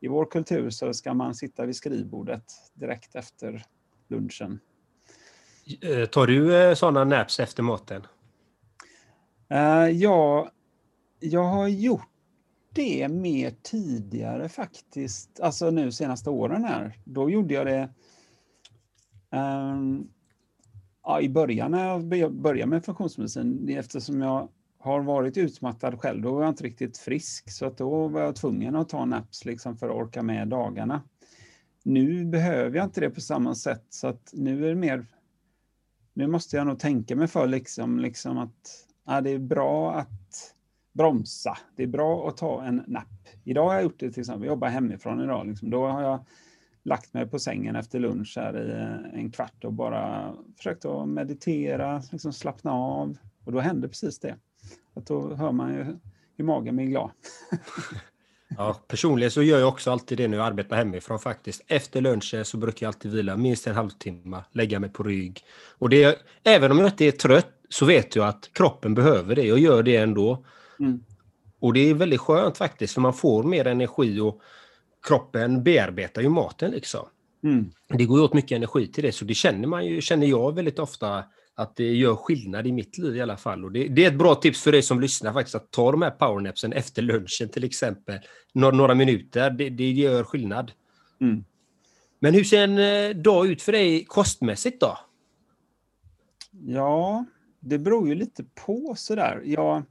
i 0.00 0.08
vår 0.08 0.24
kultur 0.24 0.70
så 0.70 0.94
ska 0.94 1.14
man 1.14 1.34
sitta 1.34 1.66
vid 1.66 1.76
skrivbordet 1.76 2.44
direkt 2.74 3.14
efter 3.14 3.64
lunchen. 4.08 4.60
Eh, 5.80 6.06
tar 6.06 6.26
du 6.26 6.62
eh, 6.62 6.74
sådana 6.74 7.04
naps 7.04 7.40
efter 7.40 7.62
maten? 7.62 8.06
Eh, 9.48 9.88
ja, 9.88 10.50
jag 11.20 11.44
har 11.44 11.68
gjort 11.68 12.08
det 12.74 13.08
mer 13.08 13.54
tidigare 13.62 14.48
faktiskt. 14.48 15.40
Alltså 15.40 15.70
nu 15.70 15.92
senaste 15.92 16.30
åren 16.30 16.64
här. 16.64 16.98
Då 17.04 17.30
gjorde 17.30 17.54
jag 17.54 17.66
det 17.66 17.88
um, 19.30 20.08
ja, 21.02 21.20
i 21.20 21.28
början 21.28 21.70
när 21.70 22.16
jag 22.16 22.32
började 22.32 22.70
med 22.70 22.84
funktionsmedicin, 22.84 23.68
eftersom 23.68 24.22
jag 24.22 24.48
har 24.78 25.00
varit 25.00 25.36
utmattad 25.36 26.00
själv, 26.00 26.22
då 26.22 26.34
var 26.34 26.42
jag 26.42 26.50
inte 26.50 26.64
riktigt 26.64 26.98
frisk, 26.98 27.50
så 27.50 27.66
att 27.66 27.78
då 27.78 28.08
var 28.08 28.20
jag 28.20 28.36
tvungen 28.36 28.76
att 28.76 28.88
ta 28.88 29.04
naps 29.04 29.44
liksom 29.44 29.76
för 29.76 29.88
att 29.88 29.94
orka 29.94 30.22
med 30.22 30.48
dagarna. 30.48 31.02
Nu 31.82 32.24
behöver 32.24 32.76
jag 32.76 32.84
inte 32.84 33.00
det 33.00 33.10
på 33.10 33.20
samma 33.20 33.54
sätt, 33.54 33.84
så 33.88 34.08
att 34.08 34.30
nu 34.32 34.64
är 34.64 34.68
det 34.68 34.74
mer... 34.74 35.06
Nu 36.20 36.26
måste 36.26 36.56
jag 36.56 36.66
nog 36.66 36.78
tänka 36.78 37.16
mig 37.16 37.28
för 37.28 37.46
liksom, 37.46 37.98
liksom 37.98 38.38
att 38.38 38.86
ja, 39.06 39.20
det 39.20 39.30
är 39.30 39.38
bra 39.38 39.94
att 39.94 40.54
bromsa. 40.92 41.58
Det 41.76 41.82
är 41.82 41.86
bra 41.86 42.28
att 42.28 42.36
ta 42.36 42.64
en 42.64 42.84
napp. 42.86 43.28
Idag 43.44 43.64
har 43.64 43.74
jag 43.74 43.82
gjort 43.82 44.00
det 44.00 44.10
till 44.10 44.20
exempel, 44.20 44.44
jag 44.44 44.52
jobbar 44.52 44.68
hemifrån 44.68 45.20
idag, 45.20 45.46
liksom, 45.46 45.70
då 45.70 45.86
har 45.86 46.02
jag 46.02 46.24
lagt 46.82 47.14
mig 47.14 47.26
på 47.26 47.38
sängen 47.38 47.76
efter 47.76 48.00
lunch 48.00 48.34
här 48.36 48.66
i 48.66 48.70
eh, 48.70 49.20
en 49.20 49.30
kvart 49.30 49.64
och 49.64 49.72
bara 49.72 50.32
försökt 50.56 50.84
att 50.84 51.08
meditera, 51.08 52.02
liksom 52.12 52.32
slappna 52.32 52.72
av. 52.72 53.18
Och 53.44 53.52
då 53.52 53.60
hände 53.60 53.88
precis 53.88 54.18
det. 54.18 54.36
Att 54.94 55.06
då 55.06 55.34
hör 55.34 55.52
man 55.52 55.74
ju 55.74 55.96
hur 56.36 56.44
magen 56.44 56.76
blir 56.76 56.86
glad. 56.86 57.10
Ja, 58.56 58.80
personligen 58.88 59.30
så 59.30 59.42
gör 59.42 59.58
jag 59.58 59.68
också 59.68 59.90
alltid 59.90 60.18
det 60.18 60.28
när 60.28 60.36
jag 60.36 60.46
arbetar 60.46 60.76
hemifrån 60.76 61.18
faktiskt. 61.18 61.62
Efter 61.66 62.00
lunchen 62.00 62.44
så 62.44 62.56
brukar 62.56 62.86
jag 62.86 62.88
alltid 62.94 63.12
vila 63.12 63.36
minst 63.36 63.66
en 63.66 63.74
halvtimme, 63.74 64.44
lägga 64.52 64.80
mig 64.80 64.90
på 64.90 65.02
rygg. 65.02 65.44
Och 65.78 65.88
det, 65.88 66.18
även 66.44 66.70
om 66.70 66.78
jag 66.78 66.88
inte 66.88 67.04
är 67.04 67.10
trött 67.10 67.52
så 67.68 67.84
vet 67.84 68.16
jag 68.16 68.26
att 68.28 68.50
kroppen 68.52 68.94
behöver 68.94 69.34
det. 69.34 69.42
Jag 69.42 69.58
gör 69.58 69.82
det 69.82 69.96
ändå. 69.96 70.44
Mm. 70.80 71.00
Och 71.60 71.72
det 71.72 71.90
är 71.90 71.94
väldigt 71.94 72.20
skönt 72.20 72.58
faktiskt, 72.58 72.94
för 72.94 73.00
man 73.00 73.14
får 73.14 73.42
mer 73.42 73.66
energi 73.66 74.20
och 74.20 74.40
kroppen 75.08 75.62
bearbetar 75.62 76.22
ju 76.22 76.28
maten 76.28 76.70
liksom. 76.70 77.06
Mm. 77.44 77.70
Det 77.88 78.04
går 78.04 78.18
ju 78.18 78.24
åt 78.24 78.34
mycket 78.34 78.56
energi 78.56 78.86
till 78.86 79.04
det, 79.04 79.12
så 79.12 79.24
det 79.24 79.34
känner 79.34 79.68
man 79.68 79.86
ju, 79.86 80.00
känner 80.00 80.26
jag 80.26 80.54
väldigt 80.54 80.78
ofta 80.78 81.24
att 81.60 81.76
det 81.76 81.94
gör 81.94 82.16
skillnad 82.16 82.66
i 82.66 82.72
mitt 82.72 82.98
liv 82.98 83.16
i 83.16 83.20
alla 83.20 83.36
fall. 83.36 83.64
Och 83.64 83.72
det, 83.72 83.88
det, 83.88 84.04
är 84.04 84.08
ett 84.08 84.18
bra 84.18 84.34
tips 84.34 84.62
för 84.62 84.72
dig 84.72 84.82
som 84.82 85.00
lyssnar 85.00 85.32
faktiskt, 85.32 85.54
att 85.54 85.70
ta 85.70 85.90
de 85.92 86.02
här 86.02 86.10
powernapsen 86.10 86.72
efter 86.72 87.02
lunchen 87.02 87.48
till 87.48 87.64
exempel. 87.64 88.18
Några, 88.52 88.76
några 88.76 88.94
minuter, 88.94 89.50
det, 89.50 89.70
det, 89.70 89.90
gör 89.90 90.24
skillnad. 90.24 90.72
Mm. 91.20 91.44
Men 92.20 92.34
hur 92.34 92.44
ser 92.44 92.64
en 92.64 92.78
eh, 92.78 93.16
dag 93.16 93.46
ut 93.46 93.62
för 93.62 93.72
dig 93.72 94.04
kostmässigt 94.04 94.80
då? 94.80 94.98
Ja, 96.50 97.24
det 97.60 97.78
beror 97.78 98.08
ju 98.08 98.14
lite 98.14 98.44
på 98.66 98.94
sådär. 98.96 99.42
Jag, 99.44 99.82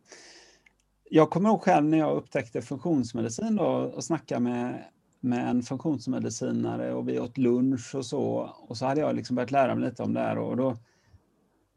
jag 1.09 1.29
kommer 1.29 1.49
ihåg 1.49 1.61
själv 1.61 1.85
när 1.85 1.97
jag 1.97 2.17
upptäckte 2.17 2.61
funktionsmedicin 2.61 3.55
då, 3.55 3.65
och 3.65 4.03
snackade 4.03 4.41
med 4.41 4.85
med 5.19 5.49
en 5.49 5.61
funktionsmedicinare 5.61 6.93
och 6.93 7.09
vi 7.09 7.19
åt 7.19 7.37
lunch 7.37 7.95
och 7.95 8.05
så. 8.05 8.55
Och 8.67 8.77
så 8.77 8.85
hade 8.85 9.01
jag 9.01 9.15
liksom 9.15 9.35
börjat 9.35 9.51
lära 9.51 9.75
mig 9.75 9.89
lite 9.89 10.03
om 10.03 10.13
det 10.13 10.19
här 10.19 10.37
och 10.37 10.57
då, 10.57 10.77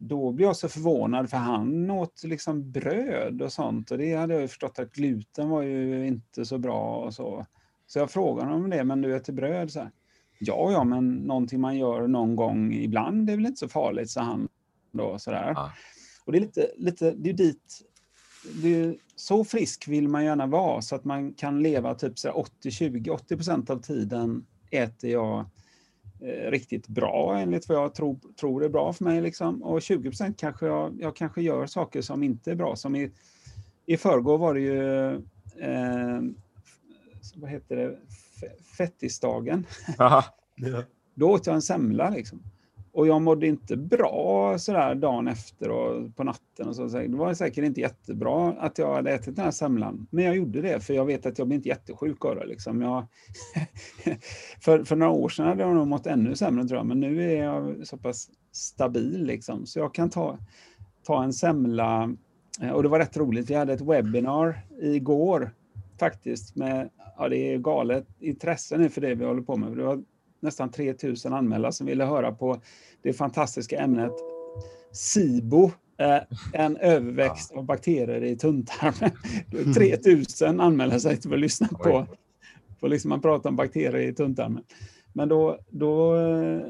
då 0.08 0.32
blev 0.32 0.48
jag 0.48 0.56
så 0.56 0.68
förvånad 0.68 1.30
för 1.30 1.36
han 1.36 1.90
åt 1.90 2.24
liksom 2.24 2.70
bröd 2.72 3.42
och 3.42 3.52
sånt 3.52 3.90
och 3.90 3.98
det 3.98 4.14
hade 4.14 4.34
jag 4.34 4.42
ju 4.42 4.48
förstått 4.48 4.78
att 4.78 4.92
gluten 4.92 5.48
var 5.48 5.62
ju 5.62 6.06
inte 6.06 6.44
så 6.44 6.58
bra 6.58 6.96
och 6.96 7.14
så. 7.14 7.46
Så 7.86 7.98
jag 7.98 8.10
frågade 8.10 8.48
honom 8.48 8.64
om 8.64 8.70
det, 8.70 8.84
men 8.84 9.02
du 9.02 9.16
äter 9.16 9.32
bröd? 9.32 9.72
Så 9.72 9.80
här, 9.80 9.90
ja, 10.38 10.72
ja, 10.72 10.84
men 10.84 11.14
någonting 11.14 11.60
man 11.60 11.78
gör 11.78 12.06
någon 12.08 12.36
gång 12.36 12.72
ibland 12.72 13.26
det 13.26 13.32
är 13.32 13.36
väl 13.36 13.46
inte 13.46 13.58
så 13.58 13.68
farligt, 13.68 14.10
sa 14.10 14.20
han 14.20 14.48
då 14.92 15.18
sådär. 15.18 15.52
Ja. 15.56 15.72
Och 16.24 16.32
det 16.32 16.38
är 16.38 16.40
lite, 16.40 16.70
lite 16.76 17.10
det 17.10 17.30
är 17.30 17.34
dit 17.34 17.82
det, 18.62 18.96
så 19.16 19.44
frisk 19.44 19.88
vill 19.88 20.08
man 20.08 20.24
gärna 20.24 20.46
vara 20.46 20.82
så 20.82 20.94
att 20.94 21.04
man 21.04 21.34
kan 21.34 21.62
leva 21.62 21.94
typ 21.94 22.14
80-20, 22.14 23.10
80 23.10 23.36
procent 23.36 23.70
av 23.70 23.78
tiden 23.78 24.46
äter 24.70 25.10
jag 25.10 25.46
riktigt 26.24 26.88
bra 26.88 27.38
enligt 27.38 27.68
vad 27.68 27.78
jag 27.78 27.94
tror, 27.94 28.18
tror 28.40 28.64
är 28.64 28.68
bra 28.68 28.92
för 28.92 29.04
mig. 29.04 29.20
Liksom. 29.20 29.62
Och 29.62 29.82
20 29.82 30.08
procent 30.08 30.38
kanske 30.38 30.66
jag, 30.66 30.96
jag 31.00 31.16
kanske 31.16 31.42
gör 31.42 31.66
saker 31.66 32.02
som 32.02 32.22
inte 32.22 32.50
är 32.50 32.54
bra. 32.54 32.76
Som 32.76 32.96
i, 32.96 33.10
i 33.86 33.96
förrgår 33.96 34.38
var 34.38 34.54
det 34.54 34.60
ju, 34.60 35.10
eh, 35.58 36.20
vad 37.34 37.50
heter 37.50 37.76
det, 37.76 37.98
fettisdagen. 38.76 39.66
Då 41.14 41.30
åt 41.30 41.46
jag 41.46 41.54
en 41.54 41.62
semla 41.62 42.10
liksom. 42.10 42.42
Och 42.94 43.06
jag 43.06 43.22
mådde 43.22 43.46
inte 43.46 43.76
bra 43.76 44.58
sådär 44.58 44.94
dagen 44.94 45.28
efter 45.28 45.70
och 45.70 46.16
på 46.16 46.24
natten. 46.24 46.68
Och 46.68 46.76
så. 46.76 46.86
Det 46.86 47.08
var 47.08 47.34
säkert 47.34 47.64
inte 47.64 47.80
jättebra 47.80 48.52
att 48.52 48.78
jag 48.78 48.94
hade 48.94 49.12
ätit 49.12 49.36
den 49.36 49.44
här 49.44 49.52
semlan. 49.52 50.06
Men 50.10 50.24
jag 50.24 50.36
gjorde 50.36 50.62
det, 50.62 50.80
för 50.80 50.94
jag 50.94 51.04
vet 51.04 51.26
att 51.26 51.38
jag 51.38 51.46
blir 51.46 51.56
inte 51.56 51.68
jättesjuk 51.68 52.24
av 52.24 52.36
det. 52.36 52.46
Liksom. 52.46 52.82
Jag, 52.82 53.06
för, 54.60 54.84
för 54.84 54.96
några 54.96 55.12
år 55.12 55.28
sedan 55.28 55.46
hade 55.46 55.62
jag 55.62 55.74
nog 55.74 55.86
mått 55.86 56.06
ännu 56.06 56.36
sämre, 56.36 56.64
tror 56.64 56.78
jag. 56.78 56.86
Men 56.86 57.00
nu 57.00 57.32
är 57.32 57.44
jag 57.44 57.86
så 57.86 57.96
pass 57.96 58.30
stabil, 58.52 59.24
liksom. 59.26 59.66
så 59.66 59.78
jag 59.78 59.94
kan 59.94 60.10
ta, 60.10 60.38
ta 61.06 61.24
en 61.24 61.32
semla. 61.32 62.16
Eh, 62.62 62.70
och 62.70 62.82
det 62.82 62.88
var 62.88 62.98
rätt 62.98 63.16
roligt. 63.16 63.50
Vi 63.50 63.54
hade 63.54 63.72
ett 63.72 63.80
webbinar 63.80 64.66
igår 64.80 65.50
faktiskt. 65.98 66.56
Med, 66.56 66.90
ja, 67.18 67.28
det 67.28 67.36
är 67.36 67.58
galet 67.58 68.06
intresse 68.20 68.78
nu 68.78 68.88
för 68.88 69.00
det 69.00 69.14
vi 69.14 69.24
håller 69.24 69.42
på 69.42 69.56
med. 69.56 69.76
Det 69.76 69.84
var 69.84 70.02
nästan 70.42 70.70
3000 70.70 71.32
anmälda 71.32 71.72
som 71.72 71.86
ville 71.86 72.04
höra 72.04 72.32
på 72.32 72.60
det 73.02 73.12
fantastiska 73.12 73.80
ämnet 73.80 74.12
SIBO, 74.92 75.70
eh, 75.98 76.22
en 76.52 76.76
överväxt 76.80 77.52
av 77.52 77.64
bakterier 77.64 78.24
i 78.24 78.36
tunntarmen. 78.36 79.10
3000 79.74 80.60
anmälde 80.60 81.00
sig 81.00 81.16
till 81.16 81.32
att 81.32 81.40
lyssna 81.40 81.68
på, 81.68 82.06
på 82.80 82.88
liksom 82.88 83.08
man 83.08 83.22
pratar 83.22 83.50
om 83.50 83.56
bakterier 83.56 84.08
i 84.08 84.14
tunntarmen. 84.14 84.64
Men 85.12 85.28
då, 85.28 85.58
då 85.70 86.16
eh, 86.16 86.60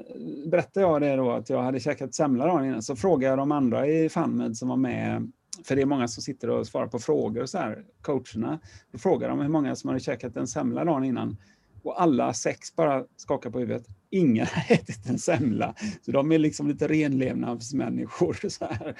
berättade 0.46 0.86
jag 0.86 1.00
det 1.00 1.16
då 1.16 1.30
att 1.30 1.50
jag 1.50 1.62
hade 1.62 1.80
käkat 1.80 2.14
semla 2.14 2.46
dagen 2.46 2.64
innan, 2.64 2.82
så 2.82 2.96
frågade 2.96 3.32
jag 3.32 3.38
de 3.38 3.52
andra 3.52 3.86
i 3.86 4.08
FunMed 4.08 4.56
som 4.56 4.68
var 4.68 4.76
med, 4.76 5.32
för 5.64 5.76
det 5.76 5.82
är 5.82 5.86
många 5.86 6.08
som 6.08 6.22
sitter 6.22 6.50
och 6.50 6.66
svarar 6.66 6.86
på 6.86 6.98
frågor 6.98 7.42
och 7.42 7.50
så 7.50 7.58
här, 7.58 7.84
coacherna. 8.02 8.58
Då 8.92 8.98
frågade 8.98 9.32
de 9.32 9.40
hur 9.40 9.48
många 9.48 9.76
som 9.76 9.88
hade 9.88 10.00
käkat 10.00 10.36
en 10.36 10.46
semla 10.46 10.84
dagen 10.84 11.04
innan. 11.04 11.36
Och 11.82 12.02
alla 12.02 12.34
sex 12.34 12.76
bara 12.76 13.04
skakar 13.16 13.50
på 13.50 13.58
huvudet. 13.58 13.86
Ingen 14.10 14.46
har 14.46 14.74
ätit 14.74 15.06
en 15.06 15.18
semla. 15.18 15.74
Så 16.04 16.12
de 16.12 16.32
är 16.32 16.38
liksom 16.38 16.68
lite 16.68 16.88
renlevnadsmänniskor 16.88 18.38
så 18.48 18.64
här, 18.64 18.96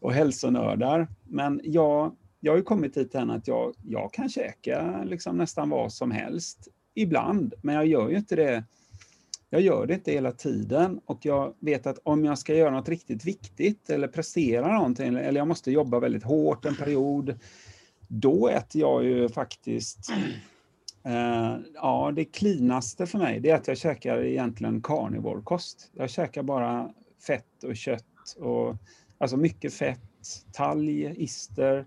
och 0.00 0.12
hälsonördar. 0.12 1.08
Men 1.24 1.60
jag, 1.64 2.16
jag 2.40 2.52
har 2.52 2.56
ju 2.56 2.62
kommit 2.62 2.94
dit 2.94 3.14
än 3.14 3.30
att 3.30 3.48
jag, 3.48 3.74
jag 3.82 4.12
kan 4.12 4.28
käka 4.28 5.04
liksom 5.04 5.38
nästan 5.38 5.70
vad 5.70 5.92
som 5.92 6.10
helst 6.10 6.68
ibland, 6.94 7.54
men 7.62 7.74
jag 7.74 7.86
gör 7.86 8.08
ju 8.10 8.16
inte 8.16 8.36
det. 8.36 8.64
jag 9.50 9.60
gör 9.60 9.86
det 9.86 9.94
inte 9.94 10.12
hela 10.12 10.32
tiden 10.32 11.00
och 11.04 11.26
jag 11.26 11.54
vet 11.60 11.86
att 11.86 11.98
om 12.02 12.24
jag 12.24 12.38
ska 12.38 12.54
göra 12.54 12.70
något 12.70 12.88
riktigt 12.88 13.24
viktigt 13.24 13.90
eller 13.90 14.08
prestera 14.08 14.74
någonting 14.74 15.06
eller 15.06 15.40
jag 15.40 15.48
måste 15.48 15.70
jobba 15.70 16.00
väldigt 16.00 16.24
hårt 16.24 16.64
en 16.64 16.76
period, 16.76 17.38
då 18.08 18.48
äter 18.48 18.80
jag 18.80 19.04
ju 19.04 19.28
faktiskt 19.28 20.12
eh, 21.06 21.56
Ja, 21.74 22.12
det 22.16 22.24
klinaste 22.24 23.06
för 23.06 23.18
mig 23.18 23.40
det 23.40 23.50
är 23.50 23.54
att 23.54 23.68
jag 23.68 23.78
käkar 23.78 24.24
egentligen 24.24 24.82
karnivorkost. 24.82 25.90
Jag 25.92 26.10
käkar 26.10 26.42
bara 26.42 26.90
fett 27.26 27.64
och 27.64 27.76
kött 27.76 28.36
och 28.38 28.76
alltså 29.18 29.36
mycket 29.36 29.74
fett, 29.74 30.00
talg, 30.52 31.22
ister. 31.22 31.86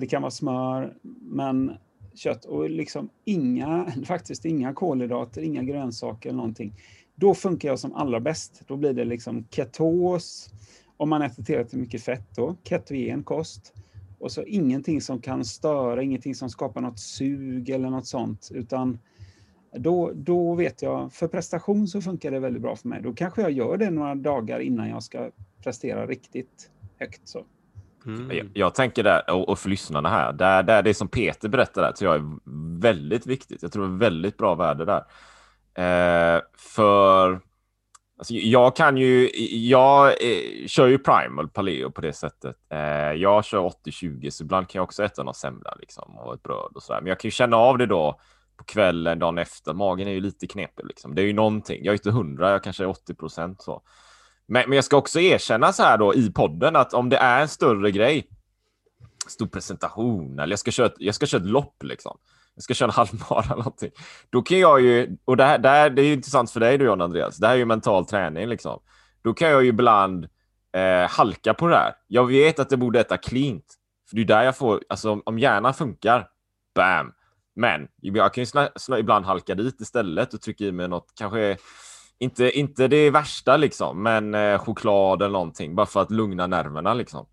Det 0.00 0.06
kan 0.06 0.22
vara 0.22 0.30
smör, 0.30 0.96
men 1.20 1.72
kött 2.14 2.44
och 2.44 2.70
liksom 2.70 3.10
inga, 3.24 3.92
faktiskt 4.04 4.44
inga 4.44 4.74
kolhydrater, 4.74 5.42
inga 5.42 5.62
grönsaker 5.62 6.28
eller 6.28 6.36
någonting. 6.36 6.74
Då 7.14 7.34
funkar 7.34 7.68
jag 7.68 7.78
som 7.78 7.94
allra 7.94 8.20
bäst. 8.20 8.62
Då 8.66 8.76
blir 8.76 8.92
det 8.92 9.04
liksom 9.04 9.46
ketos, 9.50 10.50
om 10.96 11.08
man 11.08 11.22
äter 11.22 11.42
tillräckligt 11.42 11.80
mycket 11.80 12.02
fett 12.02 12.36
då, 12.36 12.56
ketogen 12.64 13.22
kost. 13.22 13.74
Och 14.20 14.32
så 14.32 14.42
ingenting 14.42 15.00
som 15.00 15.20
kan 15.20 15.44
störa, 15.44 16.02
ingenting 16.02 16.34
som 16.34 16.50
skapar 16.50 16.80
något 16.80 16.98
sug 16.98 17.70
eller 17.70 17.90
något 17.90 18.06
sånt, 18.06 18.50
utan 18.54 18.98
då, 19.76 20.12
då 20.14 20.54
vet 20.54 20.82
jag, 20.82 21.12
för 21.12 21.28
prestation 21.28 21.88
så 21.88 22.00
funkar 22.00 22.30
det 22.30 22.40
väldigt 22.40 22.62
bra 22.62 22.76
för 22.76 22.88
mig. 22.88 23.02
Då 23.02 23.12
kanske 23.12 23.42
jag 23.42 23.50
gör 23.50 23.76
det 23.76 23.90
några 23.90 24.14
dagar 24.14 24.60
innan 24.60 24.88
jag 24.88 25.02
ska 25.02 25.30
prestera 25.62 26.06
riktigt 26.06 26.70
högt. 26.98 27.28
Så. 27.28 27.44
Mm. 28.06 28.36
Jag, 28.36 28.50
jag, 28.54 28.74
tänker 28.74 29.02
där, 29.02 29.30
och, 29.30 29.48
och 29.48 29.58
för 29.58 29.68
lyssnarna 29.68 30.08
här, 30.08 30.32
där, 30.32 30.62
där 30.62 30.82
det 30.82 30.94
som 30.94 31.08
Peter 31.08 31.48
berättar 31.48 31.82
där, 31.82 31.92
tror 31.92 32.14
jag 32.14 32.24
är 32.24 32.38
väldigt 32.80 33.26
viktigt. 33.26 33.62
Jag 33.62 33.72
tror 33.72 33.88
det 33.88 33.94
är 33.94 33.98
väldigt 33.98 34.36
bra 34.36 34.54
värde 34.54 34.84
där. 34.84 35.04
Eh, 35.74 36.42
för 36.56 37.40
alltså, 38.20 38.34
jag 38.34 38.76
kan 38.76 38.96
ju, 38.96 39.30
jag 39.68 40.06
eh, 40.06 40.66
kör 40.66 40.86
ju 40.86 40.98
primal 40.98 41.48
paleo 41.48 41.90
på 41.90 42.00
det 42.00 42.12
sättet. 42.12 42.56
Eh, 42.72 43.12
jag 43.12 43.44
kör 43.44 43.72
80-20, 43.86 44.30
så 44.30 44.44
ibland 44.44 44.68
kan 44.68 44.78
jag 44.78 44.84
också 44.84 45.04
äta 45.04 45.22
någon 45.22 45.34
semla 45.34 45.74
liksom, 45.80 46.18
och 46.18 46.34
ett 46.34 46.42
bröd 46.42 46.72
och 46.74 46.82
sådär. 46.82 47.00
Men 47.00 47.08
jag 47.08 47.20
kan 47.20 47.28
ju 47.28 47.32
känna 47.32 47.56
av 47.56 47.78
det 47.78 47.86
då 47.86 48.20
på 48.56 48.64
kvällen, 48.64 49.18
dagen 49.18 49.38
efter. 49.38 49.74
Magen 49.74 50.08
är 50.08 50.12
ju 50.12 50.20
lite 50.20 50.46
knepig 50.46 50.86
liksom. 50.86 51.14
Det 51.14 51.22
är 51.22 51.26
ju 51.26 51.32
någonting. 51.32 51.84
Jag 51.84 51.92
är 51.92 51.96
inte 51.96 52.10
hundra, 52.10 52.50
jag 52.50 52.64
kanske 52.64 52.84
är 52.84 52.88
80 52.88 53.14
procent 53.14 53.62
så. 53.62 53.82
Men, 54.46 54.68
men 54.68 54.76
jag 54.76 54.84
ska 54.84 54.96
också 54.96 55.20
erkänna 55.20 55.72
så 55.72 55.82
här 55.82 55.98
då 55.98 56.14
i 56.14 56.32
podden 56.32 56.76
att 56.76 56.94
om 56.94 57.08
det 57.08 57.16
är 57.16 57.40
en 57.40 57.48
större 57.48 57.90
grej, 57.90 58.28
stor 59.28 59.46
presentation 59.46 60.38
eller 60.38 60.52
jag 60.52 60.58
ska 60.58 60.70
köra 60.70 60.86
ett, 60.86 60.94
jag 60.98 61.14
ska 61.14 61.26
köra 61.26 61.40
ett 61.40 61.48
lopp 61.48 61.82
liksom. 61.82 62.18
Jag 62.54 62.62
ska 62.62 62.74
köra 62.74 62.88
en 62.88 62.94
halvmara 62.94 63.44
eller 63.44 63.56
någonting. 63.56 63.90
Då 64.30 64.42
kan 64.42 64.58
jag 64.58 64.80
ju, 64.80 65.16
och 65.24 65.36
det 65.36 65.44
här, 65.44 65.58
det, 65.58 65.68
här, 65.68 65.90
det 65.90 66.02
är 66.02 66.06
ju 66.06 66.12
intressant 66.12 66.50
för 66.50 66.60
dig 66.60 66.78
då 66.78 66.84
John 66.84 67.00
Andreas, 67.00 67.36
det 67.36 67.46
här 67.46 67.54
är 67.54 67.58
ju 67.58 67.64
mental 67.64 68.06
träning 68.06 68.48
liksom. 68.48 68.80
Då 69.22 69.34
kan 69.34 69.48
jag 69.48 69.62
ju 69.62 69.68
ibland 69.68 70.28
eh, 70.72 71.10
halka 71.10 71.54
på 71.54 71.66
det 71.66 71.76
här. 71.76 71.94
Jag 72.06 72.26
vet 72.26 72.58
att 72.58 72.70
jag 72.70 72.80
borde 72.80 73.00
äta 73.00 73.16
cleant. 73.16 73.74
För 74.08 74.16
det 74.16 74.22
är 74.22 74.26
där 74.26 74.42
jag 74.42 74.56
får, 74.56 74.82
alltså 74.88 75.20
om 75.24 75.38
hjärnan 75.38 75.74
funkar, 75.74 76.28
bam. 76.74 77.12
Men 77.56 77.88
jag 78.00 78.34
kan 78.34 78.42
ju 78.42 78.46
snä, 78.46 78.68
snä, 78.76 78.98
ibland 78.98 79.24
halka 79.24 79.54
dit 79.54 79.80
istället 79.80 80.34
och 80.34 80.40
trycka 80.40 80.64
i 80.64 80.72
mig 80.72 80.88
något, 80.88 81.12
kanske 81.18 81.56
inte, 82.18 82.58
inte 82.58 82.88
det 82.88 83.10
värsta 83.10 83.56
liksom, 83.56 84.02
men 84.02 84.34
eh, 84.34 84.58
choklad 84.58 85.22
eller 85.22 85.32
någonting 85.32 85.74
bara 85.74 85.86
för 85.86 86.02
att 86.02 86.10
lugna 86.10 86.46
nerverna 86.46 86.94
liksom. 86.94 87.26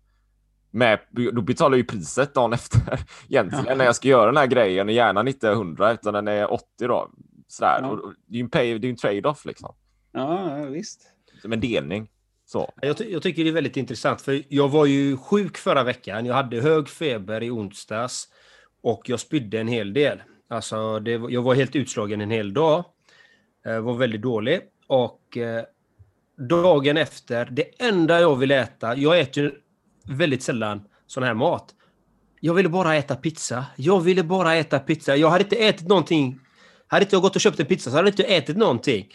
Med, 0.70 0.98
då 1.32 1.42
betalar 1.42 1.70
jag 1.70 1.78
ju 1.78 1.84
priset 1.84 2.34
dagen 2.34 2.52
efter 2.52 3.00
egentligen 3.28 3.64
ja. 3.68 3.74
när 3.74 3.84
jag 3.84 3.96
ska 3.96 4.08
göra 4.08 4.26
den 4.26 4.36
här 4.36 4.46
grejen 4.46 4.88
och 4.88 4.92
hjärnan 4.92 5.28
inte 5.28 5.48
är 5.48 5.52
100 5.52 5.92
utan 5.92 6.14
den 6.14 6.28
är 6.28 6.52
80 6.52 6.64
då. 6.78 7.10
Sådär. 7.48 7.78
Ja. 7.82 7.88
Och 7.88 8.14
det 8.26 8.34
är 8.34 8.38
ju 8.38 8.42
en, 8.44 8.50
pay, 8.50 8.78
det 8.78 8.86
är 8.86 8.90
en 8.90 8.96
trade-off 8.96 9.44
liksom. 9.44 9.74
Ja, 10.12 10.64
visst. 10.64 11.02
Som 11.42 11.52
en 11.52 11.60
delning. 11.60 12.08
Så. 12.46 12.72
Jag, 12.82 12.96
ty 12.96 13.12
jag, 13.12 13.22
tycker 13.22 13.44
det 13.44 13.50
är 13.50 13.54
väldigt 13.54 13.76
intressant 13.76 14.22
för 14.22 14.42
jag 14.48 14.68
var 14.68 14.86
ju 14.86 15.16
sjuk 15.16 15.56
förra 15.56 15.84
veckan. 15.84 16.26
Jag 16.26 16.34
hade 16.34 16.60
hög 16.60 16.88
feber 16.88 17.42
i 17.42 17.50
onsdags 17.50 18.28
och 18.82 19.08
jag 19.08 19.20
spydde 19.20 19.60
en 19.60 19.68
hel 19.68 19.92
del. 19.92 20.22
Alltså, 20.48 21.00
det, 21.00 21.10
jag 21.10 21.42
var 21.42 21.54
helt 21.54 21.76
utslagen 21.76 22.20
en 22.20 22.30
hel 22.30 22.54
dag. 22.54 22.84
Jag 23.62 23.74
eh, 23.74 23.80
var 23.80 23.94
väldigt 23.94 24.22
dålig. 24.22 24.60
Och 24.86 25.36
eh, 25.36 25.64
dagen 26.48 26.96
efter, 26.96 27.48
det 27.50 27.82
enda 27.82 28.20
jag 28.20 28.36
vill 28.36 28.50
äta, 28.50 28.96
jag 28.96 29.20
äter 29.20 29.54
väldigt 30.08 30.42
sällan 30.42 30.82
sån 31.06 31.22
här 31.22 31.34
mat. 31.34 31.74
Jag 32.40 32.54
ville 32.54 32.68
bara 32.68 32.96
äta 32.96 33.16
pizza. 33.16 33.66
Jag 33.76 34.00
ville 34.00 34.22
bara 34.22 34.54
äta 34.54 34.78
pizza. 34.78 35.16
Jag 35.16 35.30
hade 35.30 35.44
inte 35.44 35.56
ätit 35.56 35.88
någonting. 35.88 36.40
Hade 36.86 37.04
inte 37.04 37.16
jag 37.16 37.22
gått 37.22 37.34
och 37.34 37.40
köpt 37.40 37.60
en 37.60 37.66
pizza 37.66 37.90
så 37.90 37.96
hade 37.96 38.08
jag 38.08 38.12
inte 38.12 38.22
ätit 38.22 38.56
någonting. 38.56 39.06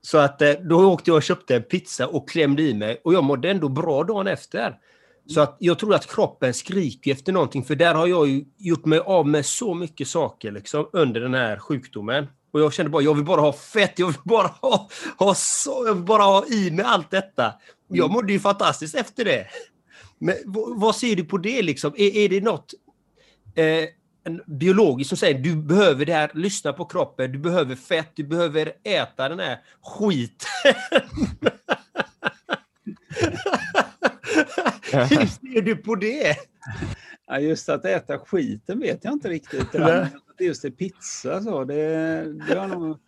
Så 0.00 0.18
att 0.18 0.42
eh, 0.42 0.50
då 0.50 0.92
åkte 0.92 1.10
jag 1.10 1.16
och 1.16 1.22
köpte 1.22 1.56
en 1.56 1.62
pizza 1.62 2.06
och 2.06 2.28
klämde 2.28 2.62
i 2.62 2.74
mig 2.74 3.00
och 3.04 3.14
jag 3.14 3.24
mådde 3.24 3.50
ändå 3.50 3.68
bra 3.68 4.04
dagen 4.04 4.26
efter. 4.26 4.78
Så 5.26 5.40
att 5.40 5.56
jag 5.58 5.78
tror 5.78 5.94
att 5.94 6.14
kroppen 6.14 6.54
skriker 6.54 7.12
efter 7.12 7.32
någonting 7.32 7.64
för 7.64 7.74
där 7.74 7.94
har 7.94 8.06
jag 8.06 8.28
ju 8.28 8.44
gjort 8.58 8.84
mig 8.84 8.98
av 8.98 9.28
med 9.28 9.46
så 9.46 9.74
mycket 9.74 10.08
saker 10.08 10.52
liksom 10.52 10.88
under 10.92 11.20
den 11.20 11.34
här 11.34 11.58
sjukdomen. 11.58 12.26
Och 12.52 12.60
jag 12.60 12.72
kände 12.72 12.90
bara, 12.90 13.02
jag 13.02 13.14
vill 13.14 13.24
bara 13.24 13.40
ha 13.40 13.52
fett, 13.52 13.98
jag 13.98 14.06
vill 14.06 14.16
bara 14.24 14.46
ha, 14.46 14.88
ha, 15.18 15.34
så, 15.34 15.84
jag 15.86 15.94
vill 15.94 16.04
bara 16.04 16.22
ha 16.22 16.46
i 16.46 16.70
mig 16.70 16.84
allt 16.84 17.10
detta. 17.10 17.54
Jag 17.88 18.10
mådde 18.10 18.32
ju 18.32 18.40
fantastiskt 18.40 18.94
efter 18.94 19.24
det. 19.24 19.46
Men 20.22 20.36
vad 20.76 20.96
ser 20.96 21.16
du 21.16 21.24
på 21.24 21.38
det 21.38 21.62
liksom? 21.62 21.92
Är, 21.96 22.16
är 22.16 22.28
det 22.28 22.40
något 22.40 22.74
eh, 23.54 23.84
en 24.24 24.40
biologiskt 24.46 25.08
som 25.08 25.18
säger 25.18 25.38
du 25.38 25.56
behöver 25.56 26.06
det 26.06 26.12
här, 26.12 26.30
lyssna 26.34 26.72
på 26.72 26.84
kroppen, 26.84 27.32
du 27.32 27.38
behöver 27.38 27.74
fett, 27.74 28.10
du 28.14 28.24
behöver 28.24 28.72
äta 28.84 29.28
den 29.28 29.38
här 29.38 29.58
skiten. 29.82 30.48
Hur 34.92 35.26
ser 35.26 35.62
du 35.62 35.76
på 35.76 35.94
det? 35.94 36.36
Ja, 37.26 37.38
just 37.38 37.68
att 37.68 37.84
äta 37.84 38.18
skiten 38.18 38.80
vet 38.80 39.04
jag 39.04 39.12
inte 39.12 39.28
riktigt. 39.28 39.68
Just 40.38 40.62
det, 40.62 40.70
pizza 40.70 41.42
så, 41.42 41.64
det, 41.64 42.24
det 42.48 42.58
har 42.58 42.68
nog... 42.68 42.98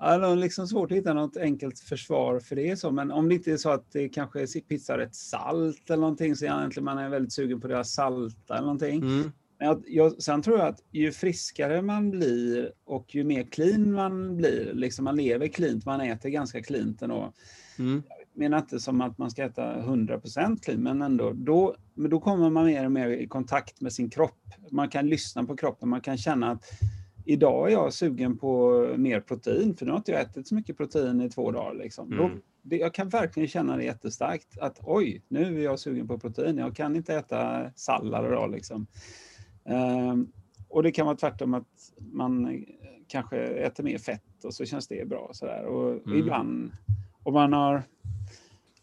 Det 0.00 0.06
är 0.06 0.36
liksom 0.36 0.66
svårt 0.66 0.92
att 0.92 0.98
hitta 0.98 1.14
något 1.14 1.36
enkelt 1.36 1.78
försvar 1.78 2.40
för 2.40 2.56
det. 2.56 2.76
Så. 2.76 2.90
Men 2.90 3.10
om 3.10 3.28
det 3.28 3.34
inte 3.34 3.52
är 3.52 3.56
så 3.56 3.70
att 3.70 3.92
det 3.92 4.08
kanske 4.08 4.40
är 4.40 4.60
pizza 4.60 4.98
rätt 4.98 5.14
salt 5.14 5.90
eller 5.90 6.00
någonting 6.00 6.36
så 6.36 6.44
egentligen 6.44 6.84
man 6.84 6.98
är 6.98 7.08
väldigt 7.08 7.32
sugen 7.32 7.60
på 7.60 7.68
det 7.68 7.84
salta 7.84 8.54
eller 8.54 8.66
någonting. 8.66 9.02
Mm. 9.02 9.32
Men 9.58 9.68
jag, 9.68 9.82
jag, 9.86 10.22
sen 10.22 10.42
tror 10.42 10.58
jag 10.58 10.68
att 10.68 10.82
ju 10.90 11.12
friskare 11.12 11.82
man 11.82 12.10
blir 12.10 12.72
och 12.84 13.14
ju 13.14 13.24
mer 13.24 13.42
clean 13.42 13.92
man 13.92 14.36
blir, 14.36 14.74
liksom 14.74 15.04
man 15.04 15.16
lever 15.16 15.48
cleant, 15.48 15.84
man 15.84 16.00
äter 16.00 16.28
ganska 16.28 16.62
cleant 16.62 17.02
ändå. 17.02 17.32
Mm 17.78 18.02
menar 18.40 18.58
inte 18.58 18.80
som 18.80 19.00
att 19.00 19.18
man 19.18 19.30
ska 19.30 19.44
äta 19.44 19.82
100% 19.82 20.62
clean, 20.62 20.82
men 20.82 21.02
ändå. 21.02 21.32
Då, 21.32 21.76
men 21.94 22.10
då 22.10 22.20
kommer 22.20 22.50
man 22.50 22.64
mer 22.64 22.84
och 22.84 22.92
mer 22.92 23.08
i 23.08 23.26
kontakt 23.26 23.80
med 23.80 23.92
sin 23.92 24.10
kropp. 24.10 24.40
Man 24.70 24.88
kan 24.88 25.08
lyssna 25.08 25.44
på 25.44 25.56
kroppen, 25.56 25.88
man 25.88 26.00
kan 26.00 26.18
känna 26.18 26.50
att 26.50 26.64
idag 27.32 27.68
är 27.68 27.72
jag 27.72 27.92
sugen 27.92 28.38
på 28.38 28.84
mer 28.96 29.20
protein, 29.20 29.76
för 29.76 29.86
nu 29.86 29.92
har 29.92 29.98
inte 29.98 30.12
jag 30.12 30.20
ätit 30.20 30.48
så 30.48 30.54
mycket 30.54 30.76
protein 30.76 31.20
i 31.20 31.30
två 31.30 31.50
dagar. 31.50 31.74
Liksom. 31.74 32.12
Mm. 32.12 32.18
Då, 32.18 32.30
det, 32.62 32.76
jag 32.76 32.94
kan 32.94 33.08
verkligen 33.08 33.48
känna 33.48 33.76
det 33.76 33.84
jättestarkt, 33.84 34.58
att 34.58 34.80
oj, 34.82 35.22
nu 35.28 35.60
är 35.60 35.64
jag 35.64 35.78
sugen 35.78 36.08
på 36.08 36.18
protein. 36.18 36.58
Jag 36.58 36.76
kan 36.76 36.96
inte 36.96 37.14
äta 37.14 37.70
sallad 37.74 38.26
idag. 38.26 38.50
Liksom. 38.50 38.86
Um, 39.64 40.32
och 40.68 40.82
det 40.82 40.92
kan 40.92 41.06
vara 41.06 41.16
tvärtom 41.16 41.54
att 41.54 41.92
man 41.98 42.64
kanske 43.08 43.38
äter 43.38 43.84
mer 43.84 43.98
fett 43.98 44.44
och 44.44 44.54
så 44.54 44.64
känns 44.64 44.88
det 44.88 45.08
bra. 45.08 45.30
Så 45.32 45.46
där. 45.46 45.64
Och 45.64 46.06
mm. 46.06 46.18
ibland, 46.18 46.72
om 47.22 47.34
man 47.34 47.52
har 47.52 47.82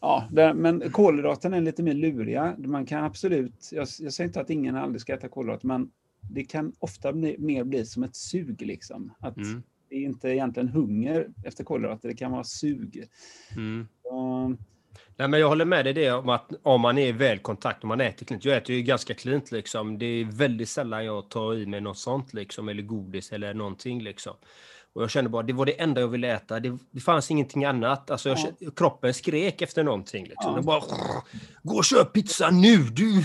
Ja, 0.00 0.28
det, 0.30 0.54
men 0.54 0.90
kolhydraterna 0.90 1.56
är 1.56 1.60
lite 1.60 1.82
mer 1.82 1.94
luriga. 1.94 2.54
Man 2.58 2.86
kan 2.86 3.04
absolut, 3.04 3.70
jag, 3.72 3.86
jag 4.00 4.12
säger 4.12 4.28
inte 4.28 4.40
att 4.40 4.50
ingen 4.50 4.76
aldrig 4.76 5.00
ska 5.00 5.14
äta 5.14 5.28
kolhydrater, 5.28 5.66
men 5.66 5.90
det 6.20 6.44
kan 6.44 6.72
ofta 6.78 7.12
bli, 7.12 7.36
mer 7.38 7.64
bli 7.64 7.86
som 7.86 8.02
ett 8.02 8.16
sug. 8.16 8.62
Liksom. 8.62 9.12
Att 9.20 9.36
mm. 9.36 9.62
Det 9.90 9.96
är 9.96 10.00
inte 10.00 10.28
egentligen 10.28 10.68
hunger 10.68 11.28
efter 11.44 11.64
kolhydrater, 11.64 12.08
det 12.08 12.14
kan 12.14 12.32
vara 12.32 12.44
sug. 12.44 13.04
Mm. 13.56 13.88
Så, 14.02 14.56
Nej, 15.16 15.28
men 15.28 15.40
jag 15.40 15.48
håller 15.48 15.64
med 15.64 15.84
dig 15.86 15.92
det 15.92 16.10
om 16.10 16.28
att 16.28 16.52
om 16.62 16.80
man 16.80 16.98
är 16.98 17.06
i 17.06 17.12
väl 17.12 17.38
kontakt, 17.38 17.84
om 17.84 17.88
man 17.88 18.00
äter 18.00 18.26
klint. 18.26 18.44
Jag 18.44 18.56
äter 18.56 18.76
ju 18.76 18.82
ganska 18.82 19.14
klint 19.14 19.52
liksom. 19.52 19.98
Det 19.98 20.06
är 20.06 20.24
väldigt 20.24 20.68
sällan 20.68 21.04
jag 21.04 21.28
tar 21.28 21.54
i 21.54 21.66
mig 21.66 21.80
något 21.80 21.98
sånt 21.98 22.34
liksom, 22.34 22.68
eller 22.68 22.82
godis 22.82 23.32
eller 23.32 23.54
någonting 23.54 24.02
liksom. 24.02 24.34
Och 24.92 25.02
jag 25.02 25.10
kände 25.10 25.30
bara, 25.30 25.42
det 25.42 25.52
var 25.52 25.66
det 25.66 25.80
enda 25.80 26.00
jag 26.00 26.08
ville 26.08 26.34
äta. 26.34 26.60
Det, 26.60 26.78
det 26.90 27.00
fanns 27.00 27.30
ingenting 27.30 27.64
annat. 27.64 28.10
Alltså 28.10 28.28
jag, 28.28 28.38
ja. 28.58 28.70
Kroppen 28.76 29.14
skrek 29.14 29.62
efter 29.62 29.84
någonting. 29.84 30.24
Liksom. 30.24 30.52
Ja. 30.56 30.62
bara, 30.62 30.82
gå 31.62 31.76
och 31.76 31.84
köp 31.84 32.12
pizza 32.12 32.50
nu! 32.50 32.76
Du, 32.76 33.24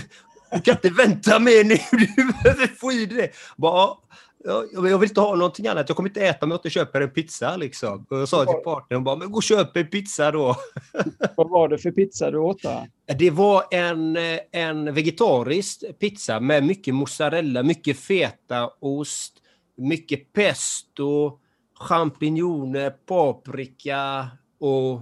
du 0.54 0.60
kan 0.60 0.74
inte 0.74 0.90
vänta 0.90 1.38
mer 1.38 1.64
nu! 1.64 1.76
Du 2.16 2.32
behöver 2.32 2.66
få 2.66 2.92
i 2.92 3.06
dig 3.06 3.16
det! 3.16 3.30
Bara, 3.56 3.96
jag, 4.44 4.90
jag 4.90 4.98
vill 4.98 5.08
inte 5.10 5.20
ha 5.20 5.34
någonting 5.34 5.66
annat. 5.66 5.88
Jag 5.88 5.96
kommer 5.96 6.08
inte 6.08 6.26
äta 6.26 6.46
om 6.46 6.50
jag 6.50 6.58
inte 6.58 6.70
köper 6.70 7.00
en 7.00 7.10
pizza. 7.10 7.56
Liksom. 7.56 8.06
Och 8.10 8.18
jag 8.18 8.28
sa 8.28 8.44
till 8.44 8.64
partnern, 8.64 9.04
bara, 9.04 9.16
men 9.16 9.32
gå 9.32 9.36
och 9.36 9.42
köp 9.42 9.76
en 9.76 9.86
pizza 9.86 10.30
då. 10.30 10.56
Vad 11.36 11.50
var 11.50 11.68
det 11.68 11.78
för 11.78 11.90
pizza 11.90 12.30
du 12.30 12.38
åt 12.38 12.62
då? 12.62 12.86
Det 13.18 13.30
var 13.30 13.64
en, 13.70 14.16
en 14.52 14.94
vegetarisk 14.94 15.82
pizza 15.98 16.40
med 16.40 16.64
mycket 16.64 16.94
mozzarella, 16.94 17.62
mycket 17.62 17.98
feta 17.98 18.70
ost, 18.80 19.34
mycket 19.76 20.32
pesto, 20.32 21.38
champinjoner, 21.80 22.90
paprika 22.90 24.28
och 24.60 25.00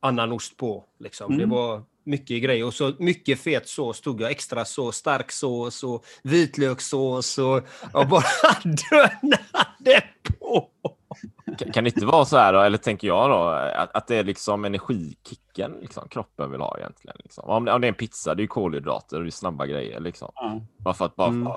annan 0.00 0.32
ost 0.32 0.56
på. 0.56 0.84
Liksom. 0.98 1.32
Mm. 1.32 1.38
Det 1.38 1.54
var 1.54 1.82
mycket 2.04 2.42
grejer. 2.42 2.66
Och 2.66 2.74
så 2.74 2.92
mycket 2.98 3.40
fet 3.40 3.68
sås 3.68 4.00
tog 4.00 4.20
jag. 4.20 4.30
Extra 4.30 4.64
sås, 4.64 4.96
stark 4.96 5.32
sås 5.32 5.84
och 5.84 6.04
vitlökssås. 6.22 7.38
Och 7.38 7.62
jag 7.92 8.08
bara 8.08 8.24
dönade 8.64 10.04
på. 10.40 10.68
Kan, 11.58 11.72
kan 11.72 11.84
det 11.84 11.88
inte 11.94 12.06
vara 12.06 12.24
så 12.24 12.36
här 12.36 12.52
då, 12.52 12.60
eller 12.60 12.78
tänker 12.78 13.08
jag 13.08 13.30
då, 13.30 13.48
att, 13.76 13.94
att 13.96 14.06
det 14.06 14.16
är 14.16 14.24
liksom 14.24 14.64
energikicken 14.64 15.72
liksom, 15.80 16.08
kroppen 16.08 16.50
vill 16.50 16.60
ha 16.60 16.78
egentligen. 16.78 17.16
Liksom. 17.24 17.44
Om, 17.44 17.68
om 17.68 17.80
det 17.80 17.86
är 17.86 17.88
en 17.88 17.94
pizza, 17.94 18.34
det 18.34 18.40
är 18.40 18.42
ju 18.44 18.48
kolhydrater 18.48 19.16
och 19.16 19.22
det 19.22 19.28
är 19.28 19.30
snabba 19.30 19.66
grejer 19.66 20.00
liksom. 20.00 20.32
Ja. 20.34 20.60
Bara 20.76 20.94
för 20.94 21.04
att 21.04 21.16
bara 21.16 21.28
Mm. 21.28 21.40
mm. 21.42 21.52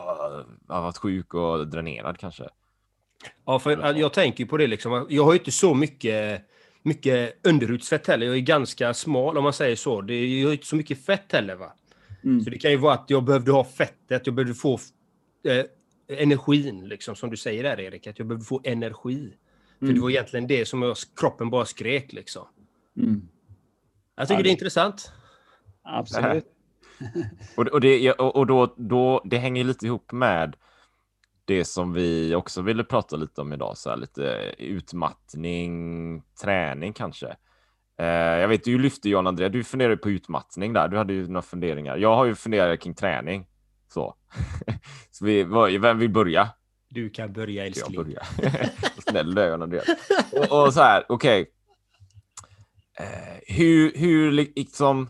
ha 0.68 0.82
varit 0.82 0.98
sjuk 0.98 1.34
och 1.34 1.68
dränerad 1.68 2.18
kanske. 2.18 2.50
Ja, 3.46 3.60
för 3.60 3.96
jag 3.98 4.14
tänker 4.14 4.44
ju 4.44 4.48
på 4.50 4.58
det 4.58 4.68
liksom. 4.68 5.06
Jag 5.10 5.24
har 5.24 5.34
ju 5.34 5.40
inte 5.40 5.52
så 5.52 5.74
mycket, 5.74 6.42
mycket 6.88 7.48
underhudsfett 7.48 8.08
heller. 8.08 8.26
Jag 8.26 8.36
är 8.36 8.40
ganska 8.40 8.94
smal 8.94 9.38
om 9.38 9.44
man 9.44 9.54
säger 9.54 9.76
så. 9.76 10.02
Det 10.02 10.14
är, 10.14 10.40
jag 10.42 10.48
har 10.48 10.54
inte 10.54 10.66
så 10.68 10.76
mycket 10.76 11.06
fett 11.06 11.32
heller. 11.32 11.56
Va? 11.56 11.74
Mm. 12.24 12.42
Så 12.42 12.50
det 12.50 12.58
kan 12.58 12.72
ju 12.72 12.78
vara 12.78 12.94
att 12.94 13.10
jag 13.10 13.24
behövde 13.24 13.52
ha 13.52 13.64
fettet. 13.64 14.22
Jag 14.26 14.36
behövde 14.36 14.54
få 14.54 14.80
eh, 15.44 15.66
energin, 16.20 16.88
liksom, 16.88 17.16
som 17.16 17.30
du 17.30 17.38
säger 17.38 17.64
där 17.64 17.80
Erik. 17.80 18.08
Att 18.08 18.20
jag 18.20 18.28
behövde 18.28 18.46
få 18.46 18.62
energi. 18.64 19.34
För 19.80 19.86
Mm. 19.86 19.96
det 19.96 20.02
var 20.02 20.10
egentligen 20.10 20.48
det 20.48 20.66
som 20.66 20.82
jag, 20.82 20.98
kroppen 21.16 21.50
bara 21.50 21.66
skrek. 21.66 22.14
Liksom. 22.14 22.48
Mm. 22.98 23.28
Jag 24.16 24.28
tycker 24.28 24.40
Ja, 24.40 24.44
det 24.44 24.50
är 24.50 24.52
intressant. 24.52 25.12
Absolut. 25.84 26.46
Och, 27.58 27.68
och, 27.68 27.82
det, 27.82 28.12
och 28.12 28.36
och 28.36 28.48
då, 28.48 28.76
då, 28.78 29.22
det 29.26 29.38
hänger 29.38 29.64
lite 29.64 29.86
ihop 29.86 30.12
med 30.12 30.56
det 31.48 31.66
som 31.66 31.94
vi 31.94 32.36
också 32.36 32.62
ville 32.62 32.84
prata 32.84 33.16
lite 33.16 33.42
om 33.42 33.54
idag, 33.54 33.78
så 33.78 33.90
här, 33.90 33.98
lite 33.98 34.54
utmattning, 34.58 36.22
träning 36.42 36.94
kanske. 36.94 37.36
Eh, 38.00 38.06
jag 38.08 38.48
vet, 38.48 38.64
du 38.64 38.80
lyfte 38.80 39.10
John 39.10 39.28
André, 39.28 39.50
du 39.50 39.64
funderar 39.64 39.96
på 39.96 40.10
utmattning 40.10 40.74
där, 40.74 40.88
du 40.88 40.98
hade 40.98 41.14
ju 41.14 41.28
några 41.28 41.42
funderingar. 41.42 41.98
Jag 41.98 42.16
har 42.16 42.26
ju 42.26 42.36
funderat 42.36 42.80
kring 42.80 42.94
träning. 42.96 43.48
Så, 43.94 44.16
så 45.12 45.26
vi, 45.26 45.44
vem 45.78 46.00
vill 46.00 46.10
börja? 46.10 46.50
Du 46.90 47.10
kan 47.10 47.34
börja 47.34 47.56
Jag 47.56 47.68
älskling. 47.68 48.04
börjar. 48.04 48.28
Vad 48.96 49.04
Snäll 49.10 49.36
du 49.36 49.42
är 49.42 49.50
John 49.50 49.62
André. 49.62 49.82
Och, 50.32 50.64
och 50.66 50.74
så 50.74 50.82
här, 50.82 51.04
okej. 51.10 51.52
Eh, 53.00 53.56
hur, 53.56 53.92
hur 53.96 54.32
liksom 54.32 55.10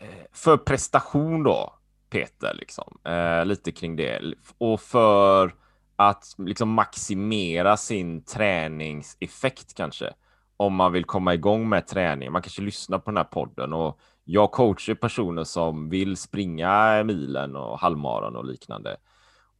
eh, 0.00 0.08
för 0.32 0.56
prestation 0.56 1.42
då, 1.42 1.78
Peter, 2.10 2.54
liksom, 2.54 2.98
eh, 3.04 3.44
lite 3.46 3.72
kring 3.72 3.96
det. 3.96 4.34
Och 4.58 4.80
för 4.80 5.63
att 5.96 6.34
liksom 6.38 6.68
maximera 6.68 7.76
sin 7.76 8.24
träningseffekt 8.24 9.74
kanske. 9.74 10.14
Om 10.56 10.74
man 10.74 10.92
vill 10.92 11.04
komma 11.04 11.34
igång 11.34 11.68
med 11.68 11.86
träning. 11.86 12.32
Man 12.32 12.42
kanske 12.42 12.62
lyssnar 12.62 12.98
på 12.98 13.10
den 13.10 13.16
här 13.16 13.24
podden 13.24 13.72
och 13.72 14.00
jag 14.24 14.52
coachar 14.52 14.94
personer 14.94 15.44
som 15.44 15.88
vill 15.88 16.16
springa 16.16 17.04
milen 17.04 17.56
och 17.56 17.78
halvmaran 17.78 18.36
och 18.36 18.44
liknande. 18.44 18.96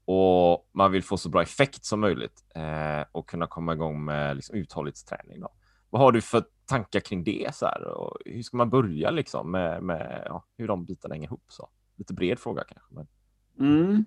Och 0.05 0.69
man 0.73 0.93
vill 0.93 1.03
få 1.03 1.17
så 1.17 1.29
bra 1.29 1.43
effekt 1.43 1.85
som 1.85 2.01
möjligt 2.01 2.45
eh, 2.55 3.05
och 3.13 3.29
kunna 3.29 3.47
komma 3.47 3.73
igång 3.73 4.05
med 4.05 4.37
liksom, 4.37 4.57
uthållighetsträning. 4.57 5.41
Då. 5.41 5.49
Vad 5.91 6.03
har 6.03 6.13
du 6.13 6.21
för 6.21 6.45
tankar 6.67 7.01
kring 7.01 7.25
det? 7.25 7.55
Så 7.55 7.67
här? 7.67 7.85
Och 7.85 8.17
hur 8.25 8.43
ska 8.43 8.57
man 8.57 8.71
börja 8.71 9.11
liksom, 9.11 9.51
med, 9.51 9.83
med 9.83 10.23
ja, 10.27 10.45
hur 10.57 10.69
de 10.69 10.85
bitarna 10.85 11.15
hänger 11.15 11.27
ihop? 11.29 11.45
Så? 11.49 11.69
Lite 11.97 12.15
bred 12.15 12.39
fråga 12.39 12.65
kanske. 12.69 12.95
Men... 12.95 13.07
Mm. 13.61 14.05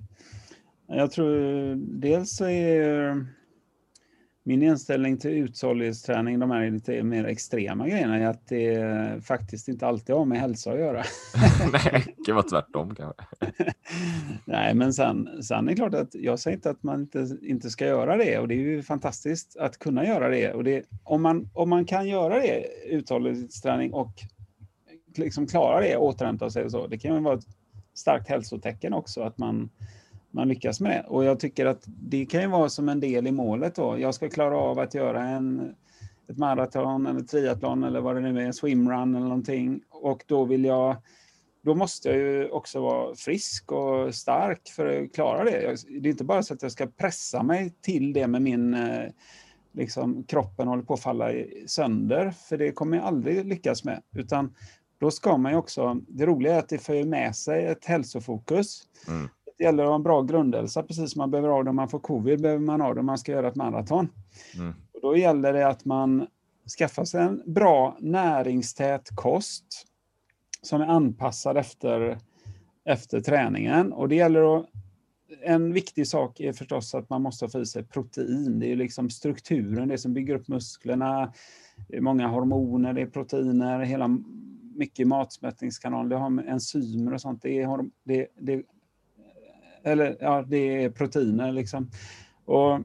Jag 0.88 1.12
tror 1.12 1.76
dels 1.76 2.36
så 2.36 2.45
är 2.45 3.26
min 4.47 4.63
inställning 4.63 5.17
till 5.17 5.32
uthållighetsträning, 5.32 6.39
de 6.39 6.52
här 6.52 6.71
lite 6.71 7.04
mer 7.04 7.26
extrema 7.26 7.88
grejerna, 7.88 8.17
är 8.17 8.28
att 8.28 8.47
det 8.47 9.26
faktiskt 9.26 9.67
inte 9.67 9.88
alltid 9.88 10.15
har 10.15 10.26
med 10.26 10.39
hälsa 10.39 10.71
att 10.71 10.80
göra. 10.80 11.04
Nej, 11.71 12.15
det 12.17 12.23
kan 12.26 12.36
vara 12.36 12.45
tvärtom 12.45 12.95
kanske. 12.95 13.26
Nej, 14.45 14.73
men 14.73 14.93
sen, 14.93 15.43
sen 15.43 15.67
är 15.67 15.71
det 15.71 15.76
klart 15.76 15.93
att 15.93 16.15
jag 16.15 16.39
säger 16.39 16.58
inte 16.58 16.69
att 16.69 16.84
man 16.84 17.02
inte, 17.02 17.38
inte 17.41 17.69
ska 17.69 17.86
göra 17.86 18.17
det 18.17 18.39
och 18.39 18.47
det 18.47 18.54
är 18.54 18.60
ju 18.60 18.84
fantastiskt 18.84 19.58
att 19.58 19.78
kunna 19.78 20.06
göra 20.06 20.30
det. 20.30 20.54
Och 20.54 20.63
det 20.63 20.84
om, 21.04 21.21
man, 21.21 21.50
om 21.54 21.69
man 21.69 21.86
kan 21.86 22.08
göra 22.08 22.39
det, 22.39 22.65
uthållighetsträning 22.89 23.93
och 23.93 24.13
liksom 25.15 25.47
klara 25.47 25.80
det, 25.80 25.97
återhämta 25.97 26.50
sig 26.50 26.65
och 26.65 26.71
så, 26.71 26.88
det 26.88 26.97
kan 26.97 27.15
ju 27.15 27.21
vara 27.21 27.38
ett 27.38 27.47
starkt 27.93 28.30
hälsotecken 28.30 28.93
också 28.93 29.21
att 29.21 29.38
man, 29.38 29.69
man 30.38 30.47
lyckas 30.47 30.80
med 30.82 30.91
det. 30.91 31.04
Och 31.10 31.23
jag 31.23 31.39
tycker 31.39 31.65
att 31.65 31.84
det 31.86 32.26
kan 32.26 32.41
ju 32.41 32.47
vara 32.47 32.69
som 32.69 32.89
en 32.89 33.00
del 33.00 33.28
i 33.28 33.32
målet 33.32 33.76
då. 33.76 34.00
Jag 34.00 34.15
ska 34.15 34.30
klara 34.30 34.58
av 34.58 34.80
att 34.80 34.93
göra 34.93 35.23
en, 35.23 35.76
ett 36.30 36.38
maraton 36.38 37.08
eller 37.08 37.21
triathlon 37.21 37.84
eller 37.84 38.02
vad 38.02 38.15
det 38.15 38.21
nu 38.21 38.41
är, 38.41 38.45
en 38.45 38.54
swimrun 38.54 39.15
eller 39.15 39.26
någonting. 39.28 39.82
Och 39.89 40.23
då 40.28 40.45
vill 40.45 40.65
jag 40.65 40.95
då 41.62 41.76
måste 41.76 42.10
jag 42.10 42.17
ju 42.17 42.50
också 42.50 42.82
vara 42.82 43.15
frisk 43.15 43.71
och 43.71 44.15
stark 44.15 44.62
för 44.76 45.04
att 45.04 45.13
klara 45.13 45.43
det. 45.43 45.62
Jag- 45.62 46.02
Det 46.02 46.10
är 46.10 46.12
inte 46.12 46.23
bara 46.23 46.43
så 46.43 46.54
att 46.54 46.62
jag 46.62 46.71
ska 46.71 46.88
pressa 46.88 47.43
mig 47.43 47.73
till 47.82 48.13
det 48.13 48.28
med 48.28 48.41
min 48.41 48.73
eh, 48.73 49.10
liksom, 49.73 50.23
kroppen 50.23 50.67
håller 50.67 50.84
på 50.84 50.93
att 50.93 51.00
falla 51.00 51.32
sönder, 51.67 52.32
för 52.32 52.58
det 52.58 52.71
kommer 52.71 52.97
jag 52.97 53.06
aldrig 53.06 53.45
lyckas 53.45 53.84
med. 53.84 54.02
Utan 54.15 54.56
då 55.00 55.12
ska 55.12 55.38
man 55.38 55.52
ju 55.52 55.58
också, 55.58 56.02
det 56.08 56.26
roliga 56.26 56.56
är 56.56 56.60
att 56.60 56.69
det 56.69 56.78
för 56.78 56.93
ju 56.93 57.06
med 57.06 57.36
sig 57.36 57.65
ett 57.65 57.86
hälsofokus. 57.86 58.82
Mm. 59.08 59.30
Det 59.57 59.63
gäller 59.63 59.83
att 59.83 59.89
ha 59.89 59.95
en 59.95 60.03
bra 60.03 60.21
grundhälsa, 60.21 60.83
precis 60.83 61.11
som 61.11 61.19
man 61.19 61.31
behöver 61.31 61.49
ha 61.49 61.63
det 61.63 61.69
om 61.69 61.75
man 61.75 61.89
får 61.89 61.99
covid, 61.99 62.41
behöver 62.41 62.65
man 62.65 62.81
ha 62.81 62.93
det 62.93 62.99
om 62.99 63.05
man 63.05 63.17
ska 63.17 63.31
göra 63.31 63.47
ett 63.47 63.55
maraton. 63.55 64.09
Mm. 64.55 64.73
Och 64.93 65.01
då 65.01 65.17
gäller 65.17 65.53
det 65.53 65.67
att 65.67 65.85
man 65.85 66.27
skaffar 66.77 67.05
sig 67.05 67.21
en 67.21 67.41
bra 67.45 67.97
näringstät 67.99 69.09
kost 69.15 69.65
som 70.61 70.81
är 70.81 70.85
anpassad 70.85 71.57
efter, 71.57 72.17
efter 72.85 73.21
träningen. 73.21 73.93
Och 73.93 74.09
det 74.09 74.15
gäller 74.15 74.57
att, 74.57 74.65
en 75.41 75.73
viktig 75.73 76.07
sak 76.07 76.39
är 76.39 76.53
förstås 76.53 76.95
att 76.95 77.09
man 77.09 77.21
måste 77.21 77.49
få 77.49 77.61
i 77.61 77.65
sig 77.65 77.83
protein. 77.83 78.59
Det 78.59 78.65
är 78.65 78.69
ju 78.69 78.75
liksom 78.75 79.09
strukturen, 79.09 79.87
det 79.87 79.97
som 79.97 80.13
bygger 80.13 80.35
upp 80.35 80.47
musklerna. 80.47 81.33
Det 81.87 81.97
är 81.97 82.01
många 82.01 82.27
hormoner, 82.27 82.93
det 82.93 83.01
är 83.01 83.07
proteiner, 83.07 83.79
hela 83.79 84.17
mycket 84.75 84.99
i 84.99 85.05
matsmältningskanalen. 85.05 86.09
Det 86.09 86.15
har 86.15 86.29
med 86.29 86.47
enzymer 86.47 87.13
och 87.13 87.21
sånt. 87.21 87.41
Det 87.41 87.61
är, 87.61 87.89
det, 88.03 88.27
det, 88.39 88.63
eller, 89.83 90.17
ja, 90.19 90.45
det 90.47 90.83
är 90.83 90.89
proteiner 90.89 91.51
liksom. 91.51 91.89
Och 92.45 92.79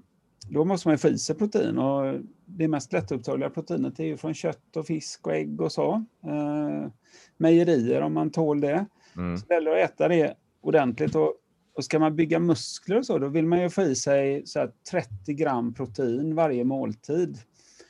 då 0.49 0.65
måste 0.65 0.89
man 0.89 0.95
ju 0.95 0.99
få 0.99 1.09
i 1.09 1.19
sig 1.19 1.37
protein. 1.37 1.79
Och 1.79 2.21
det 2.47 2.69
mest 2.69 2.93
lättupptagliga 2.93 3.51
proteinet 3.51 4.01
är 4.01 4.05
ju 4.05 4.17
från 4.17 4.35
kött 4.35 4.77
och 4.77 4.87
fisk 4.87 5.27
och 5.27 5.35
ägg 5.35 5.61
och 5.61 5.73
så. 5.73 6.05
Eh, 6.25 6.91
mejerier 7.37 8.01
om 8.01 8.15
man 8.15 8.31
tål 8.31 8.61
det. 8.61 8.87
Mm. 9.17 9.39
Så 9.39 9.47
det 9.47 9.55
gäller 9.55 9.71
att 9.71 9.91
äta 9.91 10.09
det 10.09 10.35
ordentligt. 10.61 11.15
Och, 11.15 11.35
och 11.77 11.85
ska 11.85 11.99
man 11.99 12.17
bygga 12.17 12.39
muskler 12.39 12.99
och 12.99 13.07
så, 13.07 13.19
då 13.19 13.29
vill 13.29 13.47
man 13.47 13.63
ju 13.63 13.71
få 13.71 13.83
i 13.83 13.95
sig 13.95 14.47
så 14.47 14.59
här 14.59 14.71
30 14.91 15.35
gram 15.35 15.75
protein 15.75 16.35
varje 16.35 16.65
måltid. 16.65 17.39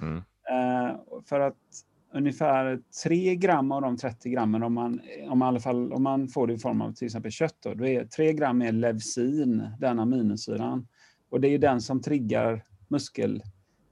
Mm. 0.00 0.16
Eh, 0.50 0.96
för 1.28 1.40
att 1.40 1.56
ungefär 2.14 2.80
3 3.04 3.36
gram 3.36 3.72
av 3.72 3.82
de 3.82 3.96
30 3.96 4.30
grammen, 4.30 4.62
om 4.62 4.74
man, 4.74 5.00
om 5.30 5.38
man, 5.38 5.46
i 5.46 5.48
alla 5.48 5.60
fall, 5.60 5.92
om 5.92 6.02
man 6.02 6.28
får 6.28 6.46
det 6.46 6.52
i 6.52 6.58
form 6.58 6.80
av 6.80 6.92
till 6.92 7.06
exempel 7.06 7.30
kött, 7.30 7.56
då, 7.60 7.74
då 7.74 7.86
är 7.86 8.04
3 8.04 8.32
gram 8.32 8.62
är 8.62 8.72
levsin, 8.72 9.68
den 9.80 9.98
aminosyran. 9.98 10.86
Och 11.30 11.40
det 11.40 11.48
är 11.48 11.50
ju 11.50 11.58
den 11.58 11.80
som 11.80 12.02
triggar 12.02 12.64
muskel, 12.88 13.42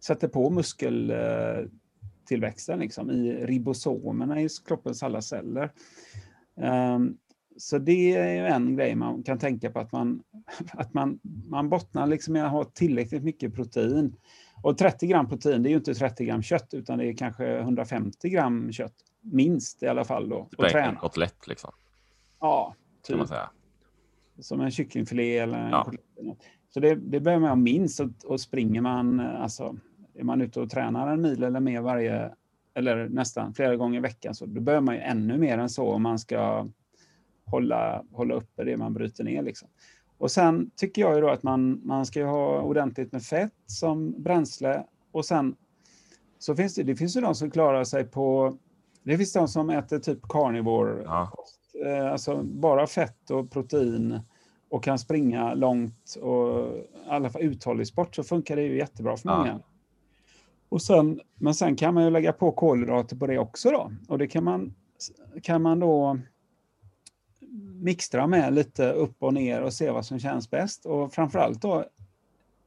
sätter 0.05 0.29
på 0.29 0.51
muskeltillväxten 0.51 2.79
liksom, 2.79 3.11
i 3.11 3.47
ribosomerna 3.47 4.41
i 4.41 4.49
kroppens 4.67 5.03
alla 5.03 5.23
celler. 5.23 5.73
Um, 6.95 7.17
så 7.57 7.79
det 7.79 8.17
är 8.17 8.33
ju 8.33 8.47
en 8.47 8.77
grej 8.77 8.95
man 8.95 9.23
kan 9.23 9.39
tänka 9.39 9.71
på, 9.71 9.79
att 9.79 9.93
man, 9.93 10.23
att 10.73 10.95
man, 10.95 11.21
man 11.49 11.69
bottnar 11.69 12.07
liksom 12.07 12.37
i 12.37 12.41
att 12.41 12.51
ha 12.51 12.65
tillräckligt 12.65 13.23
mycket 13.23 13.55
protein. 13.55 14.15
Och 14.63 14.79
30 14.79 15.07
gram 15.07 15.29
protein, 15.29 15.63
det 15.63 15.69
är 15.69 15.71
ju 15.71 15.77
inte 15.77 15.95
30 15.95 16.25
gram 16.25 16.43
kött, 16.43 16.75
utan 16.75 16.99
det 16.99 17.07
är 17.07 17.13
kanske 17.17 17.59
150 17.59 18.29
gram 18.29 18.73
kött. 18.73 18.95
Minst 19.21 19.83
i 19.83 19.87
alla 19.87 20.05
fall 20.05 20.29
då. 20.29 20.45
Typ 20.51 20.59
Och 20.59 20.65
en 20.65 20.71
träna. 20.71 20.99
kotlett 20.99 21.47
liksom, 21.47 21.71
Ja, 22.41 22.75
kan 23.07 23.17
man 23.19 23.27
typ. 23.27 23.29
säga. 23.29 23.51
Som 24.39 24.61
en 24.61 24.71
kycklingfilé 24.71 25.39
eller 25.39 25.59
en 25.59 25.71
Ja. 25.71 25.85
kotlett. 25.85 26.05
Så 26.75 26.81
det, 26.81 26.95
det 26.95 27.21
behöver 27.21 27.41
man 27.41 27.49
ha 27.49 27.57
minst. 27.57 28.01
Och, 28.01 28.09
och 28.25 28.41
springer 28.41 28.81
man, 28.81 29.21
alltså, 29.21 29.77
är 30.15 30.25
man 30.25 30.41
ute 30.41 30.61
och 30.61 30.71
tränar 30.71 31.13
en 31.13 31.21
mil 31.23 31.43
eller 31.43 31.61
mer 31.61 31.81
varje, 31.81 32.31
eller 32.75 33.09
nästan 33.09 33.55
flera 33.55 33.77
gånger 33.77 33.99
i 33.99 34.03
veckan, 34.03 34.35
så 34.35 34.47
då 34.47 34.61
behöver 34.61 34.83
man 34.85 34.95
ju 34.95 35.01
ännu 35.01 35.39
mer 35.39 35.59
än 35.59 35.69
så 35.69 35.93
om 35.93 36.03
man 36.03 36.19
ska 36.19 36.67
hålla, 37.45 38.05
hålla 38.13 38.35
uppe 38.35 38.65
det 38.65 38.77
man 38.77 38.95
bryter 38.95 39.25
ner. 39.25 39.43
Liksom. 39.43 39.69
Och 40.21 40.31
sen 40.31 40.71
tycker 40.77 41.03
jag 41.03 41.15
ju 41.15 41.21
då 41.21 41.29
att 41.29 41.43
man, 41.43 41.81
man 41.85 42.07
ska 42.07 42.19
ju 42.21 42.27
ha 42.27 42.61
ordentligt 42.61 43.13
med 43.13 43.23
fett 43.23 43.53
som 43.67 44.23
bränsle. 44.23 44.85
Och 45.13 45.25
sen 45.25 45.57
så 46.39 46.57
finns 46.57 46.75
det, 46.75 46.83
det 46.83 46.97
finns 46.97 47.17
ju 47.17 47.21
de 47.21 47.35
som 47.35 47.51
klarar 47.51 47.85
sig 47.85 48.05
på, 48.05 48.57
det 49.03 49.17
finns 49.19 49.33
de 49.33 49.49
som 49.49 49.71
äter 49.71 49.99
typ 49.99 50.23
carnivore 50.29 51.03
Ja. 51.05 51.33
eh, 51.87 52.13
alltså 52.13 52.43
bara 52.43 52.87
fett 52.87 53.31
och 53.31 53.51
protein 53.51 54.21
och 54.71 54.85
kan 54.85 54.99
springa 54.99 55.55
långt 55.55 56.15
och 56.23 56.77
i 56.77 56.85
alla 57.09 57.31
fall 57.31 57.43
uthållig 57.43 57.87
sport 57.87 58.15
så 58.15 58.23
funkar 58.23 58.57
det 58.57 58.63
ju 58.63 58.77
jättebra 58.79 59.17
för 59.17 59.29
Ja. 59.29 59.37
många. 59.39 59.61
Och 60.69 60.83
sen, 60.83 61.21
men 61.35 61.55
sen 61.55 61.77
kan 61.77 61.95
man 61.95 62.05
ju 62.05 62.11
lägga 62.11 62.33
på 62.33 62.53
kolhydrater 62.53 63.17
på 63.17 63.27
det 63.27 63.39
också 63.39 63.71
då. 63.71 63.93
Och 64.09 64.19
det 64.19 64.27
kan 64.27 64.45
man, 64.45 64.75
kan 65.43 65.63
man 65.63 65.81
då 65.81 66.19
mixtra 67.81 68.27
med 68.27 68.55
lite 68.55 68.93
upp 68.93 69.23
och 69.23 69.35
ner 69.35 69.63
och 69.63 69.73
se 69.73 69.91
vad 69.91 70.07
som 70.07 70.19
känns 70.19 70.51
bäst. 70.51 70.87
Och 70.87 71.13
framförallt 71.13 71.63
då 71.63 71.85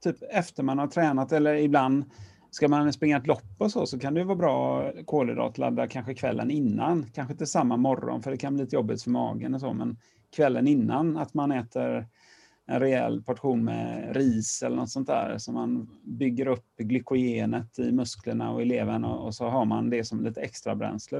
typ 0.03 0.17
efter 0.31 0.63
man 0.63 0.79
har 0.79 0.87
tränat 0.87 1.31
eller 1.31 1.55
ibland 1.55 2.05
ska 2.51 2.67
man 2.67 2.93
springa 2.93 3.17
ett 3.17 3.27
lopp 3.27 3.55
och 3.57 3.71
så, 3.71 3.85
så 3.85 3.99
kan 3.99 4.13
det 4.13 4.23
vara 4.23 4.35
bra 4.35 4.91
kolhydratladda 5.05 5.87
kanske 5.87 6.13
kvällen 6.13 6.51
innan. 6.51 7.05
Kanske 7.13 7.31
inte 7.31 7.45
samma 7.45 7.77
morgon 7.77 8.21
för 8.23 8.31
det 8.31 8.37
kan 8.37 8.53
bli 8.53 8.63
lite 8.63 8.75
jobbigt 8.75 9.03
för 9.03 9.09
magen 9.09 9.53
och 9.53 9.59
så, 9.61 9.73
men 9.73 9.97
kvällen 10.35 10.67
innan 10.67 11.17
att 11.17 11.33
man 11.33 11.51
äter 11.51 12.07
en 12.65 12.79
rejäl 12.79 13.21
portion 13.21 13.65
med 13.65 14.15
ris 14.15 14.63
eller 14.63 14.75
något 14.75 14.89
sånt 14.89 15.07
där 15.07 15.37
så 15.37 15.51
man 15.51 15.89
bygger 16.03 16.47
upp 16.47 16.77
glykogenet 16.77 17.79
i 17.79 17.91
musklerna 17.91 18.51
och 18.51 18.61
i 18.61 18.65
levern 18.65 19.03
och, 19.03 19.25
och 19.25 19.35
så 19.35 19.49
har 19.49 19.65
man 19.65 19.89
det 19.89 20.03
som 20.03 20.23
lite 20.23 20.41
extra 20.41 20.75
bränsle 20.75 21.19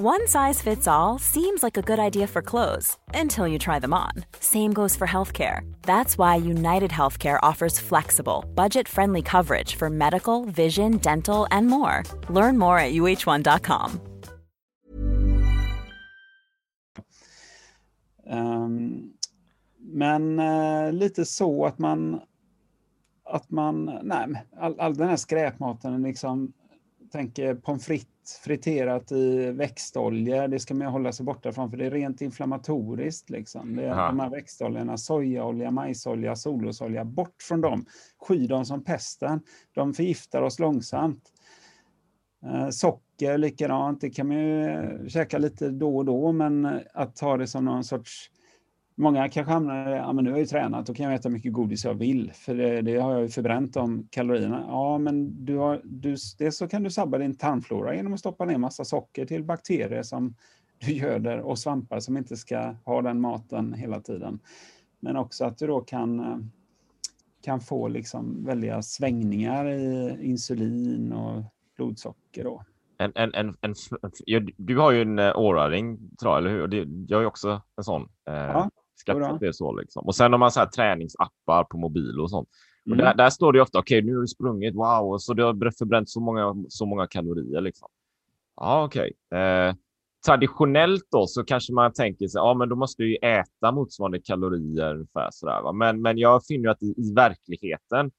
One 0.00 0.28
size 0.28 0.62
fits 0.62 0.86
all 0.86 1.18
seems 1.18 1.64
like 1.64 1.76
a 1.76 1.82
good 1.82 1.98
idea 1.98 2.28
for 2.28 2.40
clothes 2.40 2.96
until 3.14 3.48
you 3.48 3.58
try 3.58 3.80
them 3.80 3.92
on. 3.92 4.12
Same 4.38 4.72
goes 4.72 4.94
for 4.94 5.08
healthcare. 5.08 5.62
That's 5.82 6.16
why 6.16 6.36
United 6.36 6.92
Healthcare 6.92 7.40
offers 7.42 7.80
flexible, 7.80 8.44
budget 8.54 8.86
friendly 8.86 9.22
coverage 9.22 9.74
for 9.74 9.90
medical, 9.90 10.44
vision, 10.44 10.98
dental, 10.98 11.48
and 11.50 11.66
more. 11.66 12.04
Learn 12.30 12.56
more 12.58 12.78
at 12.78 12.92
uh1.com. 12.92 14.00
Um, 18.24 19.14
men 19.80 20.38
uh, 20.38 20.92
lite 20.92 21.24
så 21.24 21.66
att 21.66 21.78
man, 21.78 22.20
att 23.24 23.50
man, 23.50 23.98
nej, 24.02 24.44
all, 24.60 24.80
all 24.80 24.94
den 24.94 25.08
här 25.08 25.16
skräpmaten, 25.16 26.02
liksom, 26.02 26.52
tänker 27.10 27.54
pommes 27.54 27.86
frites 27.86 28.17
friterat 28.36 29.12
i 29.12 29.50
växtoljor, 29.50 30.48
det 30.48 30.58
ska 30.58 30.74
man 30.74 30.86
hålla 30.86 31.12
sig 31.12 31.26
borta 31.26 31.52
från 31.52 31.70
för 31.70 31.76
det 31.76 31.86
är 31.86 31.90
rent 31.90 32.20
inflammatoriskt. 32.20 33.30
Liksom. 33.30 33.76
Det 33.76 33.84
är 33.84 34.06
de 34.06 34.20
här 34.20 34.30
växtoljorna, 34.30 34.96
sojaolja, 34.96 35.70
majsolja, 35.70 36.36
solrosolja, 36.36 37.04
bort 37.04 37.42
från 37.42 37.60
dem. 37.60 37.84
Sky 38.18 38.46
dem 38.46 38.64
som 38.64 38.84
pesten. 38.84 39.40
De 39.72 39.94
förgiftar 39.94 40.42
oss 40.42 40.58
långsamt. 40.58 41.32
Eh, 42.44 42.68
socker 42.68 43.38
likadant, 43.38 44.00
det 44.00 44.10
kan 44.10 44.28
man 44.28 44.36
ju 44.36 45.08
käka 45.08 45.38
lite 45.38 45.68
då 45.68 45.96
och 45.96 46.04
då, 46.04 46.32
men 46.32 46.80
att 46.94 47.16
ta 47.16 47.36
det 47.36 47.46
som 47.46 47.64
någon 47.64 47.84
sorts 47.84 48.30
Många 49.00 49.28
kanske 49.28 49.52
hamnar 49.52 49.90
ja 49.90 50.12
men 50.12 50.24
nu 50.24 50.30
har 50.30 50.36
jag 50.36 50.42
ju 50.42 50.46
tränat, 50.46 50.86
då 50.86 50.94
kan 50.94 51.06
jag 51.06 51.14
äta 51.14 51.28
mycket 51.28 51.52
godis 51.52 51.84
jag 51.84 51.94
vill, 51.94 52.32
för 52.34 52.54
det, 52.54 52.82
det 52.82 52.96
har 52.96 53.12
jag 53.12 53.22
ju 53.22 53.28
förbränt 53.28 53.74
de 53.74 54.08
kalorierna. 54.10 54.64
Ja, 54.68 54.98
men 54.98 55.44
du 55.44 55.56
har, 55.56 55.80
du, 55.84 56.16
dels 56.38 56.56
så 56.56 56.68
kan 56.68 56.82
du 56.82 56.90
sabba 56.90 57.18
din 57.18 57.36
tarmflora 57.36 57.94
genom 57.94 58.12
att 58.12 58.20
stoppa 58.20 58.44
ner 58.44 58.58
massa 58.58 58.84
socker 58.84 59.26
till 59.26 59.44
bakterier 59.44 60.02
som 60.02 60.34
du 60.78 60.92
göder 60.92 61.38
och 61.38 61.58
svampar 61.58 62.00
som 62.00 62.16
inte 62.16 62.36
ska 62.36 62.74
ha 62.84 63.02
den 63.02 63.20
maten 63.20 63.72
hela 63.72 64.00
tiden. 64.00 64.40
Men 65.00 65.16
också 65.16 65.44
att 65.44 65.58
du 65.58 65.66
då 65.66 65.80
kan, 65.80 66.20
eh, 66.20 66.38
kan 67.42 67.60
få 67.60 67.88
liksom 67.88 68.44
väldiga 68.44 68.82
svängningar 68.82 69.68
i 69.68 70.18
insulin 70.22 71.12
och 71.12 71.42
blodsocker. 71.76 72.44
Då. 72.44 72.62
En, 72.98 73.12
en, 73.14 73.34
en, 73.34 73.56
en, 73.60 73.74
du 74.56 74.78
har 74.78 74.92
ju 74.92 75.02
en 75.02 75.18
eh, 75.18 75.32
tror 75.32 76.06
jag, 76.20 76.38
eller 76.38 76.50
hur? 76.50 76.88
Jag 77.08 77.16
har 77.16 77.22
ju 77.22 77.28
också 77.28 77.62
en 77.76 77.84
sån. 77.84 78.02
Eh, 78.02 78.34
ja, 78.34 78.70
skaffat 79.06 79.40
det 79.40 79.52
så 79.52 79.72
liksom. 79.72 80.06
Och 80.06 80.14
sen 80.14 80.32
har 80.32 80.38
man 80.38 80.50
så 80.50 80.60
här 80.60 80.66
träningsappar 80.66 81.64
på 81.64 81.78
mobil 81.78 82.20
och 82.20 82.30
sånt. 82.30 82.48
Och 82.86 82.92
mm. 82.92 83.04
där, 83.04 83.14
där, 83.14 83.30
står 83.30 83.52
det 83.52 83.60
ofta, 83.60 83.78
okej, 83.78 83.98
okay, 83.98 84.10
nu 84.10 84.14
har 84.14 84.20
du 84.20 84.28
sprungit, 84.28 84.74
wow, 84.74 85.12
och 85.12 85.22
så 85.22 85.34
du 85.34 85.42
har 85.42 85.78
förbränt 85.78 86.10
så 86.10 86.20
många, 86.20 86.54
så 86.68 86.86
många 86.86 87.06
kalorier 87.06 87.60
liksom. 87.60 87.88
Ja, 88.56 88.84
okej. 88.84 89.12
Okay. 89.30 89.40
Eh, 89.40 89.74
traditionellt 90.26 91.08
då 91.10 91.26
så 91.26 91.44
kanske 91.44 91.72
man 91.72 91.92
tänker 91.92 92.28
sig, 92.28 92.38
ja, 92.38 92.54
men 92.54 92.68
då 92.68 92.76
måste 92.76 93.02
du 93.02 93.10
ju 93.10 93.16
äta 93.16 93.72
motsvarande 93.72 94.20
kalorier 94.20 94.94
ungefär 94.94 95.28
sådär. 95.32 95.62
Va? 95.62 95.72
Men, 95.72 96.02
men 96.02 96.18
jag 96.18 96.46
finner 96.46 96.68
att 96.68 96.82
i, 96.82 96.94
i 96.96 97.14
verkligheten 97.14 98.10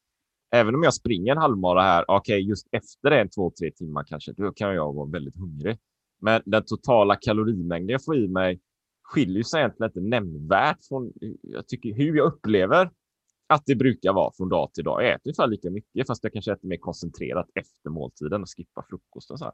även 0.51 0.75
om 0.75 0.83
jag 0.83 0.93
springer 0.93 1.31
en 1.31 1.37
halvmara 1.37 1.81
här, 1.81 2.05
okej, 2.07 2.35
okay, 2.35 2.49
just 2.49 2.67
efter 2.71 3.11
en 3.11 3.29
två, 3.29 3.51
tre 3.59 3.71
timmar 3.71 4.03
kanske, 4.03 4.33
då 4.33 4.51
kan 4.51 4.75
jag 4.75 4.93
vara 4.93 5.09
väldigt 5.09 5.35
hungrig. 5.35 5.77
Men 6.21 6.41
den 6.45 6.63
totala 6.65 7.15
kalorimängden 7.15 7.89
jag 7.89 8.05
får 8.05 8.17
i 8.17 8.27
mig 8.27 8.59
skiljer 9.09 9.43
sig 9.43 9.59
egentligen 9.59 9.89
inte 9.89 10.01
nämnvärt 10.01 10.77
från 10.89 11.13
jag 11.41 11.67
tycker, 11.67 11.93
hur 11.93 12.17
jag 12.17 12.33
upplever 12.33 12.89
att 13.49 13.63
det 13.65 13.75
brukar 13.75 14.13
vara 14.13 14.31
från 14.37 14.49
dag 14.49 14.73
till 14.73 14.83
dag. 14.83 15.03
Jag 15.03 15.09
äter 15.09 15.21
ungefär 15.25 15.47
lika 15.47 15.69
mycket, 15.69 16.07
fast 16.07 16.23
jag 16.23 16.33
kanske 16.33 16.53
äter 16.53 16.67
mer 16.67 16.77
koncentrerat 16.77 17.47
efter 17.55 17.89
måltiden 17.89 18.41
och 18.41 18.47
skippar 18.57 18.85
frukosten. 18.89 19.37
Så 19.37 19.45
här. 19.45 19.53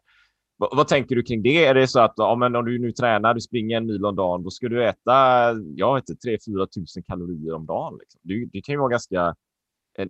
Vad, 0.58 0.78
vad, 0.78 0.88
tänker 0.88 1.16
du 1.16 1.24
kring 1.24 1.42
det? 1.42 1.66
Är 1.66 1.74
det 1.74 1.88
så 1.88 2.00
att 2.00 2.14
ja, 2.16 2.36
men 2.36 2.56
om 2.56 2.66
du 2.66 2.80
nu 2.80 2.92
tränar, 2.92 3.34
du 3.34 3.42
springer 3.42 3.78
en 3.78 3.86
mil 3.86 4.06
om 4.06 4.16
dagen, 4.16 4.44
då 4.44 4.50
ska 4.50 4.70
du 4.70 4.86
äta, 4.88 5.14
jag 5.76 5.96
vet 5.96 6.10
inte, 6.10 6.28
3-4 6.30 6.66
tusen 6.66 7.04
kalorier 7.04 7.54
om 7.54 7.66
dagen. 7.66 7.98
Liksom. 8.00 8.22
Det, 8.24 8.46
det 8.46 8.62
kan 8.62 8.74
ju 8.74 8.80
vara 8.80 8.90
ganska 8.90 9.36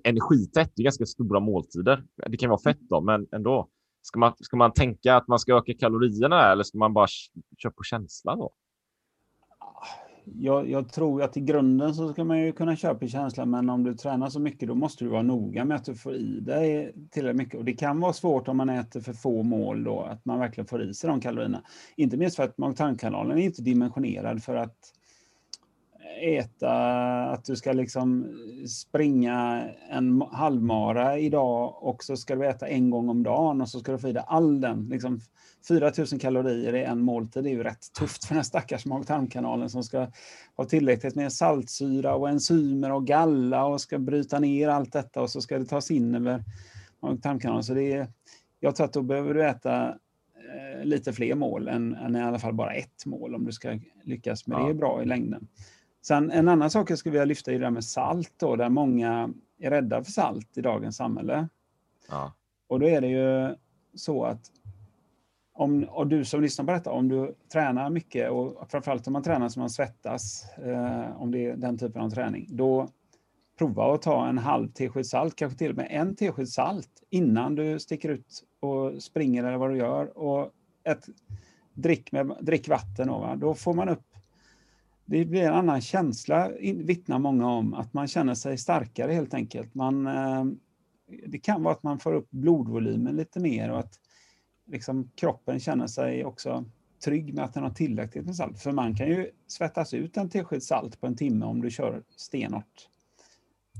energitätt. 0.03 0.71
Det 0.75 0.81
är 0.81 0.83
ganska 0.83 1.05
stora 1.05 1.39
måltider. 1.39 2.03
Det 2.29 2.37
kan 2.37 2.49
vara 2.49 2.61
fett 2.61 2.79
då, 2.79 3.01
men 3.01 3.27
ändå. 3.31 3.69
Ska 4.01 4.19
man, 4.19 4.33
ska 4.39 4.57
man 4.57 4.73
tänka 4.73 5.15
att 5.15 5.27
man 5.27 5.39
ska 5.39 5.57
öka 5.57 5.73
kalorierna 5.73 6.51
eller 6.51 6.63
ska 6.63 6.77
man 6.77 6.93
bara 6.93 7.07
köra 7.57 7.71
på 7.71 7.83
känsla 7.83 8.35
då? 8.35 8.53
Jag, 10.33 10.69
jag, 10.69 10.89
tror 10.91 11.23
att 11.23 11.37
i 11.37 11.41
grunden 11.41 11.95
så 11.95 12.13
ska 12.13 12.23
man 12.23 12.39
ju 12.39 12.51
kunna 12.51 12.75
köra 12.75 12.95
på 12.95 13.45
men 13.45 13.69
om 13.69 13.83
du 13.83 13.93
tränar 13.93 14.29
så 14.29 14.39
mycket 14.39 14.67
då 14.67 14.75
måste 14.75 15.03
du 15.03 15.09
vara 15.09 15.21
noga 15.21 15.65
med 15.65 15.77
att 15.77 15.85
du 15.85 15.95
får 15.95 16.15
i 16.15 16.39
dig 16.39 16.93
tillräckligt 17.11 17.37
mycket. 17.37 17.59
Och 17.59 17.65
det 17.65 17.73
kan 17.73 17.99
vara 17.99 18.13
svårt 18.13 18.47
om 18.47 18.57
man 18.57 18.69
äter 18.69 18.99
för 18.99 19.13
få 19.13 19.43
mål 19.43 19.83
då, 19.83 20.01
att 20.01 20.25
man 20.25 20.39
verkligen 20.39 20.67
får 20.67 20.83
i 20.83 20.93
sig 20.93 21.09
de 21.09 21.21
kalorierna. 21.21 21.61
Inte 21.95 22.17
minst 22.17 22.35
för 22.35 22.43
att 22.43 22.57
mag-tarmkanalen 22.57 23.37
är 23.37 23.41
inte 23.41 23.61
dimensionerad 23.61 24.43
för 24.43 24.55
att 24.55 24.77
äta, 26.21 26.71
att 27.31 27.45
du 27.45 27.55
ska 27.55 27.73
liksom 27.73 28.37
springa 28.67 29.69
en 29.89 30.21
halvmara 30.31 31.17
idag 31.17 31.83
och 31.83 32.03
så 32.03 32.17
ska 32.17 32.35
du 32.35 32.47
äta 32.47 32.67
en 32.67 32.89
gång 32.89 33.09
om 33.09 33.23
dagen 33.23 33.61
och 33.61 33.69
så 33.69 33.79
ska 33.79 33.91
du 33.91 33.97
få 33.97 34.09
i 34.09 34.13
dig 34.13 34.23
all 34.27 34.61
den. 34.61 34.87
Liksom 34.89 35.19
4000 35.67 36.19
kalorier 36.19 36.75
i 36.75 36.83
en 36.83 37.01
måltid 37.01 37.43
det 37.43 37.49
är 37.49 37.53
ju 37.53 37.63
rätt 37.63 37.93
tufft 37.99 38.25
för 38.25 38.35
den 38.35 38.43
stackars 38.43 38.85
mag-tarmkanalen 38.85 39.69
som 39.69 39.83
ska 39.83 40.07
ha 40.55 40.65
tillräckligt 40.65 41.15
med 41.15 41.33
saltsyra 41.33 42.15
och 42.15 42.29
enzymer 42.29 42.91
och 42.91 43.07
galla 43.07 43.65
och 43.65 43.81
ska 43.81 43.99
bryta 43.99 44.39
ner 44.39 44.67
allt 44.67 44.93
detta 44.93 45.21
och 45.21 45.29
så 45.29 45.41
ska 45.41 45.59
det 45.59 45.65
tas 45.65 45.91
in 45.91 46.15
över 46.15 46.43
mag-tarmkanalen. 46.99 47.63
Så 47.63 47.73
det 47.73 47.93
är, 47.93 48.07
jag 48.59 48.75
tror 48.75 48.85
att 48.85 48.93
då 48.93 49.01
behöver 49.01 49.33
du 49.33 49.45
äta 49.45 49.87
eh, 49.87 50.83
lite 50.83 51.13
fler 51.13 51.35
mål 51.35 51.67
än, 51.67 51.95
än, 51.95 52.15
i 52.15 52.21
alla 52.21 52.39
fall 52.39 52.53
bara 52.53 52.73
ett 52.73 53.05
mål 53.05 53.35
om 53.35 53.45
du 53.45 53.51
ska 53.51 53.79
lyckas 54.03 54.47
med 54.47 54.59
ja. 54.59 54.67
det 54.67 54.73
bra 54.73 55.03
i 55.03 55.05
längden. 55.05 55.47
Sen 56.07 56.31
en 56.31 56.47
annan 56.47 56.71
sak 56.71 56.91
jag 56.91 56.97
skulle 56.97 57.11
vilja 57.11 57.25
lyfta 57.25 57.51
är 57.51 57.59
det 57.59 57.65
där 57.65 57.71
med 57.71 57.83
salt 57.83 58.33
då, 58.37 58.55
där 58.55 58.69
många 58.69 59.29
är 59.59 59.69
rädda 59.69 60.03
för 60.03 60.11
salt 60.11 60.57
i 60.57 60.61
dagens 60.61 60.95
samhälle. 60.95 61.47
Ja. 62.09 62.33
Och 62.67 62.79
då 62.79 62.87
är 62.87 63.01
det 63.01 63.07
ju 63.07 63.55
så 63.95 64.23
att 64.25 64.51
om, 65.53 65.83
och 65.83 66.07
du 66.07 66.25
som 66.25 66.41
lyssnar 66.41 66.65
på 66.65 66.71
detta, 66.71 66.91
om 66.91 67.07
du 67.07 67.35
tränar 67.53 67.89
mycket 67.89 68.31
och 68.31 68.71
framförallt 68.71 69.07
om 69.07 69.13
man 69.13 69.23
tränar 69.23 69.49
som 69.49 69.59
man 69.59 69.69
svettas, 69.69 70.45
eh, 70.57 71.21
om 71.21 71.31
det 71.31 71.45
är 71.45 71.55
den 71.55 71.77
typen 71.77 72.01
av 72.01 72.09
träning, 72.09 72.47
då 72.49 72.87
prova 73.57 73.93
att 73.93 74.01
ta 74.01 74.27
en 74.27 74.37
halv 74.37 74.71
tesked 74.71 75.05
salt, 75.05 75.35
kanske 75.35 75.57
till 75.57 75.71
och 75.71 75.77
med 75.77 75.87
en 75.89 76.15
tesked 76.15 76.49
salt 76.49 77.03
innan 77.09 77.55
du 77.55 77.79
sticker 77.79 78.09
ut 78.09 78.43
och 78.59 79.03
springer 79.03 79.43
eller 79.43 79.57
vad 79.57 79.69
du 79.69 79.77
gör. 79.77 80.17
Och 80.17 80.51
ett 80.83 81.05
drick, 81.73 82.11
med, 82.11 82.37
drick 82.41 82.67
vatten, 82.67 83.07
då, 83.07 83.33
då 83.37 83.53
får 83.53 83.73
man 83.73 83.89
upp 83.89 84.15
det 85.05 85.25
blir 85.25 85.43
en 85.43 85.53
annan 85.53 85.81
känsla, 85.81 86.51
vittnar 86.61 87.19
många 87.19 87.47
om, 87.47 87.73
att 87.73 87.93
man 87.93 88.07
känner 88.07 88.35
sig 88.35 88.57
starkare 88.57 89.11
helt 89.11 89.33
enkelt. 89.33 89.75
Man, 89.75 90.07
eh, 90.07 90.45
det 91.27 91.37
kan 91.37 91.63
vara 91.63 91.73
att 91.73 91.83
man 91.83 91.99
får 91.99 92.13
upp 92.13 92.31
blodvolymen 92.31 93.15
lite 93.15 93.39
mer 93.39 93.71
och 93.71 93.79
att 93.79 93.99
liksom 94.65 95.11
kroppen 95.15 95.59
känner 95.59 95.87
sig 95.87 96.25
också 96.25 96.65
trygg 97.05 97.33
med 97.33 97.45
att 97.45 97.53
den 97.53 97.63
har 97.63 97.69
tillräckligt 97.69 98.25
med 98.25 98.35
salt. 98.35 98.59
För 98.59 98.71
man 98.71 98.95
kan 98.95 99.07
ju 99.07 99.31
svettas 99.47 99.93
ut 99.93 100.17
en 100.17 100.29
tesked 100.29 100.63
salt 100.63 101.01
på 101.01 101.07
en 101.07 101.15
timme 101.15 101.45
om 101.45 101.61
du 101.61 101.71
kör 101.71 102.03
stenhårt 102.15 102.89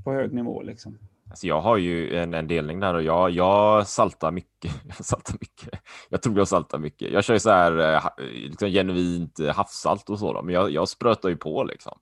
på 0.04 0.12
hög 0.12 0.32
nivå. 0.32 0.62
Liksom. 0.62 0.98
Alltså 1.30 1.46
jag 1.46 1.60
har 1.60 1.76
ju 1.76 2.16
en, 2.16 2.34
en 2.34 2.46
delning 2.46 2.80
där 2.80 2.94
och 2.94 3.02
jag, 3.02 3.30
jag 3.30 3.86
saltar 3.86 4.30
mycket. 4.30 4.72
Jag 4.96 5.06
saltar 5.06 5.34
mycket. 5.40 5.80
Jag 6.08 6.22
tror 6.22 6.38
jag 6.38 6.48
saltar 6.48 6.78
mycket. 6.78 7.12
Jag 7.12 7.24
kör 7.24 7.34
ju 7.34 7.40
så 7.40 7.50
här 7.50 7.94
eh, 7.94 8.02
liksom 8.34 8.68
genuint 8.68 9.40
havssalt 9.54 10.10
och 10.10 10.18
så, 10.18 10.32
då, 10.32 10.42
men 10.42 10.54
jag, 10.54 10.70
jag 10.70 10.88
sprötar 10.88 11.28
ju 11.28 11.36
på 11.36 11.64
liksom. 11.64 11.98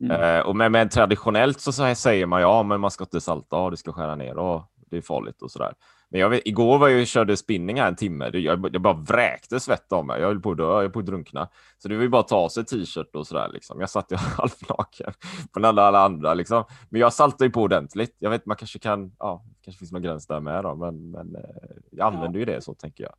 Mm. 0.00 0.20
Eh, 0.20 0.40
och 0.40 0.56
men, 0.56 0.72
men 0.72 0.88
traditionellt 0.88 1.60
så, 1.60 1.72
så 1.72 1.94
säger 1.94 2.26
man 2.26 2.40
ja, 2.40 2.62
men 2.62 2.80
man 2.80 2.90
ska 2.90 3.04
inte 3.04 3.20
salta 3.20 3.56
och 3.56 3.70
det 3.70 3.76
ska 3.76 3.92
skära 3.92 4.14
ner 4.14 4.38
och 4.38 4.62
det 4.90 4.96
är 4.96 5.02
farligt 5.02 5.42
och 5.42 5.50
så 5.50 5.58
där. 5.58 5.74
Men 6.12 6.20
jag 6.20 6.30
vet, 6.30 6.42
igår 6.44 6.78
var 6.78 6.88
jag 6.88 7.06
körde 7.06 7.36
spinning 7.36 7.80
här 7.80 7.88
en 7.88 7.96
timme. 7.96 8.30
Jag, 8.32 8.70
jag 8.72 8.82
bara 8.82 8.94
vräkte 8.94 9.60
svett 9.60 9.92
av 9.92 10.06
mig. 10.06 10.20
Jag 10.20 10.28
höll 10.28 10.40
på 10.40 10.50
att 10.50 10.56
dö, 10.56 10.64
jag 10.64 10.74
höll 10.74 10.90
på 10.90 10.98
att 10.98 11.06
drunkna. 11.06 11.48
Så 11.78 11.88
det 11.88 11.96
var 11.96 12.02
ju 12.02 12.08
bara 12.08 12.20
att 12.20 12.28
ta 12.28 12.36
av 12.36 12.48
sig 12.48 12.64
t-shirt 12.64 13.16
och 13.16 13.26
sådär. 13.26 13.50
Liksom. 13.52 13.80
Jag 13.80 13.90
satt 13.90 14.12
ju 14.12 14.16
halvnaken 14.38 15.12
på 15.52 15.66
alla, 15.66 15.82
alla 15.82 16.00
andra. 16.04 16.34
Liksom. 16.34 16.64
Men 16.90 17.00
jag 17.00 17.12
saltar 17.12 17.44
ju 17.44 17.50
på 17.50 17.62
ordentligt. 17.62 18.16
Jag 18.18 18.30
vet, 18.30 18.46
man 18.46 18.56
kanske 18.56 18.78
kan, 18.78 19.12
ja, 19.18 19.44
kanske 19.64 19.78
finns 19.78 19.92
någon 19.92 20.02
gräns 20.02 20.26
där 20.26 20.40
med 20.40 20.64
då, 20.64 20.74
men, 20.74 21.10
men 21.10 21.36
eh, 21.36 21.42
jag 21.90 22.06
använder 22.06 22.40
ja. 22.40 22.46
ju 22.46 22.54
det 22.54 22.60
så 22.60 22.74
tänker 22.74 23.04
jag. 23.04 23.14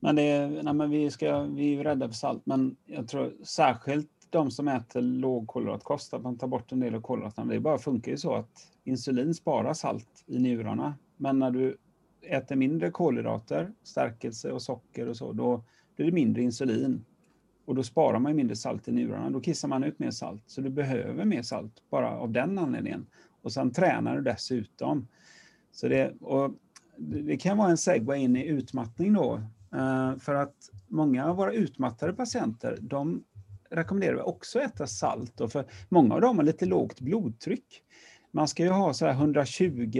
Men, 0.00 0.16
det, 0.16 0.48
nej, 0.62 0.74
men 0.74 0.90
vi, 0.90 1.10
ska, 1.10 1.40
vi 1.40 1.74
är 1.74 1.84
rädda 1.84 2.08
för 2.08 2.14
salt, 2.14 2.42
men 2.46 2.76
jag 2.86 3.08
tror 3.08 3.32
särskilt 3.44 4.10
de 4.30 4.50
som 4.50 4.68
äter 4.68 5.00
lågkolhydratkost, 5.00 6.14
att 6.14 6.22
man 6.22 6.38
tar 6.38 6.46
bort 6.46 6.72
en 6.72 6.80
del 6.80 6.94
av 6.94 7.00
kolhydraterna. 7.00 7.52
Det 7.52 7.60
bara 7.60 7.78
funkar 7.78 8.10
ju 8.10 8.18
så 8.18 8.34
att 8.34 8.68
insulin 8.84 9.34
sparar 9.34 9.74
salt 9.74 10.24
i 10.26 10.38
njurarna. 10.38 10.94
Men 11.16 11.38
när 11.38 11.50
du 11.50 11.76
äter 12.26 12.56
mindre 12.56 12.90
kolhydrater, 12.90 13.72
stärkelse 13.82 14.52
och 14.52 14.62
socker 14.62 15.08
och 15.08 15.16
så, 15.16 15.32
då 15.32 15.64
blir 15.96 16.06
det 16.06 16.12
mindre 16.12 16.42
insulin. 16.42 17.04
Och 17.64 17.74
då 17.74 17.82
sparar 17.82 18.18
man 18.18 18.36
mindre 18.36 18.56
salt 18.56 18.88
i 18.88 18.92
njurarna. 18.92 19.30
Då 19.30 19.40
kissar 19.40 19.68
man 19.68 19.84
ut 19.84 19.98
mer 19.98 20.10
salt. 20.10 20.42
Så 20.46 20.60
du 20.60 20.70
behöver 20.70 21.24
mer 21.24 21.42
salt 21.42 21.82
bara 21.90 22.10
av 22.10 22.30
den 22.30 22.58
anledningen. 22.58 23.06
Och 23.42 23.52
sen 23.52 23.72
tränar 23.72 24.16
du 24.16 24.22
dessutom. 24.22 25.08
Så 25.72 25.88
det, 25.88 26.12
och 26.20 26.54
det 26.96 27.36
kan 27.36 27.58
vara 27.58 27.70
en 27.70 27.76
segway 27.76 28.20
in 28.20 28.36
i 28.36 28.46
utmattning 28.46 29.12
då. 29.12 29.40
Eh, 29.74 30.16
för 30.18 30.34
att 30.34 30.54
många 30.88 31.26
av 31.26 31.36
våra 31.36 31.52
utmattade 31.52 32.12
patienter, 32.12 32.78
de 32.80 33.24
rekommenderar 33.70 34.14
vi 34.14 34.20
också 34.20 34.58
att 34.58 34.64
äta 34.64 34.86
salt. 34.86 35.36
Då, 35.36 35.48
för 35.48 35.64
många 35.88 36.14
av 36.14 36.20
dem 36.20 36.36
har 36.36 36.44
lite 36.44 36.66
lågt 36.66 37.00
blodtryck. 37.00 37.82
Man 38.30 38.48
ska 38.48 38.62
ju 38.62 38.70
ha 38.70 38.94
så 38.94 39.06
120 39.06 39.98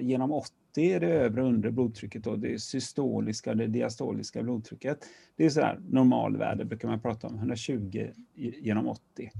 genom 0.00 0.32
80 0.32 0.61
är 0.80 1.00
det 1.00 1.06
övre 1.06 1.42
och 1.42 1.48
undre 1.48 1.70
blodtrycket, 1.70 2.24
då, 2.24 2.36
det 2.36 2.62
systoliska 2.62 3.50
och 3.50 3.56
det 3.56 3.66
diastoliska 3.66 4.42
blodtrycket. 4.42 4.98
Det 5.36 5.44
är 5.44 5.50
sådär 5.50 5.80
normalvärde 5.88 6.64
brukar 6.64 6.88
man 6.88 7.00
prata 7.00 7.26
om, 7.26 7.34
120 7.34 8.10
genom 8.34 8.88
80. 8.88 9.30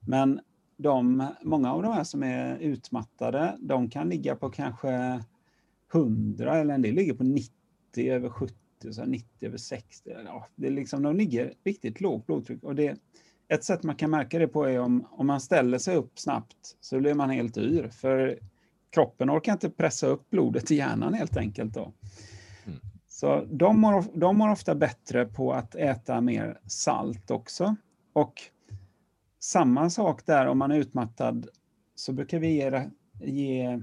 Men 0.00 0.40
de, 0.76 1.26
många 1.42 1.72
av 1.72 1.82
de 1.82 1.92
här 1.92 2.04
som 2.04 2.22
är 2.22 2.58
utmattade, 2.58 3.56
de 3.60 3.90
kan 3.90 4.08
ligga 4.08 4.36
på 4.36 4.50
kanske 4.50 5.24
100 5.94 6.56
eller 6.56 6.74
en 6.74 6.82
del 6.82 6.94
ligger 6.94 7.14
på 7.14 7.24
90 7.24 7.50
över 7.96 8.28
70, 8.28 8.54
så 8.90 9.04
90 9.04 9.28
över 9.40 9.56
60. 9.56 10.10
Ja, 10.24 10.46
det 10.54 10.66
är 10.66 10.70
liksom, 10.70 11.02
de 11.02 11.16
ligger 11.16 11.54
riktigt 11.64 12.00
lågt 12.00 12.26
blodtryck. 12.26 12.62
Och 12.62 12.74
det, 12.74 12.98
ett 13.48 13.64
sätt 13.64 13.82
man 13.82 13.96
kan 13.96 14.10
märka 14.10 14.38
det 14.38 14.48
på 14.48 14.64
är 14.64 14.80
om, 14.80 15.06
om 15.10 15.26
man 15.26 15.40
ställer 15.40 15.78
sig 15.78 15.96
upp 15.96 16.18
snabbt 16.18 16.76
så 16.80 17.00
blir 17.00 17.14
man 17.14 17.30
helt 17.30 17.56
yr. 17.56 17.88
För 17.88 18.38
kroppen 18.96 19.30
orkar 19.30 19.52
inte 19.52 19.70
pressa 19.70 20.06
upp 20.06 20.30
blodet 20.30 20.70
i 20.70 20.74
hjärnan 20.74 21.14
helt 21.14 21.36
enkelt. 21.36 21.74
Då. 21.74 21.92
Mm. 22.66 22.78
Så 23.08 23.44
de 23.50 23.80
mår, 23.80 24.04
de 24.14 24.38
mår 24.38 24.50
ofta 24.50 24.74
bättre 24.74 25.26
på 25.26 25.52
att 25.52 25.74
äta 25.74 26.20
mer 26.20 26.60
salt 26.66 27.30
också. 27.30 27.76
Och 28.12 28.42
samma 29.40 29.90
sak 29.90 30.26
där 30.26 30.46
om 30.46 30.58
man 30.58 30.70
är 30.70 30.76
utmattad 30.76 31.46
så 31.94 32.12
brukar 32.12 32.38
vi 32.38 32.48
ge, 32.48 32.90
ge 33.20 33.82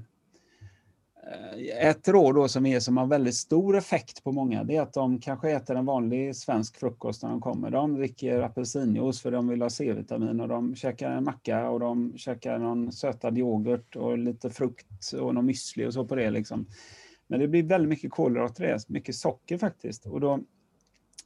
Eh, 1.32 1.88
ett 1.88 2.08
råd 2.08 2.36
då 2.36 2.48
som 2.48 2.66
är 2.66 2.80
som 2.80 2.98
har 2.98 3.06
väldigt 3.06 3.36
stor 3.36 3.78
effekt 3.78 4.24
på 4.24 4.32
många, 4.32 4.64
det 4.64 4.76
är 4.76 4.82
att 4.82 4.94
de 4.94 5.20
kanske 5.20 5.52
äter 5.52 5.76
en 5.76 5.86
vanlig 5.86 6.36
svensk 6.36 6.78
frukost 6.78 7.24
när 7.24 7.30
de 7.30 7.42
kommer. 7.42 7.70
De 7.70 7.96
dricker 7.96 8.42
apelsinjuice 8.42 9.22
för 9.22 9.32
de 9.32 9.48
vill 9.48 9.62
ha 9.62 9.70
C-vitamin 9.70 10.40
och 10.40 10.48
de 10.48 10.76
käkar 10.76 11.12
en 11.12 11.24
macka 11.24 11.70
och 11.70 11.80
de 11.80 12.18
käkar 12.18 12.60
någon 12.60 12.92
sötad 12.92 13.38
yoghurt 13.38 13.96
och 13.96 14.18
lite 14.18 14.50
frukt 14.50 15.14
och 15.20 15.36
någon 15.36 15.50
müsli 15.50 15.88
och 15.88 15.94
så 15.94 16.06
på 16.06 16.16
det. 16.16 16.30
Liksom. 16.30 16.66
Men 17.28 17.40
det 17.40 17.48
blir 17.48 17.64
väldigt 17.64 17.90
mycket 17.90 18.12
kolhydrater 18.12 18.64
det, 18.64 18.90
mycket 18.90 19.16
socker 19.16 19.58
faktiskt. 19.58 20.06
Och 20.06 20.20
då, 20.20 20.40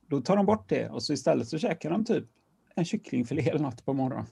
då 0.07 0.21
tar 0.21 0.35
de 0.35 0.45
bort 0.45 0.69
det 0.69 0.89
och 0.89 1.03
så 1.03 1.13
istället 1.13 1.47
så 1.47 1.57
käkar 1.57 1.89
de 1.89 2.05
typ 2.05 2.25
en 2.75 2.85
kycklingfilé 2.85 3.49
eller 3.49 3.59
något 3.59 3.85
på 3.85 3.93
morgonen 3.93 4.25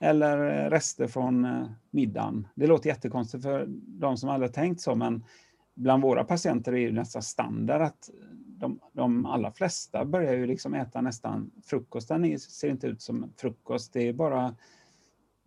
eller 0.00 0.64
eh, 0.64 0.70
rester 0.70 1.06
från 1.06 1.44
eh, 1.44 1.66
middagen. 1.90 2.48
Det 2.54 2.66
låter 2.66 2.88
jättekonstigt 2.88 3.42
för 3.42 3.66
de 3.86 4.16
som 4.16 4.28
aldrig 4.28 4.52
tänkt 4.52 4.80
så, 4.80 4.94
men 4.94 5.24
bland 5.74 6.02
våra 6.02 6.24
patienter 6.24 6.74
är 6.74 6.86
det 6.86 6.92
nästan 6.92 7.22
standard 7.22 7.82
att 7.82 8.10
de, 8.46 8.80
de 8.92 9.26
allra 9.26 9.52
flesta 9.52 10.04
börjar 10.04 10.34
ju 10.34 10.46
liksom 10.46 10.74
äta 10.74 11.00
nästan 11.00 11.50
frukosten 11.64 12.38
ser 12.38 12.68
inte 12.68 12.86
ut 12.86 13.02
som 13.02 13.32
frukost. 13.36 13.92
Det 13.92 14.08
är 14.08 14.12
bara 14.12 14.54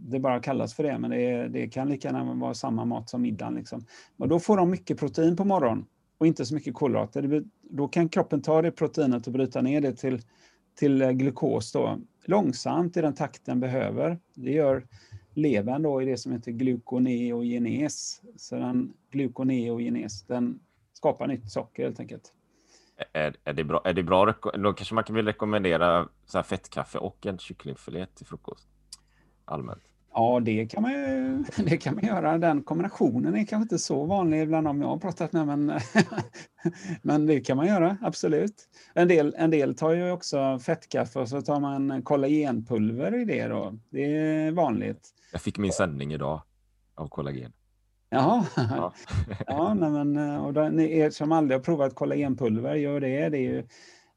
det 0.03 0.19
bara 0.19 0.39
kallas 0.39 0.73
för 0.73 0.83
det, 0.83 0.97
men 0.97 1.11
det, 1.11 1.47
det 1.47 1.67
kan 1.67 1.89
lika 1.89 2.07
gärna 2.07 2.33
vara 2.33 2.53
samma 2.53 2.85
mat 2.85 3.09
som 3.09 3.21
middagen. 3.21 3.55
Liksom. 3.55 3.85
Och 4.17 4.27
då 4.27 4.39
får 4.39 4.57
de 4.57 4.69
mycket 4.69 4.99
protein 4.99 5.35
på 5.35 5.45
morgonen 5.45 5.85
och 6.17 6.27
inte 6.27 6.45
så 6.45 6.53
mycket 6.53 6.73
kolhydrater. 6.73 7.43
Då 7.61 7.87
kan 7.87 8.09
kroppen 8.09 8.41
ta 8.41 8.61
det 8.61 8.71
proteinet 8.71 9.27
och 9.27 9.33
bryta 9.33 9.61
ner 9.61 9.81
det 9.81 9.93
till, 9.93 10.21
till 10.75 11.01
eh, 11.01 11.11
glukos 11.11 11.71
då, 11.71 11.99
långsamt 12.25 12.97
i 12.97 13.01
den 13.01 13.13
takt 13.13 13.45
den 13.45 13.59
behöver. 13.59 14.19
Det 14.33 14.51
gör 14.51 14.87
levern 15.33 15.81
då 15.81 16.01
i 16.01 16.05
det 16.05 16.17
som 16.17 16.31
heter 16.31 16.51
glukoneogenes. 16.51 18.21
Så 18.35 18.55
den 18.55 18.93
glukoneogenes, 19.11 20.23
den 20.23 20.59
skapar 20.93 21.27
nytt 21.27 21.51
socker 21.51 21.83
helt 21.83 21.99
enkelt. 21.99 22.33
Är, 23.13 23.35
är, 23.43 23.53
det 23.53 23.63
bra? 23.63 23.81
Är 23.85 23.93
det 23.93 24.03
bra? 24.03 24.33
Då 24.53 24.73
kanske 24.73 24.95
man 24.95 25.03
kan 25.03 25.15
vill 25.15 25.25
rekommendera 25.25 26.09
så 26.25 26.37
här 26.37 26.43
fettkaffe 26.43 26.97
och 26.97 27.25
en 27.25 27.37
kycklingfilé 27.37 28.05
till 28.05 28.25
frukost 28.25 28.67
allmänt. 29.45 29.90
Ja, 30.13 30.39
det 30.39 30.65
kan, 30.65 30.81
man 30.81 30.91
ju, 30.91 31.43
det 31.65 31.77
kan 31.77 31.95
man 31.95 32.03
göra. 32.05 32.37
Den 32.37 32.63
kombinationen 32.63 33.35
är 33.35 33.45
kanske 33.45 33.63
inte 33.63 33.79
så 33.79 34.05
vanlig 34.05 34.47
bland 34.47 34.67
dem 34.67 34.81
jag 34.81 34.87
har 34.87 34.97
pratat 34.97 35.33
med, 35.33 35.47
men, 35.47 35.79
men 37.01 37.25
det 37.25 37.39
kan 37.39 37.57
man 37.57 37.67
göra, 37.67 37.97
absolut. 38.01 38.69
En 38.93 39.07
del, 39.07 39.35
en 39.37 39.49
del 39.51 39.75
tar 39.75 39.91
ju 39.91 40.11
också 40.11 40.59
fettkaffe 40.59 41.19
och 41.19 41.29
så 41.29 41.41
tar 41.41 41.59
man 41.59 42.01
kollagenpulver 42.01 43.21
i 43.21 43.25
det. 43.25 43.47
Då. 43.47 43.73
Det 43.89 44.17
är 44.17 44.51
vanligt. 44.51 45.09
Jag 45.31 45.41
fick 45.41 45.57
min 45.57 45.71
sändning 45.71 46.13
idag 46.13 46.41
av 46.95 47.07
kollagen. 47.07 47.53
Jaha. 48.09 48.45
Ja, 48.55 48.93
ja 49.47 49.73
nej, 49.73 49.89
men, 49.89 50.17
och 50.39 50.53
då, 50.53 50.69
ni 50.69 50.97
er 50.97 51.09
som 51.09 51.31
aldrig 51.31 51.59
har 51.59 51.63
provat 51.63 51.95
kollagenpulver, 51.95 52.75
gör 52.75 52.99
det. 52.99 53.29
det 53.29 53.37
är 53.37 53.41
ju, 53.41 53.67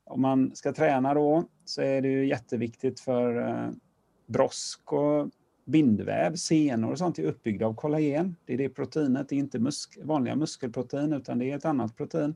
om 0.04 0.22
man 0.22 0.56
ska 0.56 0.72
träna 0.72 1.14
då 1.14 1.44
så 1.64 1.82
är 1.82 2.02
det 2.02 2.08
ju 2.08 2.26
jätteviktigt 2.26 3.00
för 3.00 3.48
eh, 3.48 3.70
brosk 4.26 4.92
och 4.92 5.30
bindväv, 5.64 6.34
senor 6.34 6.92
och 6.92 6.98
sånt 6.98 7.18
är 7.18 7.22
uppbyggda 7.22 7.66
av 7.66 7.74
kollagen. 7.74 8.36
Det 8.44 8.54
är 8.54 8.58
det 8.58 8.68
proteinet, 8.68 9.28
det 9.28 9.34
är 9.34 9.38
inte 9.38 9.58
musk 9.58 9.98
vanliga 10.02 10.36
muskelprotein 10.36 11.12
utan 11.12 11.38
det 11.38 11.50
är 11.50 11.56
ett 11.56 11.64
annat 11.64 11.96
protein. 11.96 12.34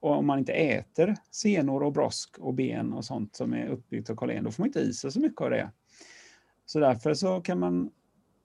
Och 0.00 0.18
om 0.18 0.26
man 0.26 0.38
inte 0.38 0.52
äter 0.52 1.16
senor 1.30 1.82
och 1.82 1.92
brosk 1.92 2.38
och 2.38 2.54
ben 2.54 2.92
och 2.92 3.04
sånt 3.04 3.36
som 3.36 3.54
är 3.54 3.68
uppbyggt 3.68 4.10
av 4.10 4.14
kollagen, 4.14 4.44
då 4.44 4.50
får 4.50 4.62
man 4.62 4.68
inte 4.68 4.80
i 4.80 4.92
sig 4.92 5.12
så 5.12 5.20
mycket 5.20 5.40
av 5.40 5.50
det. 5.50 5.70
Så 6.66 6.80
därför 6.80 7.14
så 7.14 7.40
kan 7.40 7.58
man, 7.58 7.90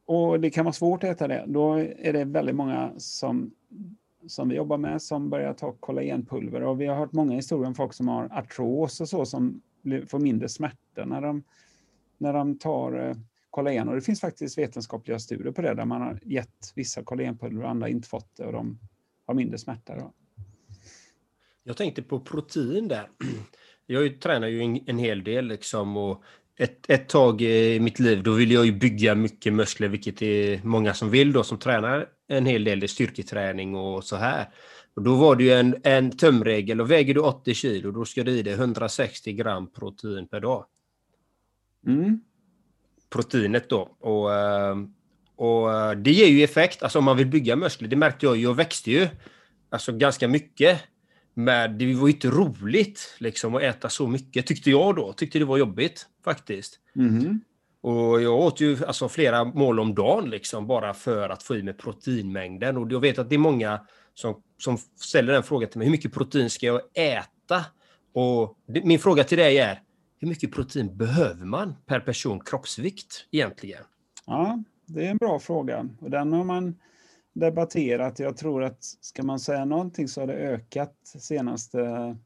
och 0.05 0.39
det 0.39 0.49
kan 0.49 0.65
vara 0.65 0.73
svårt 0.73 1.03
att 1.03 1.09
äta 1.09 1.27
det, 1.27 1.45
då 1.47 1.73
är 1.79 2.13
det 2.13 2.25
väldigt 2.25 2.55
många 2.55 2.91
som, 2.97 3.51
som 4.27 4.49
vi 4.49 4.55
jobbar 4.55 4.77
med 4.77 5.01
som 5.01 5.29
börjar 5.29 5.53
ta 5.53 5.71
kollagenpulver. 5.71 6.63
Och 6.63 6.81
vi 6.81 6.85
har 6.85 6.95
hört 6.95 7.13
många 7.13 7.35
historier 7.35 7.67
om 7.67 7.75
folk 7.75 7.93
som 7.93 8.07
har 8.07 8.29
artros 8.31 9.01
och 9.01 9.09
så 9.09 9.25
som 9.25 9.61
får 10.07 10.19
mindre 10.19 10.49
smärta 10.49 11.05
när 11.05 11.21
de, 11.21 11.43
när 12.17 12.33
de 12.33 12.57
tar 12.57 13.09
eh, 13.09 13.15
kollagen. 13.53 13.89
Och 13.89 13.95
det 13.95 14.01
finns 14.01 14.21
faktiskt 14.21 14.57
vetenskapliga 14.57 15.19
studier 15.19 15.51
på 15.51 15.61
det 15.61 15.73
där 15.73 15.85
man 15.85 16.01
har 16.01 16.19
gett 16.23 16.71
vissa 16.75 17.03
kollagenpulver 17.03 17.63
och 17.63 17.69
andra 17.69 17.89
inte 17.89 18.09
fått 18.09 18.35
det 18.35 18.45
och 18.45 18.51
de 18.53 18.79
har 19.25 19.33
mindre 19.33 19.57
smärta. 19.57 19.95
Då. 19.95 20.13
Jag 21.63 21.77
tänkte 21.77 22.01
på 22.01 22.19
protein 22.19 22.87
där. 22.87 23.09
Jag 23.85 24.21
tränar 24.21 24.47
ju 24.47 24.61
en, 24.61 24.89
en 24.89 24.97
hel 24.97 25.23
del 25.23 25.45
liksom 25.45 25.97
och 25.97 26.23
ett, 26.57 26.89
ett 26.89 27.09
tag 27.09 27.41
i 27.41 27.79
mitt 27.79 27.99
liv 27.99 28.23
då 28.23 28.31
ville 28.31 28.53
jag 28.53 28.65
ju 28.65 28.71
bygga 28.71 29.15
mycket 29.15 29.53
muskler, 29.53 29.87
vilket 29.87 30.21
är 30.21 30.61
många 30.63 30.93
som 30.93 31.09
vill 31.09 31.33
då 31.33 31.43
som 31.43 31.57
tränar 31.59 32.09
en 32.27 32.45
hel 32.45 32.63
del, 32.63 32.79
det 32.79 32.87
styrketräning 32.87 33.75
och 33.75 34.03
så 34.03 34.15
här. 34.15 34.49
Och 34.95 35.03
då 35.03 35.15
var 35.15 35.35
det 35.35 35.43
ju 35.43 35.51
en, 35.51 35.75
en 35.83 36.17
tömregel 36.17 36.81
och 36.81 36.91
väger 36.91 37.13
du 37.13 37.19
80 37.19 37.53
kilo 37.53 37.91
då 37.91 38.05
ska 38.05 38.23
du 38.23 38.31
i 38.31 38.43
dig 38.43 38.53
160 38.53 39.33
gram 39.33 39.71
protein 39.71 40.27
per 40.27 40.39
dag. 40.39 40.65
Mm 41.87 42.21
proteinet 43.13 43.69
då. 43.69 43.97
Och, 43.99 44.33
eh, 44.33 44.75
och 45.35 45.73
eh, 45.73 45.91
det 45.91 46.11
ger 46.11 46.27
ju 46.27 46.43
effekt, 46.43 46.83
alltså 46.83 46.99
om 46.99 47.05
man 47.05 47.17
vill 47.17 47.27
bygga 47.27 47.55
muskler. 47.55 47.87
Det 47.87 47.95
märkte 47.95 48.25
jag 48.25 48.37
ju, 48.37 48.43
jag 48.43 48.53
växte 48.53 48.91
ju 48.91 49.07
alltså 49.69 49.91
ganska 49.91 50.27
mycket. 50.27 50.81
Men 51.33 51.77
det 51.77 51.95
var 51.95 52.07
ju 52.07 52.13
inte 52.13 52.27
roligt 52.27 53.15
liksom 53.19 53.55
att 53.55 53.61
äta 53.61 53.89
så 53.89 54.07
mycket, 54.07 54.47
tyckte 54.47 54.69
jag 54.69 54.95
då. 54.95 55.13
Tyckte 55.13 55.39
det 55.39 55.45
var 55.45 55.57
jobbigt 55.57 56.05
faktiskt. 56.23 56.79
Mm. 56.95 57.41
Och 57.81 58.21
jag 58.21 58.33
åt 58.33 58.59
ju 58.61 58.85
alltså 58.85 59.09
flera 59.09 59.43
mål 59.43 59.79
om 59.79 59.95
dagen 59.95 60.29
liksom 60.29 60.67
bara 60.67 60.93
för 60.93 61.29
att 61.29 61.43
få 61.43 61.55
i 61.55 61.63
mig 61.63 61.73
proteinmängden. 61.73 62.77
Och 62.77 62.91
jag 62.91 62.99
vet 62.99 63.19
att 63.19 63.29
det 63.29 63.35
är 63.35 63.39
många 63.39 63.79
som, 64.13 64.41
som 64.57 64.77
ställer 64.77 65.33
den 65.33 65.43
frågan 65.43 65.69
till 65.69 65.77
mig. 65.77 65.85
Hur 65.85 65.91
mycket 65.91 66.13
protein 66.13 66.49
ska 66.49 66.65
jag 66.65 66.81
äta? 66.93 67.65
Och 68.13 68.57
det, 68.67 68.83
min 68.83 68.99
fråga 68.99 69.23
till 69.23 69.37
dig 69.37 69.57
är, 69.57 69.81
hur 70.23 70.29
mycket 70.29 70.51
protein 70.51 70.97
behöver 70.97 71.45
man 71.45 71.75
per 71.85 71.99
person 71.99 72.39
kroppsvikt 72.39 73.27
egentligen? 73.31 73.83
Ja, 74.25 74.63
det 74.85 75.05
är 75.05 75.11
en 75.11 75.17
bra 75.17 75.39
fråga. 75.39 75.89
Och 75.99 76.09
den 76.09 76.33
har 76.33 76.43
man 76.43 76.75
debatterat. 77.33 78.19
Jag 78.19 78.37
tror 78.37 78.63
att 78.63 78.83
ska 78.83 79.23
man 79.23 79.39
säga 79.39 79.65
någonting 79.65 80.07
så 80.07 80.21
har 80.21 80.27
det 80.27 80.33
ökat 80.33 80.95
de 81.13 81.19
senaste 81.19 82.17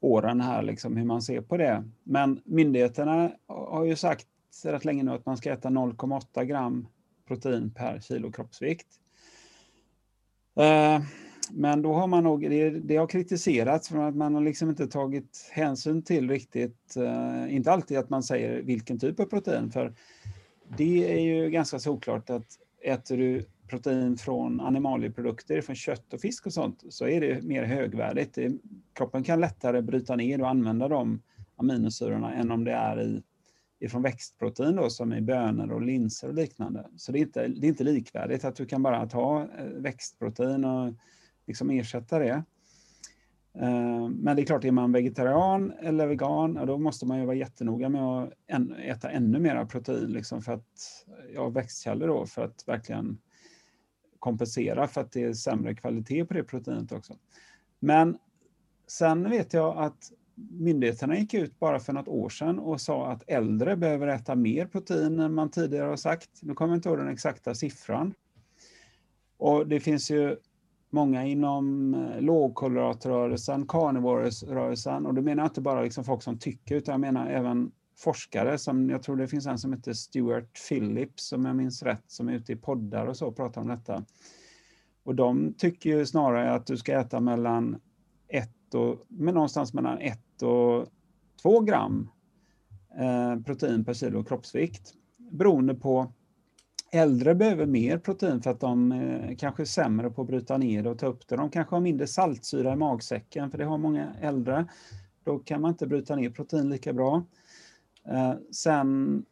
åren 0.00 0.40
här, 0.40 0.62
liksom, 0.62 0.96
hur 0.96 1.04
man 1.04 1.22
ser 1.22 1.40
på 1.40 1.56
det. 1.56 1.84
Men 2.02 2.40
myndigheterna 2.44 3.32
har 3.46 3.84
ju 3.84 3.96
sagt 3.96 4.26
rätt 4.64 4.84
länge 4.84 5.02
nu 5.02 5.12
att 5.12 5.26
man 5.26 5.36
ska 5.36 5.52
äta 5.52 5.68
0,8 5.68 6.44
gram 6.44 6.88
protein 7.28 7.70
per 7.70 8.00
kilo 8.00 8.32
kroppsvikt. 8.32 8.88
Eh, 10.56 11.00
men 11.50 11.82
då 11.82 11.92
har 11.92 12.06
man 12.06 12.24
nog, 12.24 12.40
det, 12.40 12.70
det 12.70 12.96
har 12.96 13.06
kritiserats 13.06 13.88
för 13.88 13.98
att 13.98 14.16
man 14.16 14.34
har 14.34 14.42
liksom 14.42 14.68
inte 14.68 14.86
tagit 14.86 15.50
hänsyn 15.52 16.02
till 16.02 16.30
riktigt, 16.30 16.96
eh, 16.96 17.54
inte 17.54 17.72
alltid 17.72 17.98
att 17.98 18.10
man 18.10 18.22
säger 18.22 18.62
vilken 18.62 18.98
typ 18.98 19.20
av 19.20 19.24
protein, 19.24 19.70
för 19.70 19.94
det 20.76 21.12
är 21.12 21.20
ju 21.20 21.50
ganska 21.50 21.78
såklart 21.78 22.30
att 22.30 22.58
äter 22.84 23.16
du 23.16 23.44
protein 23.68 24.16
från 24.16 24.60
animalieprodukter, 24.60 25.60
från 25.60 25.76
kött 25.76 26.12
och 26.12 26.20
fisk 26.20 26.46
och 26.46 26.52
sånt, 26.52 26.84
så 26.88 27.08
är 27.08 27.20
det 27.20 27.42
mer 27.42 27.64
högvärdigt. 27.64 28.38
kroppen 28.92 29.22
kan 29.22 29.40
lättare 29.40 29.82
bryta 29.82 30.16
ner 30.16 30.40
och 30.40 30.48
använda 30.48 30.88
de 30.88 31.22
aminosyrorna 31.56 32.34
än 32.34 32.50
om 32.50 32.64
det 32.64 32.72
är 32.72 33.00
i, 33.00 33.22
ifrån 33.80 34.02
växtprotein 34.02 34.76
då, 34.76 34.90
som 34.90 35.12
i 35.12 35.20
bönor 35.20 35.72
och 35.72 35.82
linser 35.82 36.28
och 36.28 36.34
liknande. 36.34 36.86
Så 36.96 37.12
det 37.12 37.18
är, 37.18 37.20
inte, 37.20 37.48
det 37.48 37.66
är 37.66 37.68
inte 37.68 37.84
likvärdigt 37.84 38.44
att 38.44 38.56
du 38.56 38.66
kan 38.66 38.82
bara 38.82 39.06
ta 39.06 39.48
eh, 39.58 39.64
växtprotein 39.64 40.64
och 40.64 40.94
liksom 41.46 41.70
ersätta 41.70 42.18
det. 42.18 42.44
Eh, 43.54 44.08
men 44.08 44.36
det 44.36 44.42
är 44.42 44.46
klart, 44.46 44.64
är 44.64 44.70
man 44.70 44.92
vegetarian 44.92 45.72
eller 45.82 46.06
vegan, 46.06 46.54
då 46.66 46.78
måste 46.78 47.06
man 47.06 47.18
ju 47.18 47.26
vara 47.26 47.36
jättenoga 47.36 47.88
med 47.88 48.02
att 48.02 48.32
äta 48.78 49.10
ännu 49.10 49.38
mer 49.38 49.64
protein, 49.64 50.12
liksom 50.12 50.42
för 50.42 50.52
att, 50.52 51.04
ja, 51.34 51.48
växtkällor 51.48 52.08
då, 52.08 52.26
för 52.26 52.44
att 52.44 52.64
verkligen 52.66 53.18
kompensera 54.18 54.88
för 54.88 55.00
att 55.00 55.12
det 55.12 55.22
är 55.22 55.32
sämre 55.32 55.74
kvalitet 55.74 56.24
på 56.24 56.34
det 56.34 56.44
proteinet 56.44 56.92
också. 56.92 57.16
Men 57.78 58.18
sen 58.86 59.30
vet 59.30 59.52
jag 59.52 59.78
att 59.78 60.12
myndigheterna 60.34 61.18
gick 61.18 61.34
ut 61.34 61.58
bara 61.58 61.80
för 61.80 61.92
något 61.92 62.08
år 62.08 62.28
sedan 62.28 62.58
och 62.58 62.80
sa 62.80 63.10
att 63.10 63.22
äldre 63.26 63.76
behöver 63.76 64.06
äta 64.06 64.34
mer 64.34 64.66
protein 64.66 65.18
än 65.18 65.34
man 65.34 65.50
tidigare 65.50 65.88
har 65.88 65.96
sagt. 65.96 66.30
Nu 66.42 66.54
kommer 66.54 66.72
jag 66.72 66.78
inte 66.78 66.88
ihåg 66.88 66.98
den 66.98 67.08
exakta 67.08 67.54
siffran. 67.54 68.14
Och 69.36 69.66
det 69.66 69.80
finns 69.80 70.10
ju 70.10 70.36
många 70.92 71.24
inom 71.24 71.94
eh, 71.94 72.20
lågkoloratrörelsen, 72.20 73.60
lågkolhydratrörelsen, 73.60 75.06
och 75.06 75.14
då 75.14 75.22
menar 75.22 75.42
jag 75.42 75.50
inte 75.50 75.60
bara 75.60 75.82
liksom 75.82 76.04
folk 76.04 76.22
som 76.22 76.38
tycker, 76.38 76.76
utan 76.76 76.92
jag 76.92 77.00
menar 77.00 77.26
även 77.26 77.72
forskare 77.98 78.58
som, 78.58 78.90
jag 78.90 79.02
tror 79.02 79.16
det 79.16 79.28
finns 79.28 79.46
en 79.46 79.58
som 79.58 79.72
heter 79.72 79.92
Stuart 79.92 80.68
Phillips, 80.68 81.32
om 81.32 81.44
jag 81.44 81.56
minns 81.56 81.82
rätt, 81.82 82.04
som 82.06 82.28
är 82.28 82.32
ute 82.32 82.52
i 82.52 82.56
poddar 82.56 83.06
och 83.06 83.16
så 83.16 83.26
och 83.26 83.36
pratar 83.36 83.60
om 83.60 83.68
detta. 83.68 84.04
Och 85.04 85.14
de 85.14 85.54
tycker 85.58 85.90
ju 85.90 86.06
snarare 86.06 86.52
att 86.52 86.66
du 86.66 86.76
ska 86.76 87.00
äta 87.00 87.20
mellan 87.20 87.80
ett 88.28 88.74
och, 88.74 89.04
men 89.08 89.34
någonstans 89.34 89.74
mellan 89.74 89.98
1 89.98 90.42
och 90.42 90.86
2 91.42 91.60
gram 91.60 92.10
eh, 92.98 93.42
protein 93.44 93.84
per 93.84 93.94
kilo 93.94 94.24
kroppsvikt, 94.24 94.94
beroende 95.16 95.74
på 95.74 96.12
Äldre 96.94 97.34
behöver 97.34 97.66
mer 97.66 97.98
protein 97.98 98.42
för 98.42 98.50
att 98.50 98.60
de 98.60 98.92
eh, 98.92 99.36
kanske 99.36 99.62
är 99.62 99.64
sämre 99.64 100.10
på 100.10 100.22
att 100.22 100.28
bryta 100.28 100.58
ner 100.58 100.82
det 100.82 100.90
och 100.90 100.98
ta 100.98 101.06
upp 101.06 101.28
det. 101.28 101.36
De 101.36 101.50
kanske 101.50 101.74
har 101.74 101.80
mindre 101.80 102.06
saltsyra 102.06 102.72
i 102.72 102.76
magsäcken, 102.76 103.50
för 103.50 103.58
det 103.58 103.64
har 103.64 103.78
många 103.78 104.14
äldre. 104.20 104.66
Då 105.24 105.38
kan 105.38 105.60
man 105.60 105.70
inte 105.70 105.86
bryta 105.86 106.16
ner 106.16 106.30
protein 106.30 106.70
lika 106.70 106.92
bra. 106.92 107.24
Eh, 108.08 108.34
sen 108.50 109.24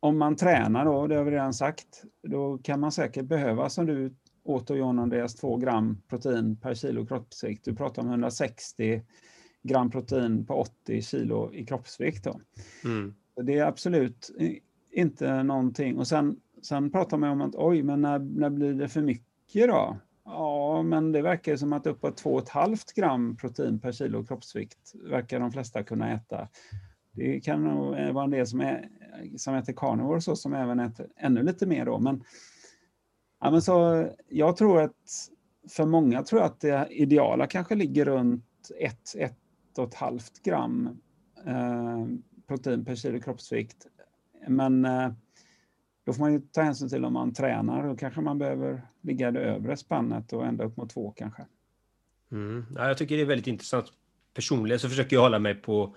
om 0.00 0.18
man 0.18 0.36
tränar 0.36 0.84
då, 0.84 1.06
det 1.06 1.16
har 1.16 1.24
vi 1.24 1.30
redan 1.30 1.54
sagt, 1.54 2.04
då 2.22 2.58
kan 2.58 2.80
man 2.80 2.92
säkert 2.92 3.24
behöva, 3.24 3.70
som 3.70 3.86
du 3.86 4.14
åt 4.42 4.70
och 4.70 4.78
John 4.78 4.98
Andreas, 4.98 5.34
2 5.34 5.56
gram 5.56 6.02
protein 6.08 6.56
per 6.56 6.74
kilo 6.74 7.06
kroppsvikt. 7.06 7.64
Du 7.64 7.74
pratar 7.74 8.02
om 8.02 8.08
160 8.08 9.02
gram 9.62 9.90
protein 9.90 10.46
på 10.46 10.54
80 10.54 11.02
kilo 11.02 11.52
i 11.52 11.66
kroppsvikt. 11.66 12.24
Då. 12.24 12.40
Mm. 12.84 13.14
Det 13.42 13.58
är 13.58 13.64
absolut 13.64 14.30
inte 14.90 15.42
någonting. 15.42 15.98
Och 15.98 16.06
sen 16.06 16.36
Sen 16.64 16.90
pratar 16.90 17.18
man 17.18 17.30
om 17.30 17.40
att 17.40 17.54
oj, 17.54 17.82
men 17.82 18.00
när, 18.00 18.18
när 18.18 18.50
blir 18.50 18.74
det 18.74 18.88
för 18.88 19.02
mycket 19.02 19.68
då? 19.68 19.96
Ja, 20.24 20.82
men 20.82 21.12
det 21.12 21.22
verkar 21.22 21.56
som 21.56 21.72
att 21.72 21.86
uppåt 21.86 22.22
2,5 22.22 22.94
gram 22.94 23.36
protein 23.36 23.80
per 23.80 23.92
kilo 23.92 24.24
kroppsvikt 24.24 24.94
verkar 25.10 25.40
de 25.40 25.52
flesta 25.52 25.82
kunna 25.82 26.12
äta. 26.12 26.48
Det 27.12 27.40
kan 27.40 27.64
nog 27.64 28.12
vara 28.14 28.24
en 28.24 28.30
del 28.30 28.46
som, 28.46 28.60
är, 28.60 28.88
som 29.36 29.54
äter 29.54 29.72
carnivore 29.72 30.20
så 30.20 30.36
som 30.36 30.54
även 30.54 30.80
äter 30.80 31.06
ännu 31.16 31.42
lite 31.42 31.66
mer 31.66 31.84
då. 31.84 31.98
Men, 31.98 32.24
ja, 33.40 33.50
men 33.50 33.62
så, 33.62 34.06
jag 34.28 34.56
tror 34.56 34.80
att 34.80 35.30
för 35.70 35.86
många 35.86 36.22
tror 36.22 36.40
jag 36.40 36.46
att 36.46 36.60
det 36.60 36.88
ideala 36.90 37.46
kanske 37.46 37.74
ligger 37.74 38.04
runt 38.04 38.70
1-1,5 39.76 40.20
gram 40.44 40.98
eh, 41.46 42.06
protein 42.48 42.84
per 42.84 42.94
kilo 42.94 43.20
kroppsvikt. 43.20 43.86
Men 44.48 44.84
eh, 44.84 45.12
då 46.06 46.12
får 46.12 46.20
man 46.20 46.32
ju 46.32 46.40
ta 46.40 46.62
hänsyn 46.62 46.88
till 46.88 47.04
om 47.04 47.12
man 47.12 47.32
tränar. 47.32 47.88
Då 47.88 47.96
kanske 47.96 48.20
man 48.20 48.38
behöver 48.38 48.82
ligga 49.02 49.28
i 49.28 49.32
det 49.32 49.40
övre 49.40 49.76
spannet 49.76 50.32
och 50.32 50.46
ända 50.46 50.64
upp 50.64 50.76
mot 50.76 50.90
två 50.90 51.10
kanske. 51.16 51.42
Mm. 52.32 52.66
Ja, 52.76 52.88
jag 52.88 52.98
tycker 52.98 53.16
det 53.16 53.22
är 53.22 53.26
väldigt 53.26 53.46
intressant. 53.46 53.86
Personligen 54.34 54.78
så 54.78 54.88
försöker 54.88 55.16
jag 55.16 55.22
hålla 55.22 55.38
mig 55.38 55.54
på 55.54 55.96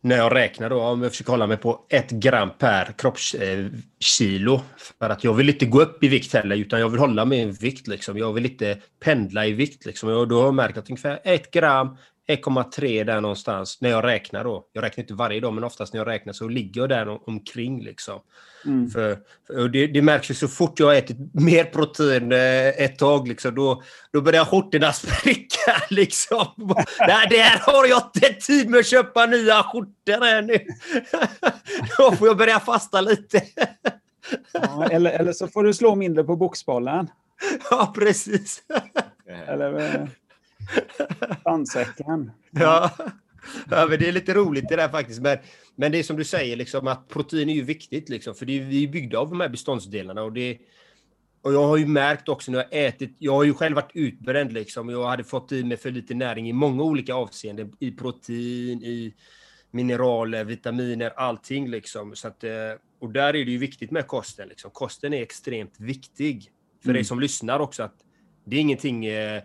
när 0.00 0.16
jag 0.16 0.34
räknar 0.34 0.70
då, 0.70 0.82
om 0.82 1.02
jag 1.02 1.10
försöker 1.10 1.32
hålla 1.32 1.46
mig 1.46 1.56
på 1.56 1.86
ett 1.88 2.10
gram 2.10 2.50
per 2.58 2.92
kroppskilo. 2.98 4.54
Eh, 4.54 4.60
För 4.98 5.10
att 5.10 5.24
jag 5.24 5.34
vill 5.34 5.48
inte 5.48 5.66
gå 5.66 5.82
upp 5.82 6.04
i 6.04 6.08
vikt 6.08 6.34
heller, 6.34 6.56
utan 6.56 6.80
jag 6.80 6.88
vill 6.88 7.00
hålla 7.00 7.24
mig 7.24 7.40
i 7.40 7.44
vikt. 7.44 7.86
Liksom. 7.86 8.18
Jag 8.18 8.32
vill 8.32 8.46
inte 8.46 8.78
pendla 9.00 9.46
i 9.46 9.52
vikt. 9.52 9.86
Liksom. 9.86 10.08
Och 10.08 10.28
då 10.28 10.38
har 10.38 10.44
jag 10.44 10.54
märkt 10.54 10.78
att 10.78 10.90
ungefär 10.90 11.20
ett 11.24 11.50
gram 11.50 11.96
1,3 12.36 13.04
där 13.04 13.20
någonstans 13.20 13.80
när 13.80 13.90
jag 13.90 14.04
räknar 14.04 14.44
då. 14.44 14.64
Jag 14.72 14.84
räknar 14.84 15.02
inte 15.02 15.14
varje 15.14 15.40
dag, 15.40 15.52
men 15.52 15.64
oftast 15.64 15.92
när 15.92 16.00
jag 16.00 16.08
räknar 16.08 16.32
så 16.32 16.48
ligger 16.48 16.80
jag 16.80 16.88
där 16.88 17.28
omkring. 17.28 17.84
Liksom. 17.84 18.20
Mm. 18.64 18.90
För, 18.90 19.18
för 19.46 19.68
det, 19.68 19.86
det, 19.86 20.02
märks 20.02 20.30
ju 20.30 20.34
så 20.34 20.48
fort 20.48 20.80
jag 20.80 20.86
har 20.86 20.94
ätit 20.94 21.16
mer 21.34 21.64
protein 21.64 22.32
eh, 22.32 22.68
ett 22.68 22.98
tag, 22.98 23.28
liksom, 23.28 23.54
då, 23.54 23.82
då 24.12 24.20
börjar 24.20 24.44
skjortorna 24.44 24.92
spricka. 24.92 25.82
Liksom. 25.90 26.46
där, 26.98 27.28
där 27.28 27.72
har 27.72 27.86
jag 27.86 28.02
inte 28.14 28.40
tid 28.40 28.70
med 28.70 28.80
att 28.80 28.86
köpa 28.86 29.26
nya 29.26 29.62
skjortor 29.62 30.24
här 30.24 30.42
nu. 30.42 30.58
då 31.98 32.12
får 32.12 32.28
jag 32.28 32.36
börja 32.36 32.60
fasta 32.60 33.00
lite. 33.00 33.42
ja, 34.52 34.88
eller, 34.90 35.10
eller 35.10 35.32
så 35.32 35.48
får 35.48 35.64
du 35.64 35.74
slå 35.74 35.94
mindre 35.94 36.24
på 36.24 36.36
boxbollen. 36.36 37.10
Ja, 37.70 37.92
precis. 37.96 38.62
eller... 39.46 40.08
Sandsäcken. 41.44 42.30
Ja. 42.50 42.90
ja, 43.70 43.86
men 43.90 43.98
det 43.98 44.08
är 44.08 44.12
lite 44.12 44.34
roligt 44.34 44.68
det 44.68 44.76
där 44.76 44.88
faktiskt. 44.88 45.20
Men, 45.20 45.38
men 45.76 45.92
det 45.92 45.98
är 45.98 46.02
som 46.02 46.16
du 46.16 46.24
säger, 46.24 46.56
liksom, 46.56 46.86
att 46.86 47.08
protein 47.08 47.48
är 47.48 47.54
ju 47.54 47.62
viktigt. 47.62 48.08
Liksom, 48.08 48.34
för 48.34 48.46
det 48.46 48.58
är, 48.58 48.64
vi 48.64 48.84
är 48.84 48.88
byggda 48.88 49.18
av 49.18 49.30
de 49.30 49.40
här 49.40 49.48
beståndsdelarna. 49.48 50.22
Och, 50.22 50.32
det, 50.32 50.58
och 51.42 51.52
jag 51.54 51.66
har 51.66 51.76
ju 51.76 51.86
märkt 51.86 52.28
också 52.28 52.52
när 52.52 52.58
jag 52.58 52.86
ätit, 52.86 53.16
jag 53.18 53.32
har 53.32 53.44
ju 53.44 53.54
själv 53.54 53.76
varit 53.76 53.90
utbränd 53.94 54.52
liksom. 54.52 54.88
Jag 54.88 55.08
hade 55.08 55.24
fått 55.24 55.52
i 55.52 55.64
mig 55.64 55.76
för 55.76 55.90
lite 55.90 56.14
näring 56.14 56.48
i 56.48 56.52
många 56.52 56.82
olika 56.82 57.14
avseenden. 57.14 57.72
I 57.78 57.90
protein, 57.90 58.84
i 58.84 59.14
mineraler, 59.70 60.44
vitaminer, 60.44 61.12
allting 61.16 61.70
liksom. 61.70 62.16
Så 62.16 62.28
att, 62.28 62.44
eh, 62.44 62.50
och 63.00 63.10
där 63.10 63.28
är 63.28 63.44
det 63.44 63.50
ju 63.50 63.58
viktigt 63.58 63.90
med 63.90 64.06
kosten. 64.06 64.48
Liksom. 64.48 64.70
Kosten 64.70 65.12
är 65.12 65.22
extremt 65.22 65.80
viktig. 65.80 66.50
För 66.82 66.88
mm. 66.88 66.94
dig 66.94 67.04
som 67.04 67.20
lyssnar 67.20 67.60
också. 67.60 67.82
att 67.82 67.94
Det 68.44 68.56
är 68.56 68.60
ingenting 68.60 69.06
eh, 69.06 69.42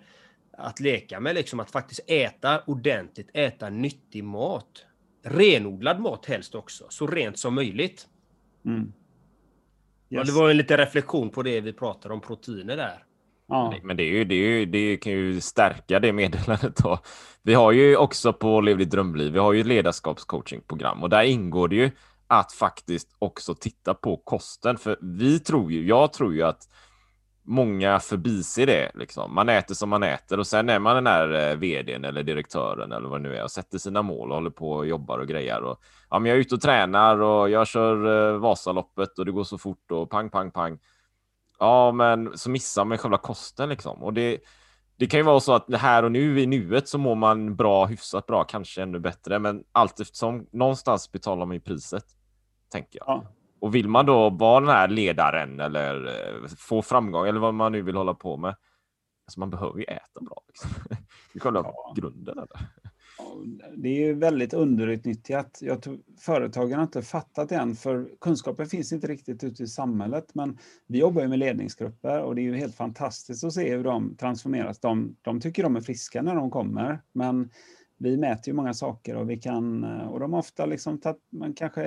att 0.57 0.79
leka 0.79 1.19
med, 1.19 1.35
liksom 1.35 1.59
att 1.59 1.71
faktiskt 1.71 2.01
äta 2.07 2.61
ordentligt, 2.67 3.29
äta 3.33 3.69
nyttig 3.69 4.23
mat. 4.23 4.85
Renodlad 5.23 5.99
mat 5.99 6.25
helst 6.25 6.55
också, 6.55 6.85
så 6.89 7.07
rent 7.07 7.39
som 7.39 7.55
möjligt. 7.55 8.07
Mm. 8.65 8.79
Yes. 8.79 8.89
Ja, 10.09 10.23
det 10.23 10.31
var 10.31 10.49
en 10.49 10.57
liten 10.57 10.77
reflektion 10.77 11.29
på 11.29 11.43
det 11.43 11.61
vi 11.61 11.73
pratade 11.73 12.13
om, 12.13 12.21
proteiner 12.21 12.77
där. 12.77 13.03
Ja. 13.47 13.73
Men 13.83 13.97
det, 13.97 14.03
är 14.03 14.11
ju, 14.11 14.23
det, 14.23 14.35
är 14.35 14.49
ju, 14.49 14.65
det 14.65 14.97
kan 14.97 15.13
ju 15.13 15.41
stärka 15.41 15.99
det 15.99 16.13
meddelandet. 16.13 16.75
Då. 16.75 16.99
Vi 17.41 17.53
har 17.53 17.71
ju 17.71 17.97
också 17.97 18.33
på 18.33 18.61
Lev 18.61 18.77
ditt 18.77 18.91
drömliv, 18.91 19.33
vi 19.33 19.39
har 19.39 19.53
ju 19.53 19.63
ledarskapscoachingprogram 19.63 21.03
och 21.03 21.09
där 21.09 21.23
ingår 21.23 21.67
det 21.67 21.75
ju 21.75 21.91
att 22.27 22.53
faktiskt 22.53 23.15
också 23.19 23.55
titta 23.55 23.93
på 23.93 24.17
kosten. 24.17 24.77
För 24.77 24.97
vi 25.01 25.39
tror 25.39 25.71
ju, 25.71 25.87
jag 25.87 26.13
tror 26.13 26.33
ju 26.33 26.43
att 26.43 26.69
många 27.45 27.99
förbiser 27.99 28.65
det. 28.65 28.91
Liksom. 28.93 29.35
Man 29.35 29.49
äter 29.49 29.75
som 29.75 29.89
man 29.89 30.03
äter 30.03 30.39
och 30.39 30.47
sen 30.47 30.69
är 30.69 30.79
man 30.79 30.95
den 30.95 31.07
här 31.07 31.51
eh, 31.51 31.55
vdn 31.55 32.05
eller 32.05 32.23
direktören 32.23 32.91
eller 32.91 33.09
vad 33.09 33.23
det 33.23 33.29
nu 33.29 33.35
är 33.35 33.43
och 33.43 33.51
sätter 33.51 33.77
sina 33.77 34.01
mål 34.01 34.29
och 34.29 34.35
håller 34.35 34.49
på 34.49 34.71
och 34.71 34.87
jobbar 34.87 35.19
och 35.19 35.27
grejer. 35.27 35.63
Och, 35.63 35.79
ja, 36.09 36.19
men 36.19 36.29
jag 36.29 36.35
är 36.35 36.41
ute 36.41 36.55
och 36.55 36.61
tränar 36.61 37.21
och 37.21 37.49
jag 37.49 37.67
kör 37.67 38.33
eh, 38.33 38.39
Vasaloppet 38.39 39.19
och 39.19 39.25
det 39.25 39.31
går 39.31 39.43
så 39.43 39.57
fort 39.57 39.91
och 39.91 40.09
pang, 40.09 40.29
pang, 40.29 40.51
pang. 40.51 40.79
Ja, 41.59 41.91
men 41.91 42.37
så 42.37 42.49
missar 42.49 42.85
man 42.85 42.97
själva 42.97 43.17
kosten 43.17 43.69
liksom. 43.69 44.03
Och 44.03 44.13
det, 44.13 44.39
det 44.97 45.07
kan 45.07 45.19
ju 45.19 45.23
vara 45.23 45.39
så 45.39 45.53
att 45.53 45.73
här 45.73 46.03
och 46.03 46.11
nu 46.11 46.41
i 46.41 46.45
nuet 46.45 46.87
så 46.87 46.97
mår 46.97 47.15
man 47.15 47.55
bra, 47.55 47.85
hyfsat 47.85 48.25
bra, 48.25 48.43
kanske 48.43 48.81
ännu 48.81 48.99
bättre, 48.99 49.39
men 49.39 49.63
allt 49.71 49.99
eftersom 49.99 50.47
någonstans 50.51 51.11
betalar 51.11 51.45
man 51.45 51.55
ju 51.55 51.61
priset, 51.61 52.05
tänker 52.71 52.99
jag. 52.99 53.07
Ja. 53.07 53.27
Och 53.65 53.75
vill 53.75 53.87
man 53.89 54.05
då 54.05 54.29
vara 54.29 54.59
den 54.59 54.69
här 54.69 54.87
ledaren 54.87 55.59
eller 55.59 56.05
eh, 56.05 56.47
få 56.57 56.81
framgång 56.81 57.27
eller 57.27 57.39
vad 57.39 57.53
man 57.53 57.71
nu 57.71 57.81
vill 57.81 57.95
hålla 57.95 58.13
på 58.13 58.37
med. 58.37 58.55
Alltså 59.25 59.39
man 59.39 59.49
behöver 59.49 59.79
ju 59.79 59.83
äta 59.83 60.21
bra. 60.21 60.41
Liksom. 60.47 60.69
Det 61.33 61.37
är 61.37 61.39
själva 61.39 61.61
ja. 61.63 61.93
grunden. 61.97 62.37
Eller? 62.37 62.47
Det 63.75 63.89
är 63.89 64.07
ju 64.07 64.13
väldigt 64.13 64.53
underutnyttjat. 64.53 65.57
Jag 65.61 65.81
tror 65.81 65.99
företagen 66.19 66.73
har 66.73 66.83
inte 66.83 67.01
fattat 67.01 67.49
det 67.49 67.55
än, 67.55 67.75
för 67.75 68.09
kunskapen 68.21 68.67
finns 68.67 68.93
inte 68.93 69.07
riktigt 69.07 69.43
ute 69.43 69.63
i 69.63 69.67
samhället. 69.67 70.25
Men 70.33 70.57
vi 70.87 70.99
jobbar 70.99 71.21
ju 71.21 71.27
med 71.27 71.39
ledningsgrupper 71.39 72.21
och 72.21 72.35
det 72.35 72.41
är 72.41 72.43
ju 72.43 72.55
helt 72.55 72.75
fantastiskt 72.75 73.43
att 73.43 73.53
se 73.53 73.75
hur 73.75 73.83
de 73.83 74.15
transformeras. 74.15 74.79
De, 74.79 75.15
de 75.21 75.39
tycker 75.39 75.63
de 75.63 75.75
är 75.75 75.81
friska 75.81 76.21
när 76.21 76.35
de 76.35 76.51
kommer, 76.51 77.01
men 77.11 77.49
vi 77.97 78.17
mäter 78.17 78.47
ju 78.47 78.53
många 78.53 78.73
saker 78.73 79.15
och 79.15 79.29
vi 79.29 79.37
kan, 79.37 79.83
och 79.83 80.19
de 80.19 80.33
har 80.33 80.39
ofta 80.39 80.65
liksom 80.65 80.97
tagit, 80.97 81.21
man 81.29 81.53
kanske 81.53 81.83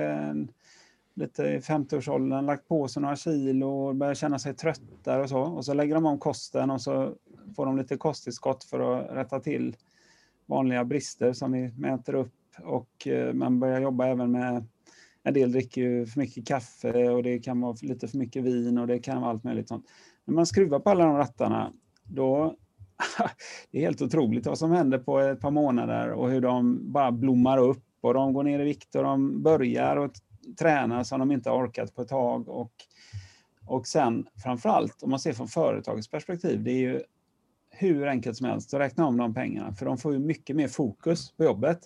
lite 1.19 1.43
i 1.43 1.59
50-årsåldern, 1.59 2.45
lagt 2.45 2.67
på 2.67 2.87
sig 2.87 3.01
några 3.01 3.15
kilo 3.15 3.67
och 3.67 3.95
börjar 3.95 4.13
känna 4.13 4.39
sig 4.39 4.53
tröttare 4.53 5.23
och 5.23 5.29
så. 5.29 5.39
Och 5.39 5.65
så 5.65 5.73
lägger 5.73 5.95
de 5.95 6.05
om 6.05 6.19
kosten 6.19 6.71
och 6.71 6.81
så 6.81 7.15
får 7.55 7.65
de 7.65 7.77
lite 7.77 7.97
kosttillskott 7.97 8.63
för 8.63 8.79
att 8.79 9.17
rätta 9.17 9.39
till 9.39 9.75
vanliga 10.45 10.85
brister 10.85 11.33
som 11.33 11.51
vi 11.51 11.71
mäter 11.77 12.15
upp. 12.15 12.33
Och 12.63 13.07
eh, 13.07 13.33
man 13.33 13.59
börjar 13.59 13.81
jobba 13.81 14.07
även 14.07 14.31
med 14.31 14.67
en 15.23 15.33
del 15.33 15.51
dricker 15.51 15.81
ju 15.81 16.05
för 16.05 16.19
mycket 16.19 16.47
kaffe 16.47 17.09
och 17.09 17.23
det 17.23 17.39
kan 17.39 17.61
vara 17.61 17.75
lite 17.81 18.07
för 18.07 18.17
mycket 18.17 18.43
vin 18.43 18.77
och 18.77 18.87
det 18.87 18.99
kan 18.99 19.21
vara 19.21 19.31
allt 19.31 19.43
möjligt 19.43 19.67
sånt. 19.67 19.85
När 20.25 20.35
man 20.35 20.45
skruvar 20.45 20.79
på 20.79 20.89
alla 20.89 21.05
de 21.05 21.17
rattarna, 21.17 21.73
då 22.03 22.55
det 23.71 23.77
är 23.77 23.81
helt 23.81 24.01
otroligt 24.01 24.45
vad 24.45 24.57
som 24.57 24.71
händer 24.71 24.97
på 24.97 25.19
ett 25.19 25.41
par 25.41 25.51
månader 25.51 26.11
och 26.11 26.29
hur 26.29 26.41
de 26.41 26.91
bara 26.91 27.11
blommar 27.11 27.57
upp 27.57 27.83
och 28.01 28.13
de 28.13 28.33
går 28.33 28.43
ner 28.43 28.59
i 28.59 28.63
vikt 28.63 28.95
och 28.95 29.03
de 29.03 29.43
börjar 29.43 29.97
och 29.97 30.11
träna 30.59 31.03
som 31.03 31.19
de 31.19 31.31
inte 31.31 31.49
har 31.49 31.57
orkat 31.57 31.95
på 31.95 32.01
ett 32.01 32.07
tag. 32.07 32.49
Och, 32.49 32.71
och 33.65 33.87
sen 33.87 34.27
framförallt, 34.43 35.03
om 35.03 35.09
man 35.09 35.19
ser 35.19 35.33
från 35.33 35.47
företagets 35.47 36.07
perspektiv, 36.07 36.63
det 36.63 36.71
är 36.71 36.79
ju 36.79 37.01
hur 37.69 38.07
enkelt 38.07 38.37
som 38.37 38.47
helst 38.47 38.73
att 38.73 38.79
räkna 38.79 39.05
om 39.05 39.17
de 39.17 39.33
pengarna, 39.33 39.73
för 39.73 39.85
de 39.85 39.97
får 39.97 40.13
ju 40.13 40.19
mycket 40.19 40.55
mer 40.55 40.67
fokus 40.67 41.31
på 41.31 41.43
jobbet. 41.43 41.79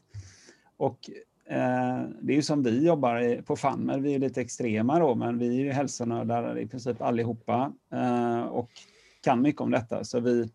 Och 0.77 0.99
eh, 1.45 2.01
det 2.21 2.33
är 2.33 2.35
ju 2.35 2.41
som 2.41 2.63
vi 2.63 2.85
jobbar 2.85 3.41
på 3.41 3.55
Fanmer, 3.55 3.99
vi 3.99 4.13
är 4.13 4.19
lite 4.19 4.41
extrema 4.41 4.99
då, 4.99 5.15
men 5.15 5.37
vi 5.37 5.47
är 5.47 5.63
ju 5.63 5.71
hälsonördar 5.71 6.59
i 6.59 6.67
princip 6.67 7.01
allihopa 7.01 7.73
eh, 7.93 8.41
och 8.41 8.69
kan 9.21 9.41
mycket 9.41 9.61
om 9.61 9.71
detta. 9.71 10.03
Så 10.03 10.19
vi, 10.19 10.49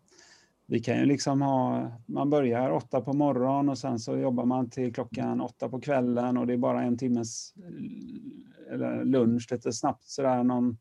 vi 0.69 0.79
kan 0.79 0.99
ju 0.99 1.05
liksom 1.05 1.41
ha, 1.41 1.91
man 2.05 2.29
börjar 2.29 2.71
åtta 2.71 3.01
på 3.01 3.13
morgonen 3.13 3.69
och 3.69 3.77
sen 3.77 3.99
så 3.99 4.17
jobbar 4.17 4.45
man 4.45 4.69
till 4.69 4.93
klockan 4.93 5.41
åtta 5.41 5.69
på 5.69 5.81
kvällen 5.81 6.37
och 6.37 6.47
det 6.47 6.53
är 6.53 6.57
bara 6.57 6.81
en 6.81 6.97
timmes 6.97 7.53
eh, 7.57 8.73
eller 8.73 9.05
lunch 9.05 9.51
lite 9.51 9.73
snabbt 9.73 10.03
sådär 10.03 10.43
någon, 10.43 10.77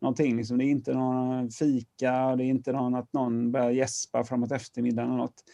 någonting. 0.00 0.36
Liksom. 0.36 0.58
Det 0.58 0.64
är 0.64 0.70
inte 0.70 0.94
någon 0.94 1.50
fika, 1.50 2.36
det 2.36 2.44
är 2.44 2.48
inte 2.48 2.72
någon 2.72 2.94
att 2.94 3.12
någon 3.12 3.52
börjar 3.52 3.70
gäspa 3.70 4.24
framåt 4.24 4.52
eftermiddagen 4.52 5.10
eller 5.10 5.18
något. 5.18 5.44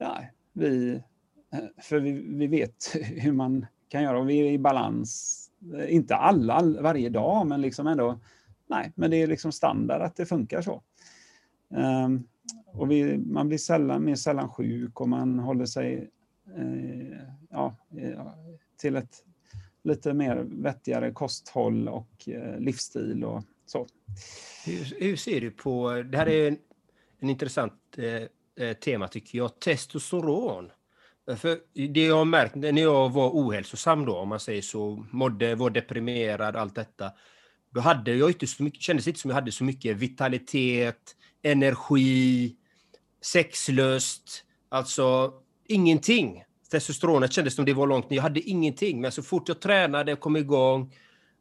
Nej, 0.00 0.32
vi, 0.52 0.94
eh, 1.52 1.82
för 1.82 2.00
vi, 2.00 2.12
vi 2.12 2.46
vet 2.46 2.96
hur 3.02 3.32
man 3.32 3.66
kan 3.88 4.02
göra 4.02 4.18
och 4.18 4.28
vi 4.28 4.38
är 4.38 4.52
i 4.52 4.58
balans. 4.58 5.42
Inte 5.88 6.16
alla 6.16 6.62
varje 6.80 7.08
dag, 7.08 7.46
men 7.46 7.60
liksom 7.60 7.86
ändå. 7.86 8.20
Nej, 8.66 8.92
men 8.94 9.10
det 9.10 9.22
är 9.22 9.26
liksom 9.26 9.52
standard 9.52 10.02
att 10.02 10.16
det 10.16 10.26
funkar 10.26 10.62
så. 10.62 10.82
Um, 11.68 12.26
och 12.66 12.90
vi, 12.90 13.18
man 13.18 13.48
blir 13.48 13.58
sällan, 13.58 14.04
mer 14.04 14.14
sällan 14.14 14.48
sjuk 14.48 15.00
och 15.00 15.08
man 15.08 15.38
håller 15.38 15.66
sig 15.66 16.10
eh, 16.56 17.18
ja, 17.50 17.76
eh, 17.98 18.26
till 18.76 18.96
ett 18.96 19.22
lite 19.84 20.14
mer 20.14 20.36
vettigare 20.36 21.12
kosthåll 21.12 21.88
och 21.88 22.28
eh, 22.28 22.58
livsstil 22.58 23.24
och 23.24 23.42
så. 23.66 23.86
Hur, 24.66 25.00
hur, 25.00 25.16
ser 25.16 25.40
du 25.40 25.50
på, 25.50 26.02
det 26.02 26.18
här 26.18 26.28
är 26.28 26.48
en, 26.48 26.58
en 27.20 27.30
intressant 27.30 27.72
eh, 27.96 28.66
eh, 28.66 28.76
tema 28.76 29.08
tycker 29.08 29.38
jag, 29.38 29.60
testosteron. 29.60 30.70
För 31.36 31.58
det 31.88 32.06
jag 32.06 32.16
har 32.16 32.24
märkt 32.24 32.54
när 32.54 32.82
jag 32.82 33.12
var 33.12 33.30
ohälsosam 33.30 34.04
då, 34.04 34.16
om 34.16 34.28
man 34.28 34.40
säger 34.40 34.62
så, 34.62 35.06
mådde, 35.10 35.54
var 35.54 35.70
deprimerad, 35.70 36.56
allt 36.56 36.74
detta, 36.74 37.12
då 37.70 37.80
hade 37.80 38.14
jag 38.14 38.30
inte 38.30 38.46
så 38.46 38.62
mycket, 38.62 38.82
kändes 38.82 39.08
inte 39.08 39.20
som 39.20 39.30
jag 39.30 39.34
hade 39.34 39.52
så 39.52 39.64
mycket 39.64 39.96
vitalitet, 39.96 41.16
energi, 41.46 42.56
sexlust, 43.22 44.44
alltså 44.68 45.32
ingenting. 45.68 46.42
Testosteronet 46.70 47.32
kändes 47.32 47.54
som 47.54 47.64
det 47.64 47.74
var 47.74 47.86
långt 47.86 48.10
ner. 48.10 48.16
Jag 48.16 48.22
hade 48.22 48.40
ingenting, 48.40 49.00
men 49.00 49.12
så 49.12 49.22
fort 49.22 49.48
jag 49.48 49.60
tränade 49.60 50.12
och 50.12 50.20
kom 50.20 50.36
igång 50.36 50.92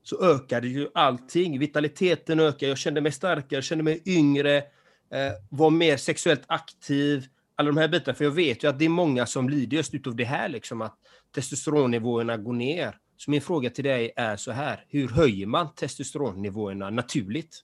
så 0.04 0.24
ökade 0.24 0.68
ju 0.68 0.88
allting. 0.94 1.60
Vitaliteten 1.60 2.40
ökade, 2.40 2.68
jag 2.68 2.78
kände 2.78 3.02
mig 3.02 3.12
starkare, 3.12 3.62
kände 3.62 3.84
mig 3.84 4.02
yngre, 4.06 4.58
eh, 4.58 5.32
var 5.50 5.70
mer 5.70 5.98
sexuellt 5.98 6.44
aktiv. 6.48 7.26
Alla 7.56 7.68
de 7.68 7.78
här 7.78 7.88
bitarna, 7.88 8.16
för 8.16 8.24
jag 8.24 8.32
vet 8.32 8.64
ju 8.64 8.68
att 8.68 8.80
det 8.80 8.86
är 8.86 8.90
många 8.90 9.26
som 9.26 9.50
lider 9.50 9.78
just 9.78 9.94
utav 9.94 10.16
det 10.16 10.24
här, 10.24 10.50
liksom 10.50 10.82
att 10.82 10.98
testosteronnivåerna 11.36 12.38
går 12.38 12.54
ner. 12.54 12.98
Så 13.18 13.32
min 13.32 13.42
fråga 13.42 13.70
till 13.70 13.84
dig 13.84 14.14
är 14.16 14.38
så 14.38 14.52
här, 14.52 14.86
hur 14.90 15.08
höjer 15.08 15.46
man 15.46 15.76
testosteronnivåerna 15.76 16.90
naturligt? 16.90 17.64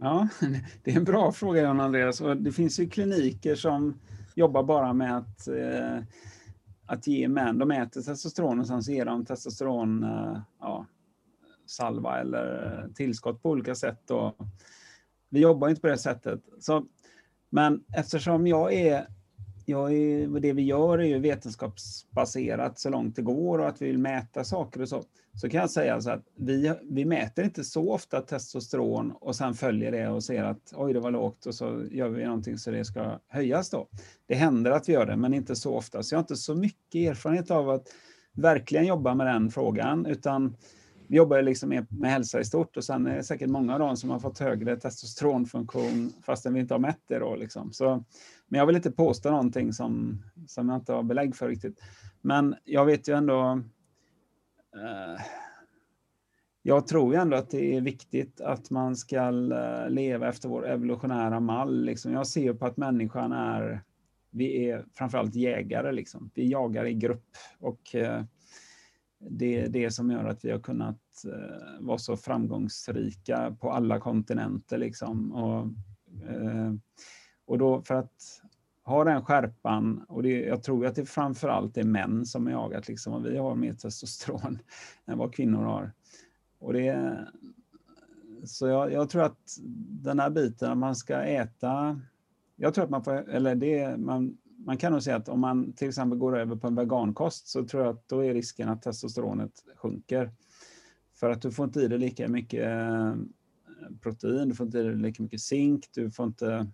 Ja, 0.00 0.28
det 0.82 0.90
är 0.90 0.96
en 0.96 1.04
bra 1.04 1.32
fråga 1.32 1.62
Jan 1.62 1.80
Andreas. 1.80 2.20
Och 2.20 2.36
det 2.36 2.52
finns 2.52 2.80
ju 2.80 2.88
kliniker 2.88 3.54
som 3.54 4.00
jobbar 4.34 4.62
bara 4.62 4.92
med 4.92 5.16
att, 5.16 5.48
eh, 5.48 5.98
att 6.86 7.06
ge 7.06 7.28
män, 7.28 7.58
de 7.58 7.70
äter 7.70 8.02
testosteron 8.02 8.60
och 8.60 8.66
sen 8.66 8.82
så 8.82 8.92
ger 8.92 9.04
de 9.04 9.24
testosteron, 9.24 10.02
eh, 10.02 10.38
ja, 10.60 10.86
salva 11.66 12.20
eller 12.20 12.88
tillskott 12.94 13.42
på 13.42 13.50
olika 13.50 13.74
sätt. 13.74 14.10
Och 14.10 14.36
vi 15.28 15.40
jobbar 15.40 15.68
inte 15.68 15.80
på 15.80 15.86
det 15.86 15.98
sättet. 15.98 16.40
Så, 16.60 16.86
men 17.50 17.84
eftersom 17.96 18.46
jag 18.46 18.72
är 18.72 19.06
jag 19.70 19.92
är, 19.92 20.40
det 20.40 20.52
vi 20.52 20.62
gör 20.62 20.98
är 20.98 21.04
ju 21.04 21.18
vetenskapsbaserat 21.18 22.78
så 22.78 22.90
långt 22.90 23.16
det 23.16 23.22
går 23.22 23.58
och 23.58 23.68
att 23.68 23.82
vi 23.82 23.86
vill 23.86 23.98
mäta 23.98 24.44
saker 24.44 24.82
och 24.82 24.88
så. 24.88 25.02
Så 25.34 25.48
kan 25.48 25.60
jag 25.60 25.70
säga 25.70 26.00
så 26.00 26.10
att 26.10 26.24
vi, 26.36 26.74
vi 26.82 27.04
mäter 27.04 27.44
inte 27.44 27.64
så 27.64 27.92
ofta 27.92 28.20
testosteron 28.20 29.12
och 29.20 29.36
sen 29.36 29.54
följer 29.54 29.92
det 29.92 30.08
och 30.08 30.24
ser 30.24 30.44
att 30.44 30.72
oj, 30.76 30.92
det 30.92 31.00
var 31.00 31.10
lågt 31.10 31.46
och 31.46 31.54
så 31.54 31.84
gör 31.90 32.08
vi 32.08 32.24
någonting 32.24 32.58
så 32.58 32.70
det 32.70 32.84
ska 32.84 33.18
höjas 33.28 33.70
då. 33.70 33.88
Det 34.26 34.34
händer 34.34 34.70
att 34.70 34.88
vi 34.88 34.92
gör 34.92 35.06
det, 35.06 35.16
men 35.16 35.34
inte 35.34 35.56
så 35.56 35.74
ofta. 35.76 36.02
Så 36.02 36.14
jag 36.14 36.18
har 36.18 36.22
inte 36.22 36.36
så 36.36 36.54
mycket 36.54 37.10
erfarenhet 37.10 37.50
av 37.50 37.70
att 37.70 37.86
verkligen 38.32 38.86
jobba 38.86 39.14
med 39.14 39.26
den 39.26 39.50
frågan, 39.50 40.06
utan 40.06 40.56
vi 41.10 41.16
jobbar 41.16 41.42
liksom 41.42 41.68
med, 41.68 41.86
med 41.90 42.10
hälsa 42.10 42.40
i 42.40 42.44
stort 42.44 42.76
och 42.76 42.84
sen 42.84 43.06
är 43.06 43.16
det 43.16 43.22
säkert 43.22 43.50
många 43.50 43.72
av 43.72 43.78
dem 43.78 43.96
som 43.96 44.10
har 44.10 44.18
fått 44.18 44.38
högre 44.38 44.76
testosteronfunktion 44.76 46.12
fastän 46.22 46.54
vi 46.54 46.60
inte 46.60 46.74
har 46.74 46.78
mätt 46.78 47.00
det. 47.06 47.18
Då, 47.18 47.36
liksom. 47.36 47.72
så, 47.72 48.04
men 48.48 48.58
jag 48.58 48.66
vill 48.66 48.76
inte 48.76 48.90
påstå 48.90 49.30
någonting 49.30 49.72
som, 49.72 50.22
som 50.46 50.68
jag 50.68 50.78
inte 50.78 50.92
har 50.92 51.02
belägg 51.02 51.36
för 51.36 51.48
riktigt. 51.48 51.80
Men 52.20 52.54
jag 52.64 52.84
vet 52.84 53.08
ju 53.08 53.16
ändå... 53.16 53.62
Eh, 54.76 55.22
jag 56.62 56.86
tror 56.86 57.14
ju 57.14 57.20
ändå 57.20 57.36
att 57.36 57.50
det 57.50 57.76
är 57.76 57.80
viktigt 57.80 58.40
att 58.40 58.70
man 58.70 58.96
ska 58.96 59.16
eh, 59.28 59.90
leva 59.90 60.28
efter 60.28 60.48
vår 60.48 60.68
evolutionära 60.68 61.40
mall. 61.40 61.84
Liksom. 61.84 62.12
Jag 62.12 62.26
ser 62.26 62.54
på 62.54 62.66
att 62.66 62.76
människan 62.76 63.32
är... 63.32 63.80
Vi 64.30 64.70
är 64.70 64.84
framförallt 64.94 65.34
jägare. 65.34 65.92
Liksom. 65.92 66.30
Vi 66.34 66.50
jagar 66.50 66.84
i 66.84 66.94
grupp. 66.94 67.36
och 67.58 67.94
eh, 67.94 68.22
det 69.28 69.60
är 69.60 69.68
det 69.68 69.90
som 69.90 70.10
gör 70.10 70.24
att 70.24 70.44
vi 70.44 70.50
har 70.50 70.58
kunnat 70.58 71.00
eh, 71.24 71.80
vara 71.80 71.98
så 71.98 72.16
framgångsrika 72.16 73.56
på 73.60 73.70
alla 73.70 74.00
kontinenter. 74.00 74.78
Liksom. 74.78 75.32
Och, 75.32 75.60
eh, 76.28 76.72
och 77.46 77.58
då 77.58 77.82
för 77.82 77.94
att 77.94 78.42
ha 78.84 79.04
den 79.04 79.24
skärpan, 79.24 80.04
och 80.08 80.22
det, 80.22 80.40
jag 80.40 80.62
tror 80.62 80.86
att 80.86 80.94
det 80.94 81.06
framför 81.06 81.48
allt 81.48 81.76
är 81.76 81.84
män 81.84 82.26
som 82.26 82.46
är 82.46 82.50
jagat, 82.50 82.88
liksom, 82.88 83.12
och 83.12 83.26
vi 83.26 83.36
har 83.36 83.54
mer 83.54 83.72
testosteron 83.72 84.58
än 85.06 85.18
vad 85.18 85.34
kvinnor 85.34 85.62
har. 85.62 85.92
Och 86.58 86.72
det, 86.72 87.18
så 88.44 88.66
jag, 88.66 88.92
jag, 88.92 89.10
tror 89.10 89.22
att 89.22 89.58
den 90.02 90.20
här 90.20 90.30
biten, 90.30 90.78
man 90.78 90.96
ska 90.96 91.22
äta, 91.22 92.00
jag 92.56 92.74
tror 92.74 92.84
att 92.84 92.90
man 92.90 93.04
får, 93.04 93.30
eller 93.30 93.54
det, 93.54 93.96
man, 93.96 94.38
man 94.64 94.76
kan 94.76 94.92
nog 94.92 95.02
säga 95.02 95.16
att 95.16 95.28
om 95.28 95.40
man 95.40 95.72
till 95.72 95.88
exempel 95.88 96.18
går 96.18 96.38
över 96.38 96.56
på 96.56 96.66
en 96.66 96.74
vegankost 96.74 97.48
så 97.48 97.64
tror 97.64 97.82
jag 97.82 97.94
att 97.94 98.08
då 98.08 98.24
är 98.24 98.34
risken 98.34 98.68
att 98.68 98.82
testosteronet 98.82 99.52
sjunker. 99.76 100.32
För 101.14 101.30
att 101.30 101.42
du 101.42 101.50
får 101.50 101.64
inte 101.64 101.80
i 101.80 101.88
dig 101.88 101.98
lika 101.98 102.28
mycket 102.28 102.66
eh, 102.66 103.14
protein, 104.00 104.48
du 104.48 104.54
får 104.54 104.66
inte 104.66 104.78
i 104.78 104.82
dig 104.82 104.96
lika 104.96 105.22
mycket 105.22 105.40
zink, 105.40 105.88
du 105.94 106.10
får 106.10 106.26
inte 106.26 106.66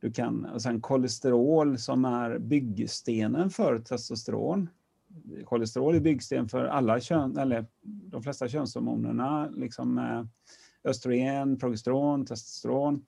du 0.00 0.12
kan, 0.12 0.44
och 0.44 0.62
sen 0.62 0.80
kolesterol 0.80 1.78
som 1.78 2.04
är 2.04 2.38
byggstenen 2.38 3.50
för 3.50 3.78
testosteron. 3.78 4.68
Kolesterol 5.44 5.94
är 5.94 6.00
byggsten 6.00 6.48
för 6.48 6.64
alla 6.64 7.00
kön, 7.00 7.36
eller 7.36 7.66
de 7.82 8.22
flesta 8.22 8.48
könshormonerna, 8.48 9.50
liksom 9.50 9.98
eh, 9.98 10.24
östrogen, 10.84 11.58
progesteron, 11.58 12.26
testosteron. 12.26 13.04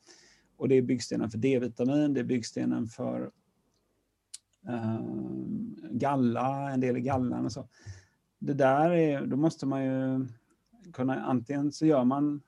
Och 0.57 0.69
det 0.69 0.75
är 0.75 0.83
byggstenen 0.83 1.31
för 1.31 1.39
D-vitamin, 1.39 2.15
det 2.15 2.21
är 2.21 2.25
byggstenen 2.25 2.87
för 2.87 3.31
galla, 6.03 6.71
en 6.71 6.81
del 6.81 6.97
i 6.97 7.01
gallan 7.01 7.45
och 7.45 7.53
så. 7.53 7.69
Det 8.39 8.55
där 8.55 8.91
är, 8.91 9.27
då 9.27 9.37
måste 9.37 9.67
man 9.67 9.85
ju 9.85 10.27
kunna, 10.93 11.25
antingen 11.25 11.73
så 11.73 11.87
gör 11.87 12.05
man 12.05 12.43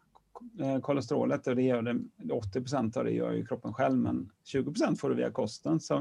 eh, 0.61 0.80
kolesterolet 0.80 1.46
och 1.46 1.57
det 1.57 1.62
gör 1.62 1.82
det, 1.82 2.32
80 2.32 2.61
procent 2.61 2.96
av 2.96 3.05
det 3.05 3.11
gör 3.11 3.32
ju 3.32 3.46
kroppen 3.46 3.74
själv, 3.74 3.98
men 3.98 4.30
20 4.44 4.72
procent 4.72 5.00
får 5.00 5.11
du 5.11 5.16
via 5.16 5.30
kosten. 5.30 5.80
Så, 5.80 5.96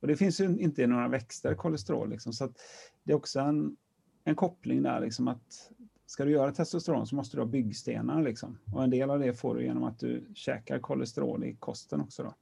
och 0.00 0.08
det 0.08 0.16
finns 0.16 0.40
ju 0.40 0.44
inte 0.44 0.82
i 0.82 0.86
några 0.86 1.08
växter, 1.08 1.54
kolesterol. 1.54 2.10
Liksom, 2.10 2.32
så 2.32 2.48
det 3.04 3.12
är 3.12 3.16
också 3.16 3.40
en, 3.40 3.76
en 4.24 4.34
koppling 4.34 4.82
där, 4.82 5.00
liksom 5.00 5.28
att 5.28 5.70
ska 6.06 6.24
du 6.24 6.30
göra 6.30 6.52
testosteron 6.52 7.06
så 7.06 7.16
måste 7.16 7.36
du 7.36 7.40
ha 7.40 7.46
byggstenar. 7.46 8.22
Liksom. 8.22 8.58
Och 8.72 8.84
en 8.84 8.90
del 8.90 9.10
av 9.10 9.18
det 9.18 9.34
får 9.34 9.54
du 9.54 9.64
genom 9.64 9.84
att 9.84 9.98
du 9.98 10.24
käkar 10.34 10.78
kolesterol 10.78 11.44
i 11.44 11.54
kosten 11.54 12.00
också. 12.00 12.22
Då. 12.22 12.34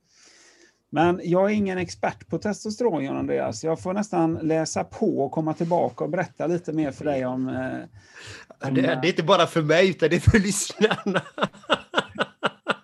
Men 0.92 1.20
jag 1.24 1.50
är 1.50 1.54
ingen 1.54 1.78
expert 1.78 2.28
på 2.28 2.38
testosteron, 2.38 3.04
John 3.04 3.16
Andreas. 3.16 3.64
Jag 3.64 3.80
får 3.80 3.92
nästan 3.92 4.34
läsa 4.34 4.84
på 4.84 5.20
och 5.20 5.32
komma 5.32 5.54
tillbaka 5.54 6.04
och 6.04 6.10
berätta 6.10 6.46
lite 6.46 6.72
mer 6.72 6.92
för 6.92 7.04
dig 7.04 7.26
om... 7.26 7.48
Eh, 7.48 8.68
om 8.68 8.74
det, 8.74 8.82
det, 8.82 8.88
är 8.88 9.06
inte 9.06 9.22
bara 9.22 9.46
för 9.46 9.62
mig, 9.62 9.90
utan 9.90 10.08
det 10.08 10.16
är 10.16 10.20
för 10.30 10.38
lyssnarna. 10.38 11.22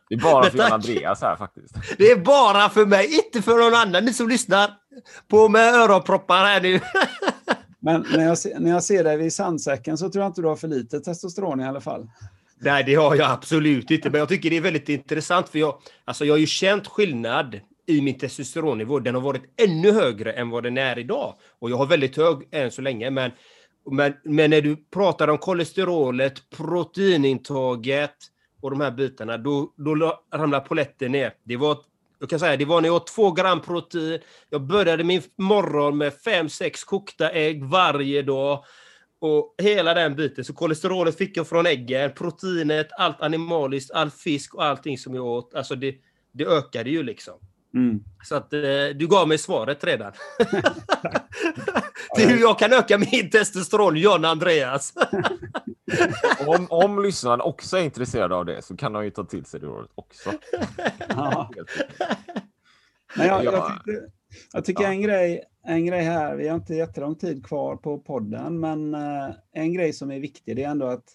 Det 0.08 0.14
är 0.14 0.20
bara 0.20 0.50
för 0.50 0.58
John 0.58 0.72
Andreas 0.72 1.20
här 1.20 1.36
faktiskt. 1.36 1.74
Det 1.98 2.10
är 2.10 2.16
bara 2.16 2.68
för 2.68 2.86
mig, 2.86 3.14
inte 3.24 3.42
för 3.42 3.56
någon 3.64 3.74
annan. 3.74 4.04
Ni 4.04 4.12
som 4.12 4.28
lyssnar, 4.28 4.70
på 5.28 5.48
med 5.48 5.74
öronproppar 5.74 6.44
här 6.44 6.60
nu. 6.60 6.80
Men 7.80 8.06
när 8.12 8.24
jag, 8.24 8.38
när 8.58 8.70
jag 8.70 8.82
ser 8.82 9.04
dig 9.04 9.16
vid 9.16 9.32
sandsäcken 9.32 9.98
så 9.98 10.10
tror 10.10 10.22
jag 10.22 10.30
inte 10.30 10.42
du 10.42 10.48
har 10.48 10.56
för 10.56 10.68
lite 10.68 11.00
testosteron 11.00 11.60
i 11.60 11.64
alla 11.64 11.80
fall. 11.80 12.10
Nej, 12.58 12.84
det 12.84 12.94
har 12.94 13.14
jag 13.14 13.30
absolut 13.30 13.90
inte. 13.90 14.10
Men 14.10 14.18
jag 14.18 14.28
tycker 14.28 14.50
det 14.50 14.56
är 14.56 14.60
väldigt 14.60 14.88
intressant 14.88 15.48
för 15.48 15.58
jag, 15.58 15.74
alltså 16.04 16.24
jag 16.24 16.34
har 16.34 16.38
ju 16.38 16.46
känt 16.46 16.86
skillnad 16.86 17.60
i 17.86 18.00
min 18.00 18.18
testosteronnivå. 18.18 19.00
Den 19.00 19.14
har 19.14 19.22
varit 19.22 19.42
ännu 19.56 19.92
högre 19.92 20.32
än 20.32 20.50
vad 20.50 20.62
den 20.62 20.78
är 20.78 20.98
idag. 20.98 21.34
Och 21.58 21.70
jag 21.70 21.76
har 21.76 21.86
väldigt 21.86 22.16
hög 22.16 22.48
än 22.50 22.70
så 22.70 22.82
länge. 22.82 23.10
Men, 23.10 23.30
men, 23.90 24.14
men 24.24 24.50
när 24.50 24.60
du 24.60 24.76
pratar 24.76 25.28
om 25.28 25.38
kolesterolet, 25.38 26.50
proteinintaget 26.50 28.16
och 28.60 28.70
de 28.70 28.80
här 28.80 28.90
bitarna, 28.90 29.38
då, 29.38 29.72
då 29.76 30.20
ramlar 30.34 30.60
poletten 30.60 31.12
ner. 31.12 31.32
Det 31.44 31.56
var, 31.56 31.78
jag 32.18 32.30
kan 32.30 32.40
säga, 32.40 32.56
det 32.56 32.64
var 32.64 32.80
när 32.80 32.88
jag 32.88 32.96
åt 32.96 33.06
två 33.06 33.30
gram 33.30 33.60
protein. 33.60 34.20
Jag 34.50 34.62
började 34.62 35.04
min 35.04 35.22
morgon 35.38 35.98
med 35.98 36.14
fem, 36.14 36.48
sex 36.48 36.84
kokta 36.84 37.30
ägg 37.30 37.64
varje 37.64 38.22
dag. 38.22 38.64
Och 39.18 39.54
hela 39.58 39.94
den 39.94 40.16
biten. 40.16 40.44
Så 40.44 40.52
kolesterolet 40.52 41.18
fick 41.18 41.36
jag 41.36 41.48
från 41.48 41.66
äggen, 41.66 42.12
proteinet, 42.12 42.88
allt 42.98 43.20
animaliskt, 43.20 43.90
all 43.90 44.10
fisk 44.10 44.54
och 44.54 44.64
allting 44.64 44.98
som 44.98 45.14
jag 45.14 45.24
åt. 45.24 45.54
Alltså 45.54 45.74
det, 45.74 45.94
det 46.32 46.44
ökade 46.44 46.90
ju 46.90 47.02
liksom. 47.02 47.34
Mm. 47.76 48.04
Så 48.22 48.34
att 48.34 48.52
eh, 48.52 48.60
du 48.94 49.08
gav 49.08 49.28
mig 49.28 49.38
svaret 49.38 49.84
redan. 49.84 50.12
det 52.16 52.22
är 52.22 52.28
hur 52.28 52.40
jag 52.40 52.58
kan 52.58 52.72
öka 52.72 52.98
min 52.98 53.30
testosteron, 53.30 53.96
John 53.96 54.24
Andreas. 54.24 54.94
om, 56.46 56.66
om 56.70 57.02
lyssnaren 57.02 57.40
också 57.40 57.76
är 57.76 57.82
intresserad 57.82 58.32
av 58.32 58.44
det 58.44 58.62
så 58.62 58.76
kan 58.76 58.92
de 58.92 59.04
ju 59.04 59.10
ta 59.10 59.24
till 59.24 59.44
sig 59.44 59.60
det 59.60 59.66
rådet 59.66 59.90
också. 59.94 60.32
Ja. 61.08 61.50
Men 63.16 63.26
jag, 63.26 63.44
jag, 63.44 63.68
tycker, 63.68 64.08
jag 64.52 64.64
tycker 64.64 64.82
ja. 64.82 64.88
en, 64.88 65.02
grej, 65.02 65.44
en 65.66 65.86
grej 65.86 66.02
här, 66.02 66.36
vi 66.36 66.48
har 66.48 66.56
inte 66.56 66.74
jättelång 66.74 67.14
tid 67.14 67.46
kvar 67.46 67.76
på 67.76 67.98
podden, 67.98 68.60
men 68.60 68.94
eh, 68.94 69.34
en 69.52 69.72
grej 69.72 69.92
som 69.92 70.10
är 70.10 70.20
viktig 70.20 70.56
det 70.56 70.62
är 70.62 70.70
ändå 70.70 70.86
att 70.86 71.14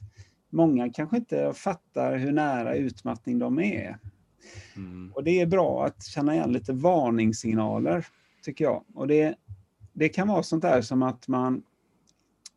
många 0.52 0.90
kanske 0.90 1.18
inte 1.18 1.54
fattar 1.54 2.18
hur 2.18 2.32
nära 2.32 2.76
utmattning 2.76 3.40
de 3.40 3.60
är. 3.60 3.98
Mm. 4.76 5.12
Och 5.14 5.24
det 5.24 5.42
är 5.42 5.46
bra 5.46 5.86
att 5.86 6.04
känna 6.04 6.36
igen 6.36 6.52
lite 6.52 6.74
varningssignaler, 6.74 8.06
tycker 8.44 8.66
jag. 8.66 8.84
Och 8.94 9.08
det, 9.08 9.36
det 9.94 10.10
kan 10.10 10.28
vara 10.28 10.44
sånt 10.44 10.62
där 10.62 10.82
som 10.82 11.04
att 11.04 11.28
man 11.28 11.64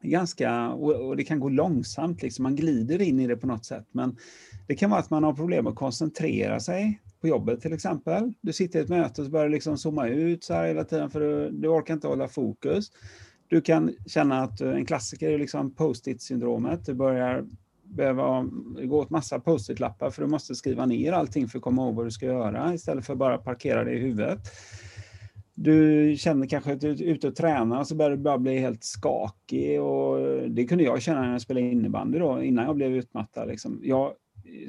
ganska, 0.03 0.69
och 0.69 1.17
det 1.17 1.25
kan 1.25 1.41
gå 1.41 1.49
långsamt, 1.49 2.23
liksom, 2.23 2.43
man 2.43 2.57
glider 2.57 3.03
in 3.03 3.21
i 3.21 3.27
det 3.27 3.37
på 3.37 3.47
något 3.47 3.65
sätt. 3.65 3.87
Men 3.93 4.17
det 4.67 4.75
kan 4.75 4.91
vara 4.91 5.01
att 5.01 5.11
man 5.11 5.25
har 5.25 5.33
problem 5.33 5.67
att 5.67 5.75
koncentrera 5.75 6.61
sig 6.61 7.01
på 7.21 7.29
jobbet 7.29 7.61
till 7.61 7.73
exempel. 7.73 8.33
Du 8.41 8.53
sitter 8.53 8.79
i 8.79 8.83
ett 8.83 8.89
möte 8.89 9.21
och 9.21 9.25
så 9.25 9.31
börjar 9.31 9.47
du 9.47 9.53
liksom 9.53 9.79
zooma 9.79 10.09
ut 10.09 10.45
så 10.45 10.55
här 10.55 10.67
hela 10.67 10.85
tiden 10.85 11.11
för 11.11 11.21
du, 11.21 11.51
du 11.51 11.69
orkar 11.69 11.95
inte 11.95 12.09
hålla 12.09 12.29
fokus. 12.29 12.91
Du 13.49 13.61
kan 13.61 13.95
känna 14.07 14.43
att 14.43 14.61
en 14.61 14.87
klassiker 14.87 15.31
är 15.31 15.39
liksom 15.39 15.75
post-it-syndromet. 15.75 16.87
Du 16.87 16.95
börjar 16.95 17.45
behöva 17.95 18.47
gå 18.85 18.99
åt 18.99 19.11
massa 19.11 19.41
post-it-lappar 19.41 20.11
för 20.11 20.23
du 20.23 20.29
måste 20.29 20.55
skriva 20.55 20.87
ner 20.87 21.13
allting 21.13 21.49
för 21.49 21.59
att 21.59 21.65
komma 21.65 21.83
ihåg 21.83 21.95
vad 21.95 22.07
du 22.07 22.11
ska 22.11 22.27
göra 22.27 22.75
istället 22.75 23.07
för 23.07 23.15
bara 23.15 23.39
parkera 23.39 23.85
det 23.85 23.93
i 23.93 23.99
huvudet. 23.99 24.39
Du 25.55 26.15
känner 26.19 26.47
kanske 26.47 26.73
att 26.73 26.81
du 26.81 26.91
är 26.91 27.03
ute 27.03 27.29
och 27.29 27.37
tränar 27.37 27.81
och 27.81 27.87
så 27.87 27.95
börjar 27.95 28.11
du 28.11 28.17
bara 28.17 28.39
bli 28.39 28.59
helt 28.59 28.85
skakig. 28.85 29.83
Och 29.83 30.19
det 30.49 30.65
kunde 30.65 30.85
jag 30.85 31.03
känna 31.03 31.21
när 31.21 31.33
jag 31.33 31.41
spelade 31.41 31.67
innebandy 31.67 32.19
då, 32.19 32.43
innan 32.43 32.65
jag 32.65 32.77
blev 32.77 32.93
utmattad. 32.93 33.49
Liksom. 33.49 33.81
Jag 33.83 34.13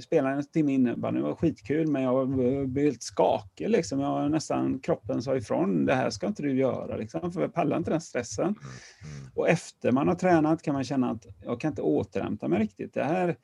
spelade 0.02 0.36
en 0.36 0.44
timme 0.44 0.74
innebandy, 0.74 1.20
det 1.20 1.26
var 1.26 1.36
skitkul, 1.36 1.88
men 1.88 2.04
jag 2.04 2.30
blev 2.70 2.86
helt 2.86 3.04
skakig. 3.04 3.70
Liksom. 3.70 4.00
Jag 4.00 4.32
nästan, 4.32 4.80
kroppen 4.80 5.22
sa 5.22 5.36
ifrån, 5.36 5.86
det 5.86 5.94
här 5.94 6.10
ska 6.10 6.28
inte 6.28 6.44
du 6.44 6.58
göra, 6.58 6.98
liksom, 6.98 7.32
för 7.32 7.42
jag 7.42 7.54
pallar 7.54 7.78
inte 7.78 7.92
den 7.92 8.02
stressen. 8.02 8.44
Mm, 8.44 8.58
mm. 8.58 9.32
Och 9.36 9.50
efter 9.50 9.92
man 9.92 10.08
har 10.08 10.16
tränat 10.16 10.62
kan 10.62 10.74
man 10.74 10.84
känna 10.84 11.12
att 11.12 11.26
jag 11.44 11.60
kan 11.60 11.72
inte 11.72 11.82
återhämta 11.82 12.48
mig 12.48 12.60
riktigt. 12.60 12.94
Det 12.94 13.04
här, 13.04 13.36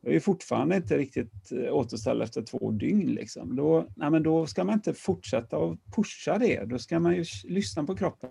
jag 0.00 0.14
är 0.14 0.20
fortfarande 0.20 0.76
inte 0.76 0.98
riktigt 0.98 1.52
eh, 1.52 1.72
återställd 1.72 2.22
efter 2.22 2.42
två 2.42 2.70
dygn. 2.70 3.10
Liksom. 3.10 3.56
Då, 3.56 3.86
nej, 3.96 4.20
då 4.20 4.46
ska 4.46 4.64
man 4.64 4.74
inte 4.74 4.94
fortsätta 4.94 5.56
att 5.56 5.78
pusha 5.96 6.38
det. 6.38 6.64
Då 6.64 6.78
ska 6.78 7.00
man 7.00 7.14
ju 7.14 7.24
lyssna 7.44 7.84
på 7.84 7.96
kroppen 7.96 8.30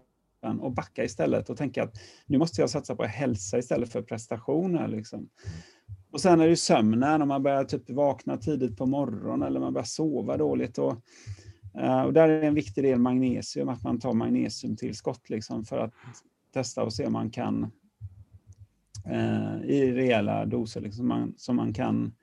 och 0.59 0.71
backa 0.71 1.03
istället 1.03 1.49
och 1.49 1.57
tänka 1.57 1.83
att 1.83 1.95
nu 2.25 2.37
måste 2.37 2.61
jag 2.61 2.69
satsa 2.69 2.95
på 2.95 3.03
hälsa 3.03 3.57
istället 3.57 3.91
för 3.91 4.01
prestationer. 4.01 4.87
Liksom. 4.87 5.29
Och 6.15 6.21
sen 6.21 6.41
är 6.41 6.47
det 6.47 6.55
sömnen, 6.55 7.21
om 7.21 7.27
man 7.27 7.43
börjar 7.43 7.63
typ 7.63 7.89
vakna 7.89 8.37
tidigt 8.37 8.77
på 8.77 8.85
morgonen 8.85 9.47
eller 9.47 9.59
man 9.59 9.73
börjar 9.73 9.85
sova 9.85 10.37
dåligt. 10.37 10.77
Och, 10.77 10.95
eh, 11.77 12.01
och 12.01 12.13
där 12.13 12.29
är 12.29 12.41
en 12.41 12.53
viktig 12.53 12.83
del 12.83 12.99
magnesium, 12.99 13.69
att 13.69 13.83
man 13.83 13.99
tar 13.99 14.13
magnesiumtillskott 14.13 15.29
liksom 15.29 15.65
för 15.65 15.77
att 15.77 15.93
testa 16.53 16.83
och 16.83 16.93
se 16.93 17.05
om 17.05 17.13
man 17.13 17.29
kan 17.29 17.71
eh, 19.05 19.55
i 19.63 19.91
rejäla 19.93 20.45
doser 20.45 20.81
liksom, 20.81 21.07
man, 21.07 21.33
som 21.37 21.55
man 21.55 21.73
kan 21.73 22.13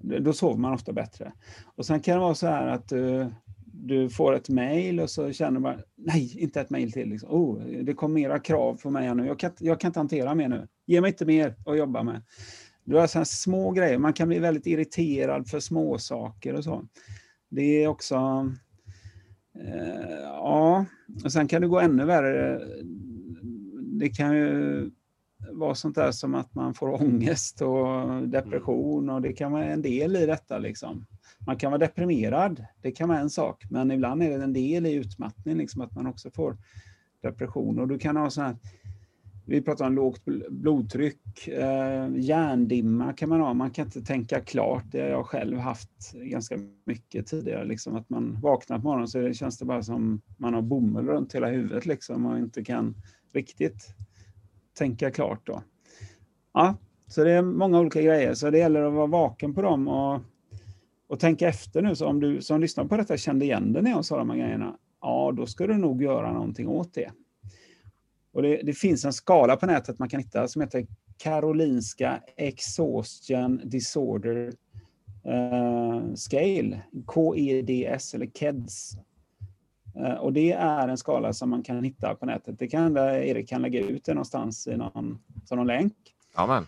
då 0.00 0.32
sover 0.32 0.58
man 0.58 0.72
ofta 0.72 0.92
bättre. 0.92 1.32
Och 1.64 1.86
sen 1.86 2.00
kan 2.00 2.14
det 2.14 2.20
vara 2.20 2.34
så 2.34 2.46
här 2.46 2.66
att 2.66 2.88
du, 2.88 3.26
du 3.64 4.10
får 4.10 4.34
ett 4.34 4.48
mejl 4.48 5.00
och 5.00 5.10
så 5.10 5.32
känner 5.32 5.60
man, 5.60 5.82
nej, 5.96 6.38
inte 6.38 6.60
ett 6.60 6.70
mejl 6.70 6.92
till. 6.92 7.08
Liksom. 7.08 7.30
Oh, 7.30 7.62
det 7.62 7.94
kommer 7.94 8.14
mera 8.14 8.38
krav 8.38 8.80
på 8.82 8.90
mig 8.90 9.14
nu. 9.14 9.26
Jag 9.26 9.38
kan, 9.38 9.50
jag 9.58 9.80
kan 9.80 9.88
inte 9.88 10.00
hantera 10.00 10.34
mer 10.34 10.48
nu. 10.48 10.68
Ge 10.86 11.00
mig 11.00 11.08
inte 11.08 11.26
mer 11.26 11.56
att 11.66 11.78
jobba 11.78 12.02
med. 12.02 12.22
Du 12.84 12.96
har 12.96 13.06
sådana 13.06 13.24
små 13.24 13.70
grejer. 13.70 13.98
Man 13.98 14.12
kan 14.12 14.28
bli 14.28 14.38
väldigt 14.38 14.66
irriterad 14.66 15.48
för 15.48 15.60
små 15.60 15.98
saker 15.98 16.54
och 16.54 16.64
så. 16.64 16.84
Det 17.48 17.84
är 17.84 17.88
också... 17.88 18.14
Eh, 19.54 20.20
ja, 20.22 20.86
och 21.24 21.32
sen 21.32 21.48
kan 21.48 21.62
det 21.62 21.68
gå 21.68 21.80
ännu 21.80 22.04
värre. 22.04 22.60
Det 23.82 24.08
kan 24.08 24.36
ju 24.36 24.90
vara 25.52 25.74
sånt 25.74 25.94
där 25.94 26.12
som 26.12 26.34
att 26.34 26.54
man 26.54 26.74
får 26.74 27.02
ångest 27.02 27.62
och 27.62 28.28
depression 28.28 29.10
och 29.10 29.22
det 29.22 29.32
kan 29.32 29.52
vara 29.52 29.64
en 29.64 29.82
del 29.82 30.16
i 30.16 30.26
detta. 30.26 30.58
Liksom. 30.58 31.06
Man 31.46 31.56
kan 31.56 31.70
vara 31.70 31.78
deprimerad, 31.78 32.64
det 32.82 32.92
kan 32.92 33.08
vara 33.08 33.18
en 33.18 33.30
sak, 33.30 33.64
men 33.70 33.90
ibland 33.90 34.22
är 34.22 34.38
det 34.38 34.44
en 34.44 34.52
del 34.52 34.86
i 34.86 34.92
utmattning, 34.92 35.56
liksom, 35.56 35.80
att 35.80 35.94
man 35.94 36.06
också 36.06 36.30
får 36.30 36.56
depression. 37.22 37.78
Och 37.78 37.88
du 37.88 37.98
kan 37.98 38.16
ha 38.16 38.30
sån 38.30 38.44
här 38.44 38.56
vi 39.50 39.62
pratar 39.62 39.86
om 39.86 39.94
lågt 39.94 40.24
blodtryck, 40.50 41.48
eh, 41.48 42.08
hjärndimma 42.16 43.12
kan 43.12 43.28
man 43.28 43.40
ha, 43.40 43.54
man 43.54 43.70
kan 43.70 43.84
inte 43.84 44.02
tänka 44.02 44.40
klart. 44.40 44.84
Det 44.90 45.00
har 45.00 45.08
jag 45.08 45.26
själv 45.26 45.58
haft 45.58 46.12
ganska 46.12 46.58
mycket 46.84 47.26
tidigare. 47.26 47.64
Liksom, 47.64 47.96
att 47.96 48.10
man 48.10 48.38
vaknar 48.40 48.78
på 48.78 48.84
morgonen 48.84 49.08
så 49.08 49.18
det 49.18 49.34
känns 49.34 49.58
det 49.58 49.64
bara 49.64 49.82
som 49.82 50.20
man 50.36 50.54
har 50.54 50.62
bomull 50.62 51.06
runt 51.06 51.34
hela 51.34 51.48
huvudet 51.48 51.86
liksom, 51.86 52.26
och 52.26 52.38
inte 52.38 52.64
kan 52.64 52.94
riktigt 53.32 53.94
tänka 54.78 55.10
klart. 55.10 55.46
Då. 55.46 55.62
Ja, 56.52 56.74
så 57.06 57.24
det 57.24 57.32
är 57.32 57.42
många 57.42 57.80
olika 57.80 58.02
grejer, 58.02 58.34
så 58.34 58.50
det 58.50 58.58
gäller 58.58 58.82
att 58.82 58.92
vara 58.92 59.06
vaken 59.06 59.54
på 59.54 59.62
dem 59.62 59.88
och, 59.88 60.20
och 61.08 61.20
tänka 61.20 61.48
efter 61.48 61.82
nu. 61.82 61.96
Så 61.96 62.06
om 62.06 62.20
du 62.20 62.42
som 62.42 62.60
lyssnar 62.60 62.84
på 62.84 62.96
detta 62.96 63.16
kände 63.16 63.44
igen 63.44 63.72
dig 63.72 63.82
när 63.82 63.90
jag 63.90 64.04
sa 64.04 64.18
de 64.18 64.30
här 64.30 64.36
grejerna, 64.36 64.76
ja 65.00 65.32
då 65.36 65.46
ska 65.46 65.66
du 65.66 65.78
nog 65.78 66.02
göra 66.02 66.32
någonting 66.32 66.68
åt 66.68 66.94
det. 66.94 67.10
Och 68.32 68.42
det, 68.42 68.62
det, 68.62 68.72
finns 68.72 69.04
en 69.04 69.12
skala 69.12 69.56
på 69.56 69.66
nätet 69.66 69.98
man 69.98 70.08
kan 70.08 70.20
hitta 70.20 70.48
som 70.48 70.62
heter 70.62 70.86
Karolinska 71.16 72.20
Exhaustion 72.36 73.60
Disorder 73.64 74.52
eh, 75.24 76.14
Scale, 76.14 76.82
KEDS 77.14 78.14
eller 78.14 78.26
KEDS. 78.26 78.92
Eh, 79.96 80.14
och 80.14 80.32
det 80.32 80.52
är 80.52 80.88
en 80.88 80.98
skala 80.98 81.32
som 81.32 81.50
man 81.50 81.62
kan 81.62 81.84
hitta 81.84 82.14
på 82.14 82.26
nätet. 82.26 82.58
Det 82.58 82.68
kan 82.68 82.96
Erik 82.96 83.48
kan 83.48 83.62
lägga 83.62 83.80
ut 83.80 84.04
det 84.04 84.14
någonstans 84.14 84.66
i 84.66 84.76
någon, 84.76 85.18
som 85.44 85.58
någon 85.58 85.66
länk. 85.66 85.94
Amen. 86.34 86.66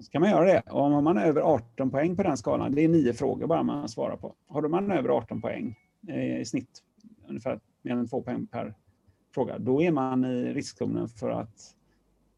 Så 0.00 0.10
kan 0.10 0.20
man 0.20 0.30
göra 0.30 0.44
det. 0.44 0.62
Och 0.70 0.80
om 0.80 1.04
man 1.04 1.16
har 1.16 1.24
över 1.24 1.40
18 1.40 1.90
poäng 1.90 2.16
på 2.16 2.22
den 2.22 2.36
skalan, 2.36 2.74
det 2.74 2.84
är 2.84 2.88
nio 2.88 3.12
frågor 3.12 3.46
bara 3.46 3.62
man 3.62 3.88
svarar 3.88 4.16
på. 4.16 4.34
Har 4.48 4.68
man 4.68 4.90
över 4.90 5.08
18 5.08 5.40
poäng 5.40 5.76
eh, 6.08 6.40
i 6.40 6.44
snitt, 6.44 6.82
ungefär 7.28 7.60
mer 7.82 7.92
än 7.92 8.08
två 8.08 8.22
poäng 8.22 8.46
per 8.46 8.74
fråga, 9.38 9.58
då 9.58 9.82
är 9.82 9.90
man 9.90 10.24
i 10.24 10.52
riskzonen 10.52 11.08
för 11.08 11.30
att 11.30 11.74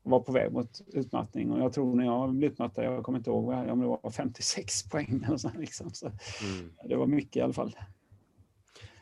vara 0.02 0.20
på 0.20 0.32
väg 0.32 0.52
mot 0.52 0.80
utmattning. 0.86 1.50
Och 1.50 1.60
jag 1.60 1.72
tror 1.72 1.94
när 1.94 2.04
jag 2.04 2.34
blev 2.34 2.52
utmattad, 2.52 2.84
jag 2.84 3.04
kommer 3.04 3.18
inte 3.18 3.30
ihåg 3.30 3.48
om 3.48 3.80
det 3.80 3.86
var 3.86 4.10
56 4.10 4.82
poäng 4.90 5.24
eller 5.26 5.36
så, 5.36 5.50
liksom. 5.58 5.90
så 5.90 6.06
mm. 6.06 6.72
Det 6.84 6.96
var 6.96 7.06
mycket 7.06 7.36
i 7.36 7.40
alla 7.40 7.52
fall. 7.52 7.76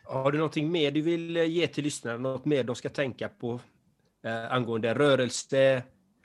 Har 0.05 0.33
du 0.33 0.39
någonting 0.39 0.71
mer 0.71 0.91
du 0.91 1.01
vill 1.01 1.37
eh, 1.37 1.45
ge 1.45 1.67
till 1.67 1.85
lyssnarna? 1.85 2.19
Något 2.19 2.45
mer 2.45 2.65
de 2.65 2.77
ska 2.77 2.89
tänka 2.89 3.29
på 3.29 3.61
eh, 4.25 4.53
angående 4.53 4.95
rörelse, 4.95 5.83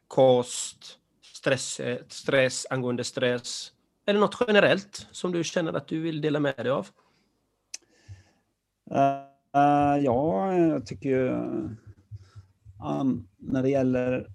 kost, 0.07 0.99
stress, 1.21 1.79
eh, 1.79 1.97
stress, 2.07 2.67
angående 2.69 3.03
stress? 3.03 3.71
Eller 4.05 4.19
något 4.19 4.37
generellt 4.47 5.07
som 5.11 5.31
du 5.31 5.43
känner 5.43 5.73
att 5.73 5.87
du 5.87 5.99
vill 5.99 6.21
dela 6.21 6.39
med 6.39 6.55
dig 6.57 6.69
av? 6.69 6.87
Uh, 8.91 9.22
uh, 9.57 10.03
ja, 10.03 10.55
jag 10.55 10.85
tycker 10.85 11.09
ju 11.09 11.27
um, 12.99 13.27
när 13.37 13.63
det 13.63 13.69
gäller 13.69 14.27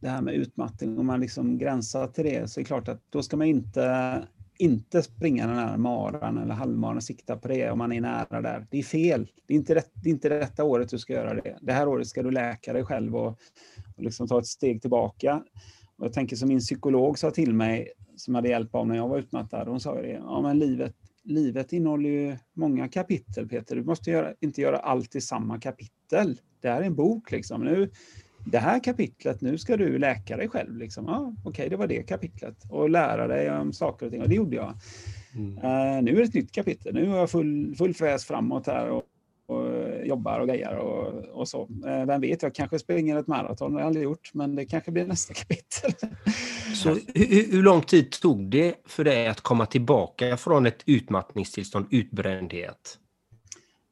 det 0.00 0.08
här 0.08 0.22
med 0.22 0.34
utmattning, 0.34 0.98
om 0.98 1.06
man 1.06 1.20
liksom 1.20 1.58
gränsar 1.58 2.06
till 2.06 2.24
det, 2.24 2.50
så 2.50 2.60
är 2.60 2.62
det 2.62 2.66
klart 2.66 2.88
att 2.88 3.00
då 3.10 3.22
ska 3.22 3.36
man 3.36 3.46
inte, 3.46 4.22
inte 4.58 5.02
springa 5.02 5.46
den 5.46 5.56
här 5.56 5.76
maran 5.76 6.38
eller 6.38 6.54
halvmaran 6.54 6.96
och 6.96 7.02
sikta 7.02 7.36
på 7.36 7.48
det 7.48 7.70
om 7.70 7.78
man 7.78 7.92
är 7.92 8.00
nära 8.00 8.40
där. 8.40 8.66
Det 8.70 8.78
är 8.78 8.82
fel. 8.82 9.30
Det 9.46 9.54
är 9.54 9.58
inte, 9.58 9.74
rätt, 9.74 9.90
det 9.94 10.08
är 10.08 10.12
inte 10.12 10.28
detta 10.28 10.64
året 10.64 10.88
du 10.88 10.98
ska 10.98 11.12
göra 11.12 11.34
det. 11.34 11.58
Det 11.60 11.72
här 11.72 11.88
året 11.88 12.06
ska 12.06 12.22
du 12.22 12.30
läka 12.30 12.72
dig 12.72 12.84
själv 12.84 13.16
och, 13.16 13.28
och 13.96 14.02
liksom 14.02 14.28
ta 14.28 14.38
ett 14.38 14.46
steg 14.46 14.80
tillbaka. 14.80 15.42
Och 15.96 16.04
jag 16.06 16.12
tänker 16.12 16.36
som 16.36 16.48
min 16.48 16.60
psykolog 16.60 17.18
sa 17.18 17.30
till 17.30 17.54
mig, 17.54 17.92
som 18.16 18.34
hade 18.34 18.48
hjälp 18.48 18.74
av 18.74 18.86
när 18.86 18.96
jag 18.96 19.08
var 19.08 19.18
utmattad, 19.18 19.68
hon 19.68 19.80
sa 19.80 19.96
ju 19.96 20.02
det, 20.02 20.12
ja 20.12 20.40
men 20.42 20.58
livet, 20.58 20.94
livet 21.30 21.72
innehåller 21.72 22.10
ju 22.10 22.36
många 22.52 22.88
kapitel 22.88 23.48
Peter, 23.48 23.76
du 23.76 23.84
måste 23.84 24.10
göra, 24.10 24.34
inte 24.40 24.60
göra 24.60 24.76
allt 24.76 25.16
i 25.16 25.20
samma 25.20 25.60
kapitel. 25.60 26.40
Det 26.60 26.68
här 26.68 26.80
är 26.80 26.86
en 26.86 26.94
bok 26.94 27.30
liksom. 27.30 27.64
Nu, 27.64 27.90
det 28.46 28.58
här 28.58 28.84
kapitlet, 28.84 29.40
nu 29.40 29.58
ska 29.58 29.76
du 29.76 29.98
läka 29.98 30.36
dig 30.36 30.48
själv. 30.48 30.76
Liksom. 30.76 31.04
Ja, 31.04 31.34
Okej, 31.38 31.50
okay, 31.50 31.68
det 31.68 31.76
var 31.76 31.86
det 31.86 32.02
kapitlet. 32.02 32.56
Och 32.70 32.90
lära 32.90 33.26
dig 33.26 33.50
om 33.50 33.72
saker 33.72 34.06
och 34.06 34.12
ting. 34.12 34.22
Och 34.22 34.28
det 34.28 34.34
gjorde 34.34 34.56
jag. 34.56 34.74
Mm. 35.34 35.56
Uh, 35.56 36.02
nu 36.02 36.10
är 36.10 36.16
det 36.16 36.22
ett 36.22 36.34
nytt 36.34 36.52
kapitel. 36.52 36.94
Nu 36.94 37.08
har 37.08 37.18
jag 37.18 37.30
full, 37.30 37.74
full 37.78 37.94
fräs 37.94 38.24
framåt 38.24 38.66
här 38.66 38.90
och, 38.90 39.02
jobbar 40.04 40.40
och 40.40 40.48
grejar 40.48 40.74
och, 40.74 41.40
och 41.40 41.48
så. 41.48 41.62
Uh, 41.62 42.06
vem 42.06 42.20
vet, 42.20 42.42
jag 42.42 42.54
kanske 42.54 42.78
springer 42.78 43.16
ett 43.16 43.26
maraton. 43.26 43.72
Det 43.72 43.76
har 43.76 43.80
jag 43.80 43.86
aldrig 43.86 44.04
gjort, 44.04 44.30
men 44.34 44.54
det 44.54 44.64
kanske 44.64 44.90
blir 44.90 45.06
nästa 45.06 45.34
kapitel. 45.40 46.08
så 46.74 46.88
hur, 46.88 47.52
hur 47.52 47.62
lång 47.62 47.82
tid 47.82 48.10
tog 48.10 48.50
det 48.50 48.74
för 48.86 49.04
dig 49.04 49.26
att 49.26 49.40
komma 49.40 49.66
tillbaka 49.66 50.36
från 50.36 50.66
ett 50.66 50.82
utmattningstillstånd, 50.86 51.86
utbrändhet? 51.90 52.98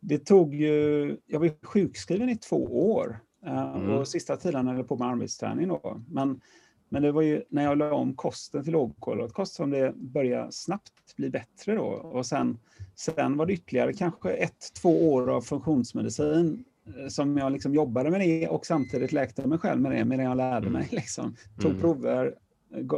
Det 0.00 0.18
tog 0.18 0.54
ju, 0.54 1.16
jag 1.26 1.40
var 1.40 1.66
sjukskriven 1.66 2.28
i 2.28 2.36
två 2.36 2.92
år. 2.92 3.20
Eh, 3.46 3.76
mm. 3.76 3.90
Och 3.90 4.09
sista 4.09 4.36
tiden 4.36 4.66
höll 4.66 4.76
jag 4.76 4.88
på 4.88 4.96
med 4.96 5.09
arbetsträning 5.09 5.68
då. 5.68 6.02
Men, 6.09 6.40
men 6.89 7.03
det 7.03 7.12
var 7.12 7.22
ju 7.22 7.43
när 7.49 7.64
jag 7.64 7.78
la 7.78 7.93
om 7.95 8.14
kosten 8.14 8.64
till 8.64 8.72
lågkolhydratkost 8.72 9.55
som 9.55 9.70
det 9.70 9.93
började 9.97 10.53
snabbt 10.53 11.16
bli 11.16 11.30
bättre 11.30 11.74
då. 11.74 11.84
Och 11.84 12.26
sen, 12.26 12.59
sen 12.95 13.36
var 13.36 13.47
det 13.47 13.53
ytterligare 13.53 13.93
kanske 13.93 14.32
ett, 14.32 14.72
två 14.82 15.12
år 15.12 15.30
av 15.30 15.41
funktionsmedicin 15.41 16.64
eh, 16.86 17.09
som 17.09 17.36
jag 17.36 17.53
liksom 17.53 17.74
jobbade 17.74 18.11
med 18.11 18.20
det 18.20 18.49
och 18.49 18.66
samtidigt 18.66 19.12
läkte 19.12 19.47
mig 19.47 19.59
själv 19.59 19.80
med 19.80 19.93
det 19.93 20.05
medan 20.05 20.26
jag 20.26 20.36
lärde 20.36 20.66
mm. 20.66 20.72
mig. 20.72 20.89
Liksom. 20.91 21.36
Tog 21.61 21.70
mm. 21.70 21.80
prover, 21.80 22.34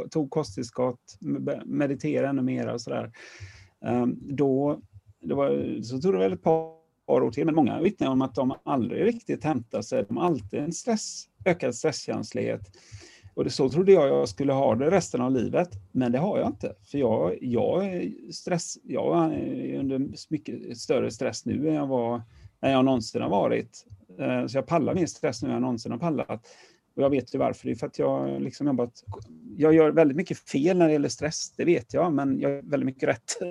tog 0.09 0.29
kosttillskott, 0.29 1.17
mediterade 1.65 2.27
ännu 2.27 2.41
mer 2.41 2.73
och 2.73 2.81
sådär. 2.81 3.11
Um, 3.85 4.19
då, 4.21 4.81
det 5.21 5.33
var, 5.33 5.81
så 5.81 6.01
tog 6.01 6.13
det 6.13 6.19
väl 6.19 6.33
ett 6.33 6.43
par 6.43 6.81
par 7.11 7.21
år 7.21 7.31
till, 7.31 7.45
men 7.45 7.55
många 7.55 7.81
vittnar 7.81 8.07
om 8.07 8.21
att 8.21 8.35
de 8.35 8.53
aldrig 8.63 9.05
riktigt 9.05 9.43
hämtar 9.43 9.81
sig. 9.81 10.05
De 10.07 10.17
har 10.17 10.25
alltid 10.25 10.59
en 10.59 10.73
stress, 10.73 11.27
ökad 11.45 11.75
stresskänslighet. 11.75 12.61
Och 13.33 13.43
det, 13.43 13.49
så 13.49 13.69
trodde 13.69 13.91
jag 13.91 14.07
jag 14.07 14.29
skulle 14.29 14.53
ha 14.53 14.75
det 14.75 14.91
resten 14.91 15.21
av 15.21 15.31
livet, 15.31 15.69
men 15.91 16.11
det 16.11 16.19
har 16.19 16.39
jag 16.39 16.47
inte. 16.47 16.75
För 16.83 16.97
jag, 16.97 17.37
jag, 17.41 18.11
stress, 18.33 18.77
jag 18.83 19.33
är 19.33 19.79
under 19.79 20.07
mycket 20.29 20.77
större 20.77 21.11
stress 21.11 21.45
nu 21.45 21.69
än 21.69 21.75
jag 21.75 21.87
var 21.87 22.21
än 22.61 22.71
jag 22.71 22.85
någonsin 22.85 23.21
har 23.21 23.29
varit. 23.29 23.85
Eh, 24.19 24.47
så 24.47 24.57
jag 24.57 24.67
pallar 24.67 24.95
mer 24.95 25.05
stress 25.05 25.43
nu 25.43 25.47
än 25.47 25.53
jag 25.53 25.61
någonsin 25.61 25.91
har 25.91 25.99
pallat. 25.99 26.47
Och 26.95 27.03
jag 27.03 27.09
vet 27.09 27.35
ju 27.35 27.39
varför. 27.39 27.67
Det 27.67 27.73
är 27.73 27.75
för 27.75 27.87
att 27.87 27.99
jag 27.99 28.41
liksom 28.41 28.67
jobbat... 28.67 29.03
Jag 29.57 29.73
gör 29.73 29.91
väldigt 29.91 30.17
mycket 30.17 30.37
fel 30.37 30.77
när 30.77 30.87
det 30.87 30.93
gäller 30.93 31.09
stress, 31.09 31.53
det 31.57 31.65
vet 31.65 31.93
jag, 31.93 32.13
men 32.13 32.39
jag 32.39 32.51
gör 32.51 32.61
väldigt 32.61 32.85
mycket 32.85 33.09
rätt. 33.09 33.41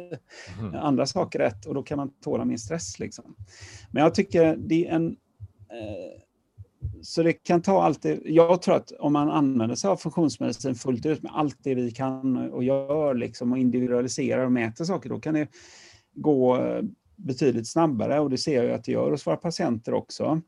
Mm. 0.61 0.75
Andra 0.75 1.07
saker 1.07 1.39
rätt 1.39 1.67
och 1.67 1.75
då 1.75 1.83
kan 1.83 1.97
man 1.97 2.11
tåla 2.21 2.45
min 2.45 2.59
stress. 2.59 2.99
Liksom. 2.99 3.37
Men 3.91 4.03
jag 4.03 4.15
tycker 4.15 4.57
det 4.57 4.87
är 4.87 4.95
en... 4.95 5.17
Eh, 5.71 6.23
så 7.03 7.23
det 7.23 7.33
kan 7.33 7.63
ta 7.63 7.83
allt 7.83 8.03
det, 8.03 8.21
Jag 8.25 8.63
tror 8.63 8.75
att 8.75 8.93
om 8.99 9.13
man 9.13 9.31
använder 9.31 9.77
sig 9.77 9.91
av 9.91 9.97
funktionsmedicin 9.97 10.75
fullt 10.75 11.07
ut 11.07 11.23
med 11.23 11.33
allt 11.35 11.59
det 11.63 11.75
vi 11.75 11.91
kan 11.91 12.51
och 12.51 12.65
gör 12.65 13.15
liksom, 13.15 13.53
och 13.53 13.59
individualiserar 13.59 14.45
och 14.45 14.53
mäter 14.53 14.85
saker, 14.85 15.09
då 15.09 15.21
kan 15.21 15.35
det 15.35 15.49
gå 16.15 16.57
eh, 16.57 16.83
betydligt 17.17 17.69
snabbare 17.69 18.21
och 18.21 18.31
det 18.31 18.39
ser 18.39 18.65
jag 18.65 18.75
att 18.75 18.85
det 18.85 18.93
gör 18.93 19.11
hos 19.11 19.27
våra 19.27 19.37
patienter 19.37 19.95
också. 19.95 20.41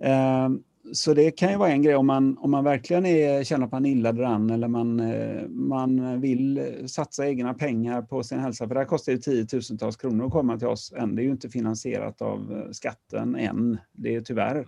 Ehm, 0.00 0.62
så 0.92 1.14
det 1.14 1.30
kan 1.30 1.50
ju 1.50 1.56
vara 1.56 1.70
en 1.70 1.82
grej 1.82 1.96
om 1.96 2.06
man, 2.06 2.38
om 2.38 2.50
man 2.50 2.64
verkligen 2.64 3.06
är, 3.06 3.44
känner 3.44 3.66
att 3.66 3.72
man 3.72 3.86
är 3.86 3.90
illa 3.90 4.12
däran 4.12 4.50
eller 4.50 4.68
man, 4.68 5.00
eh, 5.00 5.48
man 5.48 6.20
vill 6.20 6.60
satsa 6.86 7.28
egna 7.28 7.54
pengar 7.54 8.02
på 8.02 8.22
sin 8.22 8.38
hälsa. 8.38 8.68
För 8.68 8.74
det 8.74 8.80
här 8.80 8.86
kostar 8.86 9.12
ju 9.12 9.18
tiotusentals 9.18 9.96
kronor 9.96 10.26
att 10.26 10.32
komma 10.32 10.58
till 10.58 10.68
oss 10.68 10.92
än. 10.96 11.16
Det 11.16 11.22
är 11.22 11.24
ju 11.24 11.30
inte 11.30 11.48
finansierat 11.48 12.22
av 12.22 12.52
eh, 12.52 12.70
skatten 12.70 13.36
än, 13.36 13.78
det 13.92 14.14
är 14.14 14.20
tyvärr. 14.20 14.66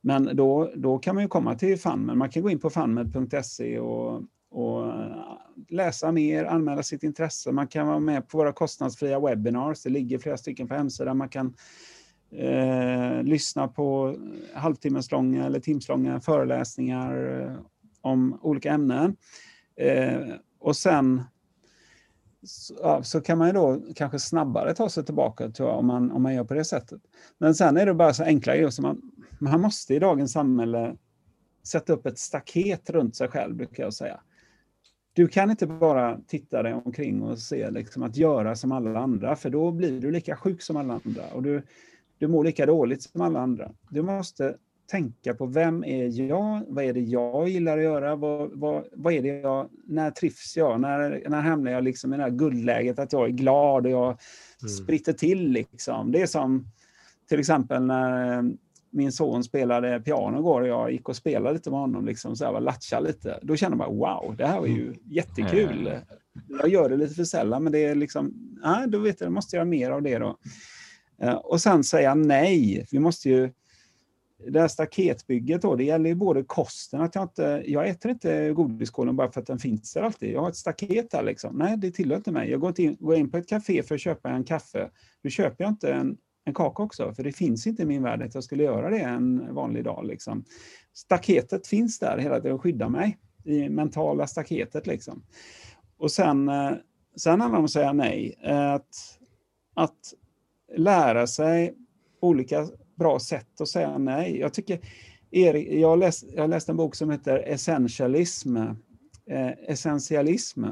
Men 0.00 0.36
då, 0.36 0.72
då 0.76 0.98
kan 0.98 1.14
man 1.14 1.24
ju 1.24 1.28
komma 1.28 1.54
till 1.54 1.78
FunMed. 1.78 2.16
Man 2.16 2.30
kan 2.30 2.42
gå 2.42 2.50
in 2.50 2.58
på 2.58 2.70
funmed.se 2.70 3.78
och, 3.78 4.22
och 4.50 4.86
eh, 4.86 5.38
läsa 5.68 6.12
mer, 6.12 6.44
anmäla 6.44 6.82
sitt 6.82 7.02
intresse. 7.02 7.52
Man 7.52 7.68
kan 7.68 7.86
vara 7.86 8.00
med 8.00 8.28
på 8.28 8.38
våra 8.38 8.52
kostnadsfria 8.52 9.20
webinars. 9.20 9.82
Det 9.82 9.90
ligger 9.90 10.18
flera 10.18 10.36
stycken 10.36 10.68
på 10.68 10.74
hemsidan. 10.74 11.16
Man 11.16 11.28
kan 11.28 11.54
eh, 12.30 13.22
lyssna 13.22 13.68
på 13.68 14.16
halvtimmeslånga 14.54 15.46
eller 15.46 15.60
timslånga 15.60 16.20
föreläsningar 16.20 17.40
eh, 17.40 17.52
om 18.00 18.38
olika 18.42 18.72
ämnen. 18.72 19.16
Eh, 19.76 20.20
och 20.58 20.76
sen 20.76 21.22
så, 22.46 22.74
ja, 22.82 23.02
så, 23.02 23.20
kan 23.20 23.38
man 23.38 23.46
ju 23.46 23.52
då 23.52 23.80
kanske 23.94 24.18
snabbare 24.18 24.74
ta 24.74 24.88
sig 24.88 25.04
tillbaka 25.04 25.50
tror 25.50 25.68
jag, 25.68 25.78
om, 25.78 25.86
man, 25.86 26.10
om 26.10 26.22
man 26.22 26.34
gör 26.34 26.44
på 26.44 26.54
det 26.54 26.64
sättet. 26.64 27.00
Men 27.38 27.54
sen 27.54 27.76
är 27.76 27.86
det 27.86 27.94
bara 27.94 28.14
så 28.14 28.24
enkla 28.24 28.54
grejer 28.56 28.70
som 28.70 28.82
man, 28.82 29.02
man 29.38 29.60
måste 29.60 29.94
i 29.94 29.98
dagens 29.98 30.32
samhälle 30.32 30.96
sätta 31.66 31.92
upp 31.92 32.06
ett 32.06 32.18
staket 32.18 32.90
runt 32.90 33.16
sig 33.16 33.28
själv, 33.28 33.56
brukar 33.56 33.82
jag 33.82 33.94
säga. 33.94 34.20
Du 35.12 35.28
kan 35.28 35.50
inte 35.50 35.66
bara 35.66 36.20
titta 36.26 36.62
dig 36.62 36.74
omkring 36.74 37.22
och 37.22 37.38
se 37.38 37.70
liksom 37.70 38.02
att 38.02 38.16
göra 38.16 38.56
som 38.56 38.72
alla 38.72 39.00
andra, 39.00 39.36
för 39.36 39.50
då 39.50 39.70
blir 39.70 40.00
du 40.00 40.10
lika 40.10 40.36
sjuk 40.36 40.62
som 40.62 40.76
alla 40.76 41.00
andra. 41.04 41.22
Och 41.34 41.42
du, 41.42 41.62
du 42.18 42.28
mår 42.28 42.44
lika 42.44 42.66
dåligt 42.66 43.02
som 43.02 43.20
alla 43.20 43.40
andra. 43.40 43.72
Du 43.90 44.02
måste 44.02 44.56
tänka 44.86 45.34
på 45.34 45.46
vem 45.46 45.84
är 45.84 46.20
jag? 46.28 46.62
Vad 46.68 46.84
är 46.84 46.92
det 46.92 47.00
jag 47.00 47.48
gillar 47.48 47.78
att 47.78 47.84
göra? 47.84 48.16
Vad, 48.16 48.50
vad, 48.52 48.84
vad 48.92 49.12
är 49.12 49.22
det 49.22 49.28
jag, 49.28 49.70
när 49.86 50.10
trivs 50.10 50.56
jag? 50.56 50.80
När, 50.80 51.28
när 51.28 51.40
hamnar 51.40 51.70
jag 51.70 51.84
liksom 51.84 52.14
i 52.14 52.16
det 52.16 52.22
här 52.22 52.30
guldläget 52.30 52.98
att 52.98 53.12
jag 53.12 53.24
är 53.24 53.32
glad 53.32 53.86
och 53.86 53.92
jag 53.92 54.06
mm. 54.06 54.68
spritter 54.68 55.12
till? 55.12 55.50
Liksom. 55.50 56.12
Det 56.12 56.22
är 56.22 56.26
som 56.26 56.66
till 57.28 57.40
exempel 57.40 57.82
när 57.82 58.38
eh, 58.38 58.42
min 58.90 59.12
son 59.12 59.44
spelade 59.44 60.00
piano 60.00 60.38
igår 60.38 60.60
och 60.60 60.68
jag 60.68 60.92
gick 60.92 61.08
och 61.08 61.16
spelade 61.16 61.54
lite 61.54 61.70
med 61.70 61.80
honom, 61.80 62.06
liksom, 62.06 62.36
så 62.36 62.44
här, 62.44 62.60
latcha 62.60 63.00
lite. 63.00 63.38
Då 63.42 63.56
kände 63.56 63.76
man 63.76 63.96
wow, 63.96 64.34
det 64.38 64.46
här 64.46 64.60
var 64.60 64.66
ju 64.66 64.82
mm. 64.82 64.98
jättekul. 65.04 65.90
Jag 66.48 66.68
gör 66.68 66.88
det 66.88 66.96
lite 66.96 67.14
för 67.14 67.24
sällan, 67.24 67.62
men 67.62 67.72
det 67.72 67.84
är 67.84 67.94
liksom, 67.94 68.34
ah, 68.62 68.86
då 68.86 68.98
vet 68.98 69.20
jag, 69.20 69.28
då 69.28 69.32
måste 69.32 69.56
jag 69.56 69.60
göra 69.60 69.70
mer 69.70 69.90
av 69.90 70.02
det 70.02 70.18
då. 70.18 70.36
Eh, 71.22 71.34
och 71.34 71.60
sen 71.60 71.84
säga 71.84 72.14
nej. 72.14 72.86
Vi 72.90 72.98
måste 72.98 73.28
ju... 73.28 73.50
Det 74.50 74.60
här 74.60 74.68
staketbygget 74.68 75.62
då, 75.62 75.76
det 75.76 75.84
gäller 75.84 76.10
ju 76.10 76.14
både 76.14 76.42
kosten, 76.42 77.00
att 77.00 77.14
jag 77.14 77.24
inte... 77.24 77.62
Jag 77.66 77.88
äter 77.88 78.10
inte 78.10 78.52
godiskålen 78.52 79.16
bara 79.16 79.32
för 79.32 79.40
att 79.40 79.46
den 79.46 79.58
finns 79.58 79.92
där 79.92 80.02
alltid. 80.02 80.32
Jag 80.32 80.40
har 80.40 80.48
ett 80.48 80.56
staket 80.56 81.10
där 81.10 81.22
liksom. 81.22 81.56
Nej, 81.56 81.76
det 81.76 81.90
tillhör 81.90 82.16
inte 82.16 82.32
mig. 82.32 82.50
Jag 82.50 82.60
går 82.60 82.80
in, 82.80 82.96
går 83.00 83.14
in 83.14 83.30
på 83.30 83.38
ett 83.38 83.48
café 83.48 83.82
för 83.82 83.94
att 83.94 84.00
köpa 84.00 84.30
en 84.30 84.44
kaffe. 84.44 84.90
Då 85.22 85.28
köper 85.28 85.64
jag 85.64 85.70
inte 85.70 85.92
en, 85.92 86.16
en 86.44 86.54
kaka 86.54 86.82
också, 86.82 87.14
för 87.14 87.22
det 87.22 87.32
finns 87.32 87.66
inte 87.66 87.82
i 87.82 87.86
min 87.86 88.02
värld 88.02 88.22
att 88.22 88.34
jag 88.34 88.44
skulle 88.44 88.62
göra 88.62 88.90
det 88.90 88.98
en 89.00 89.54
vanlig 89.54 89.84
dag. 89.84 90.06
Liksom. 90.06 90.44
Staketet 90.94 91.66
finns 91.66 91.98
där 91.98 92.18
hela 92.18 92.40
tiden 92.40 92.52
och 92.52 92.62
skyddar 92.62 92.88
mig, 92.88 93.18
i 93.44 93.68
mentala 93.68 94.26
staketet. 94.26 94.86
Liksom. 94.86 95.22
Och 95.98 96.10
sen, 96.10 96.48
eh, 96.48 96.72
sen 97.16 97.40
handlar 97.40 97.58
det 97.58 97.58
om 97.58 97.64
att 97.64 97.70
säga 97.70 97.92
nej. 97.92 98.34
Eh, 98.42 98.72
att, 98.72 99.18
att 99.74 100.14
lära 100.76 101.26
sig 101.26 101.74
olika 102.20 102.66
bra 102.96 103.18
sätt 103.18 103.60
att 103.60 103.68
säga 103.68 103.98
nej. 103.98 104.38
Jag 104.38 104.54
tycker, 104.54 104.80
Erik, 105.30 105.72
jag 105.72 105.98
läst, 105.98 106.24
jag 106.34 106.42
har 106.42 106.48
läst 106.48 106.68
en 106.68 106.76
bok 106.76 106.94
som 106.94 107.10
heter 107.10 107.38
Essentialism. 107.38 108.56
Eh, 109.30 109.50
essentialism. 109.68 110.64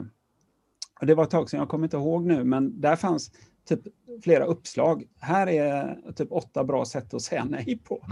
Och 1.00 1.06
det 1.06 1.14
var 1.14 1.24
ett 1.24 1.30
tag 1.30 1.50
sedan, 1.50 1.60
jag 1.60 1.68
kommer 1.68 1.84
inte 1.84 1.96
ihåg 1.96 2.26
nu, 2.26 2.44
men 2.44 2.80
där 2.80 2.96
fanns 2.96 3.30
typ 3.68 3.80
flera 4.22 4.44
uppslag. 4.44 5.04
Här 5.20 5.46
är 5.46 5.98
typ 6.16 6.32
åtta 6.32 6.64
bra 6.64 6.84
sätt 6.84 7.14
att 7.14 7.22
säga 7.22 7.44
nej 7.44 7.78
på. 7.84 8.06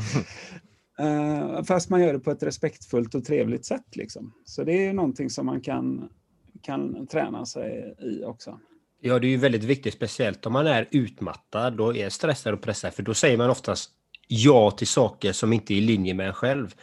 Uh, 1.00 1.62
fast 1.64 1.90
man 1.90 2.00
gör 2.00 2.12
det 2.12 2.18
på 2.18 2.30
ett 2.30 2.42
respektfullt 2.42 3.14
och 3.14 3.24
trevligt 3.24 3.64
sätt. 3.64 3.96
Liksom. 3.96 4.32
Så 4.44 4.64
det 4.64 4.86
är 4.86 4.92
någonting 4.92 5.30
som 5.30 5.46
man 5.46 5.60
kan, 5.60 6.08
kan 6.62 7.06
träna 7.06 7.46
sig 7.46 7.96
i 8.00 8.24
också. 8.24 8.58
Ja, 9.00 9.18
det 9.18 9.26
är 9.26 9.30
ju 9.30 9.36
väldigt 9.36 9.64
viktigt, 9.64 9.94
speciellt 9.94 10.46
om 10.46 10.52
man 10.52 10.66
är 10.66 10.88
utmattad 10.90 11.80
och 11.80 11.96
är 11.96 12.08
stressad 12.08 12.54
och 12.54 12.60
pressad, 12.60 12.94
för 12.94 13.02
då 13.02 13.14
säger 13.14 13.36
man 13.36 13.50
oftast 13.50 13.90
ja 14.32 14.70
till 14.70 14.86
saker 14.86 15.32
som 15.32 15.52
inte 15.52 15.74
är 15.74 15.76
i 15.76 15.80
linje 15.80 16.14
med 16.14 16.26
en 16.26 16.34
själv. 16.34 16.74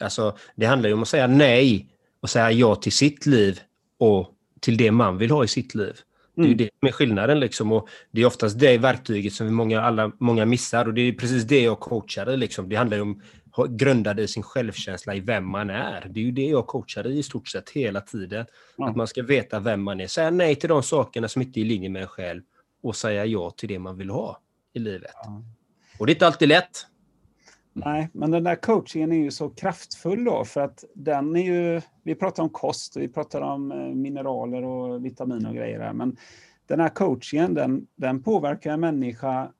Alltså, 0.00 0.36
det 0.56 0.66
handlar 0.66 0.88
ju 0.88 0.94
om 0.94 1.02
att 1.02 1.08
säga 1.08 1.26
nej 1.26 1.86
och 2.20 2.30
säga 2.30 2.52
ja 2.52 2.74
till 2.74 2.92
sitt 2.92 3.26
liv 3.26 3.60
och 3.98 4.30
till 4.60 4.76
det 4.76 4.90
man 4.90 5.18
vill 5.18 5.30
ha 5.30 5.44
i 5.44 5.48
sitt 5.48 5.74
liv. 5.74 5.96
Det 6.34 6.42
är 6.42 6.46
ju 6.46 6.52
mm. 6.52 6.58
det 6.58 6.70
som 6.78 6.88
är 6.88 6.92
skillnaden. 6.92 7.40
Liksom. 7.40 7.72
Och 7.72 7.88
det 8.10 8.20
är 8.22 8.26
oftast 8.26 8.58
det 8.58 8.78
verktyget 8.78 9.32
som 9.32 9.54
många, 9.54 9.80
alla, 9.80 10.12
många 10.18 10.44
missar. 10.44 10.86
Och 10.86 10.94
det 10.94 11.00
är 11.00 11.12
precis 11.12 11.44
det 11.44 11.60
jag 11.60 11.80
coachar 11.80 12.36
liksom. 12.36 12.68
Det 12.68 12.76
handlar 12.76 12.96
ju 12.96 13.02
om 13.02 13.22
grundad 13.68 14.20
i 14.20 14.28
sin 14.28 14.42
självkänsla 14.42 15.14
i 15.14 15.20
vem 15.20 15.50
man 15.50 15.70
är. 15.70 16.06
Det 16.10 16.20
är 16.20 16.24
ju 16.24 16.30
det 16.30 16.46
jag 16.46 16.66
coachar 16.66 17.06
i 17.06 17.22
stort 17.22 17.48
sett 17.48 17.70
hela 17.70 18.00
tiden. 18.00 18.46
Ja. 18.76 18.88
Att 18.88 18.96
man 18.96 19.06
ska 19.06 19.22
veta 19.22 19.60
vem 19.60 19.82
man 19.82 20.00
är. 20.00 20.06
Säga 20.06 20.30
nej 20.30 20.54
till 20.54 20.68
de 20.68 20.82
sakerna 20.82 21.28
som 21.28 21.42
inte 21.42 21.60
är 21.60 21.62
i 21.62 21.64
linje 21.64 21.88
med 21.88 22.02
en 22.02 22.08
själv 22.08 22.42
och 22.82 22.96
säga 22.96 23.24
ja 23.24 23.50
till 23.50 23.68
det 23.68 23.78
man 23.78 23.98
vill 23.98 24.10
ha 24.10 24.40
i 24.74 24.78
livet. 24.78 25.10
Ja. 25.14 25.42
Och 25.98 26.06
det 26.06 26.12
är 26.12 26.14
inte 26.14 26.26
alltid 26.26 26.48
lätt. 26.48 26.86
Nej, 27.84 28.08
men 28.12 28.30
den 28.30 28.44
där 28.44 28.54
coachingen 28.54 29.12
är 29.12 29.16
ju 29.16 29.30
så 29.30 29.50
kraftfull 29.50 30.24
då 30.24 30.44
för 30.44 30.60
att 30.60 30.84
den 30.94 31.36
är 31.36 31.42
ju, 31.42 31.80
vi 32.02 32.14
pratar 32.14 32.42
om 32.42 32.48
kost, 32.48 32.96
vi 32.96 33.08
pratar 33.08 33.40
om 33.40 33.72
eh, 33.72 33.78
mineraler 33.78 34.64
och 34.64 35.04
vitaminer 35.04 35.48
och 35.48 35.54
grejer 35.54 35.80
här, 35.80 35.92
men 35.92 36.16
den 36.66 36.80
här 36.80 36.88
coachingen 36.88 37.54
den, 37.54 37.86
den 37.96 38.22
påverkar 38.22 38.72
en 38.72 38.80
människa 38.80 39.52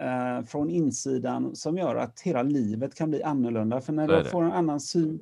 eh, 0.00 0.44
från 0.46 0.70
insidan 0.70 1.56
som 1.56 1.78
gör 1.78 1.96
att 1.96 2.20
hela 2.20 2.42
livet 2.42 2.94
kan 2.94 3.10
bli 3.10 3.22
annorlunda. 3.22 3.80
För 3.80 3.92
när 3.92 4.08
du 4.08 4.24
får 4.24 4.42
en 4.42 4.52
annan 4.52 4.80
syn, 4.80 5.20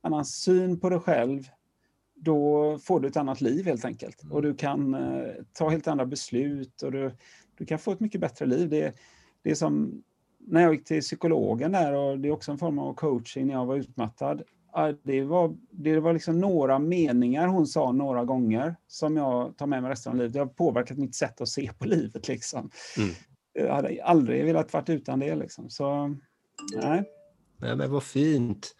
annan 0.00 0.24
syn 0.24 0.80
på 0.80 0.90
dig 0.90 1.00
själv, 1.00 1.48
då 2.14 2.78
får 2.78 3.00
du 3.00 3.08
ett 3.08 3.16
annat 3.16 3.40
liv 3.40 3.64
helt 3.64 3.84
enkelt. 3.84 4.22
Mm. 4.22 4.32
Och 4.32 4.42
du 4.42 4.54
kan 4.54 4.94
eh, 4.94 5.32
ta 5.52 5.68
helt 5.68 5.88
andra 5.88 6.06
beslut 6.06 6.82
och 6.82 6.92
du, 6.92 7.12
du 7.58 7.66
kan 7.66 7.78
få 7.78 7.92
ett 7.92 8.00
mycket 8.00 8.20
bättre 8.20 8.46
liv. 8.46 8.68
Det, 8.68 8.94
det 9.42 9.50
är 9.50 9.54
som 9.54 10.02
när 10.46 10.62
jag 10.62 10.74
gick 10.74 10.84
till 10.84 11.00
psykologen 11.00 11.72
där 11.72 11.92
och 11.92 12.18
det 12.18 12.28
är 12.28 12.32
också 12.32 12.52
en 12.52 12.58
form 12.58 12.78
av 12.78 12.94
coaching 12.94 13.46
när 13.46 13.54
jag 13.54 13.66
var 13.66 13.76
utmattad. 13.76 14.42
Det 15.02 15.22
var, 15.22 15.56
det 15.70 16.00
var 16.00 16.12
liksom 16.12 16.40
några 16.40 16.78
meningar 16.78 17.46
hon 17.46 17.66
sa 17.66 17.92
några 17.92 18.24
gånger 18.24 18.76
som 18.86 19.16
jag 19.16 19.56
tar 19.56 19.66
med 19.66 19.82
mig 19.82 19.90
resten 19.90 20.12
av 20.12 20.18
livet. 20.18 20.32
Det 20.32 20.38
har 20.38 20.46
påverkat 20.46 20.98
mitt 20.98 21.14
sätt 21.14 21.40
att 21.40 21.48
se 21.48 21.70
på 21.78 21.84
livet. 21.84 22.28
Liksom. 22.28 22.70
Mm. 22.98 23.10
Jag 23.52 23.74
hade 23.74 24.04
aldrig 24.04 24.44
velat 24.44 24.72
vara 24.72 24.84
utan 24.86 25.18
det. 25.18 25.34
Liksom. 25.34 25.70
Så, 25.70 26.06
nej. 26.76 27.04
nej. 27.58 27.76
Men 27.76 27.92
vad 27.92 28.02
fint. 28.02 28.74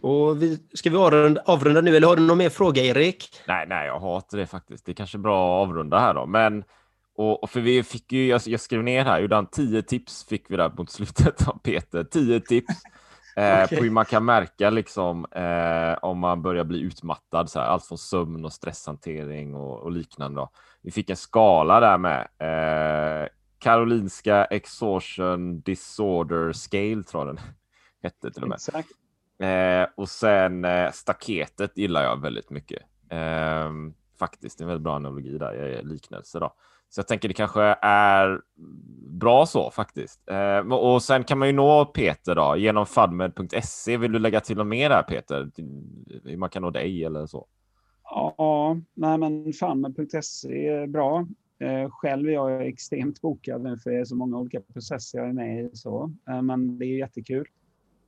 Och 0.00 0.42
vi, 0.42 0.58
ska 0.74 0.90
vi 0.90 0.96
avrunda, 0.96 1.42
avrunda 1.46 1.80
nu 1.80 1.96
eller 1.96 2.08
har 2.08 2.16
du 2.16 2.22
någon 2.22 2.38
mer 2.38 2.48
fråga 2.48 2.82
Erik? 2.82 3.42
Nej, 3.48 3.66
nej, 3.68 3.86
jag 3.86 4.00
har 4.00 4.16
inte 4.16 4.36
det 4.36 4.46
faktiskt. 4.46 4.86
Det 4.86 4.92
är 4.92 4.94
kanske 4.94 5.18
bra 5.18 5.62
att 5.62 5.68
avrunda 5.68 5.98
här 5.98 6.14
då. 6.14 6.26
Men 6.26 6.64
och, 7.20 7.42
och, 7.42 7.50
för 7.50 7.60
vi 7.60 7.82
fick 7.82 8.12
ju, 8.12 8.26
jag, 8.26 8.40
jag 8.44 8.60
skrev 8.60 8.82
ner 8.82 9.04
här, 9.04 9.20
gjorde 9.20 9.46
tio 9.52 9.82
tips 9.82 10.24
fick 10.24 10.50
vi 10.50 10.56
där 10.56 10.72
mot 10.76 10.90
slutet 10.90 11.48
av 11.48 11.58
Peter. 11.58 12.04
Tio 12.04 12.40
tips 12.40 12.74
eh, 13.36 13.64
okay. 13.64 13.78
på 13.78 13.84
hur 13.84 13.90
man 13.90 14.04
kan 14.04 14.24
märka 14.24 14.70
liksom 14.70 15.26
eh, 15.32 15.98
om 16.02 16.18
man 16.18 16.42
börjar 16.42 16.64
bli 16.64 16.80
utmattad, 16.80 17.50
så 17.50 17.58
här, 17.58 17.66
allt 17.66 17.84
från 17.84 17.98
sömn 17.98 18.44
och 18.44 18.52
stresshantering 18.52 19.54
och, 19.54 19.78
och 19.78 19.92
liknande. 19.92 20.40
Då. 20.40 20.50
Vi 20.82 20.90
fick 20.90 21.10
en 21.10 21.16
skala 21.16 21.80
där 21.80 21.98
med. 21.98 22.28
Eh, 22.38 23.28
Karolinska 23.58 24.44
Exhaustion 24.44 25.60
Disorder 25.60 26.52
Scale 26.52 27.02
tror 27.02 27.26
jag 27.26 27.36
den 27.36 27.44
hette 28.02 28.30
till 28.30 28.42
och 28.42 28.48
med. 28.48 28.56
Exakt. 28.56 28.88
Eh, 29.38 29.88
och 29.96 30.08
sen 30.08 30.64
eh, 30.64 30.90
staketet 30.92 31.78
gillar 31.78 32.02
jag 32.02 32.20
väldigt 32.20 32.50
mycket. 32.50 32.82
Eh, 33.10 33.70
faktiskt, 34.18 34.58
det 34.58 34.62
är 34.62 34.64
en 34.64 34.68
väldigt 34.68 34.84
bra 34.84 34.96
analogi 34.96 35.38
där, 35.38 35.82
liknelse 35.82 36.38
då. 36.38 36.54
Så 36.90 36.98
jag 36.98 37.08
tänker 37.08 37.28
det 37.28 37.34
kanske 37.34 37.62
är 37.82 38.40
bra 39.20 39.46
så 39.46 39.70
faktiskt. 39.70 40.20
Eh, 40.30 40.72
och 40.72 41.02
sen 41.02 41.24
kan 41.24 41.38
man 41.38 41.48
ju 41.48 41.54
nå 41.54 41.84
Peter 41.84 42.34
då 42.34 42.56
genom 42.56 42.86
fadmed.se. 42.86 43.96
Vill 43.96 44.12
du 44.12 44.18
lägga 44.18 44.40
till 44.40 44.56
något 44.56 44.66
mer 44.66 44.88
där 44.88 45.02
Peter? 45.02 45.50
Hur 46.24 46.36
man 46.36 46.50
kan 46.50 46.62
nå 46.62 46.70
dig 46.70 47.04
eller 47.04 47.26
så? 47.26 47.46
Ja, 48.04 48.76
nej 48.94 49.18
men 49.18 49.52
fadmed.se 49.52 50.68
är 50.68 50.86
bra. 50.86 51.26
Eh, 51.58 51.90
själv 51.90 52.28
är 52.28 52.32
jag 52.32 52.66
extremt 52.66 53.20
bokad 53.20 53.62
nu 53.62 53.78
för 53.78 53.90
det 53.90 53.96
är 53.96 54.04
så 54.04 54.16
många 54.16 54.38
olika 54.38 54.60
processer 54.60 55.18
jag 55.18 55.28
är 55.28 55.32
med 55.32 55.64
i. 55.64 55.70
Så. 55.72 56.12
Eh, 56.28 56.42
men 56.42 56.78
det 56.78 56.84
är 56.84 56.98
jättekul. 56.98 57.46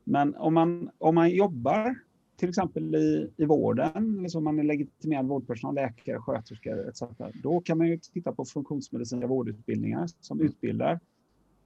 Men 0.04 0.34
om 0.34 0.54
man, 0.54 0.90
om 0.98 1.14
man 1.14 1.30
jobbar 1.30 1.94
till 2.42 2.48
exempel 2.48 2.94
i, 2.94 3.30
i 3.36 3.44
vården, 3.44 4.18
eller 4.18 4.28
som 4.28 4.44
man 4.44 4.58
är 4.58 4.62
legitimerad 4.62 5.26
vårdpersonal, 5.26 5.74
läkare, 5.74 6.18
sköterskor 6.18 6.88
etc. 6.88 7.02
Då 7.42 7.60
kan 7.60 7.78
man 7.78 7.88
ju 7.88 7.98
titta 7.98 8.32
på 8.32 8.44
funktionsmedicinska 8.44 9.26
vårdutbildningar 9.26 10.08
som 10.20 10.40
utbildar 10.40 11.00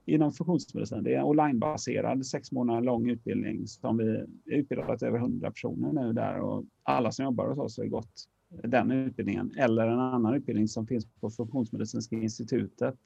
inom 0.05 0.31
funktionsmedicin. 0.31 1.03
Det 1.03 1.13
är 1.13 1.19
en 1.19 1.23
onlinebaserad 1.23 2.25
sex 2.25 2.51
månader 2.51 2.81
lång 2.81 3.09
utbildning 3.09 3.67
som 3.67 3.97
vi 3.97 4.25
utbildat 4.45 5.03
över 5.03 5.17
100 5.19 5.51
personer 5.51 5.93
nu 5.93 6.13
där 6.13 6.39
och 6.39 6.65
alla 6.83 7.11
som 7.11 7.25
jobbar 7.25 7.47
hos 7.47 7.57
oss 7.59 7.77
har 7.77 7.85
gått 7.85 8.27
den 8.49 8.91
utbildningen 8.91 9.51
eller 9.57 9.87
en 9.87 9.99
annan 9.99 10.33
utbildning 10.33 10.67
som 10.67 10.87
finns 10.87 11.05
på 11.19 11.29
Funktionsmedicinska 11.29 12.15
institutet 12.15 12.99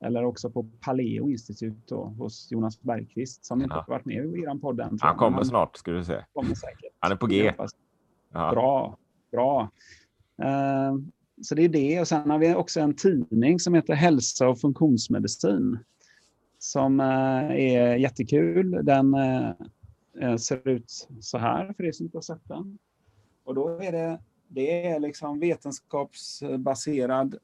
eller 0.00 0.24
också 0.24 0.50
på 0.50 0.62
Paleo 0.80 1.30
institut 1.30 1.88
då, 1.88 2.04
hos 2.04 2.50
Jonas 2.50 2.80
Bergqvist 2.82 3.44
som 3.44 3.60
ja. 3.60 3.64
inte 3.64 3.74
har 3.74 3.84
varit 3.86 4.04
med 4.04 4.16
i 4.16 4.40
er 4.40 4.58
podd 4.58 4.80
än. 4.80 4.98
Han 5.00 5.16
kommer 5.16 5.44
snart, 5.44 5.76
ska 5.76 5.90
du 5.90 6.04
se. 6.04 6.24
Kommer 6.32 6.54
säkert. 6.54 6.92
Han 6.98 7.12
är 7.12 7.16
på 7.16 7.26
G. 7.26 7.52
Ja. 8.32 8.50
Bra, 8.50 8.98
bra. 9.30 9.70
Uh, 10.42 10.98
så 11.42 11.54
det 11.54 11.64
är 11.64 11.68
det. 11.68 12.00
Och 12.00 12.08
sen 12.08 12.30
har 12.30 12.38
vi 12.38 12.54
också 12.54 12.80
en 12.80 12.94
tidning 12.94 13.60
som 13.60 13.74
heter 13.74 13.94
Hälsa 13.94 14.48
och 14.48 14.60
funktionsmedicin. 14.60 15.78
Som 16.58 17.00
uh, 17.00 17.50
är 17.50 17.96
jättekul. 17.96 18.80
Den 18.82 19.14
uh, 19.14 20.36
ser 20.36 20.68
ut 20.68 21.08
så 21.20 21.38
här 21.38 21.72
för 21.72 21.84
er 21.84 21.92
som 21.92 22.06
inte 22.06 22.16
har 22.16 22.22
sett 22.22 22.48
den. 22.48 22.78
Och 23.44 23.54
då 23.54 23.68
är 23.68 23.92
det, 23.92 24.20
det 24.48 24.86
är 24.86 25.00
liksom 25.00 25.40
vetenskapsbaserad 25.40 27.36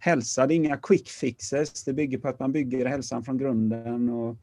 hälsa. 0.00 0.46
Det 0.46 0.54
är 0.54 0.56
inga 0.56 0.76
quick 0.76 1.08
fixes. 1.08 1.84
Det 1.84 1.92
bygger 1.92 2.18
på 2.18 2.28
att 2.28 2.38
man 2.38 2.52
bygger 2.52 2.86
hälsan 2.86 3.24
från 3.24 3.38
grunden. 3.38 4.10
Och, 4.10 4.36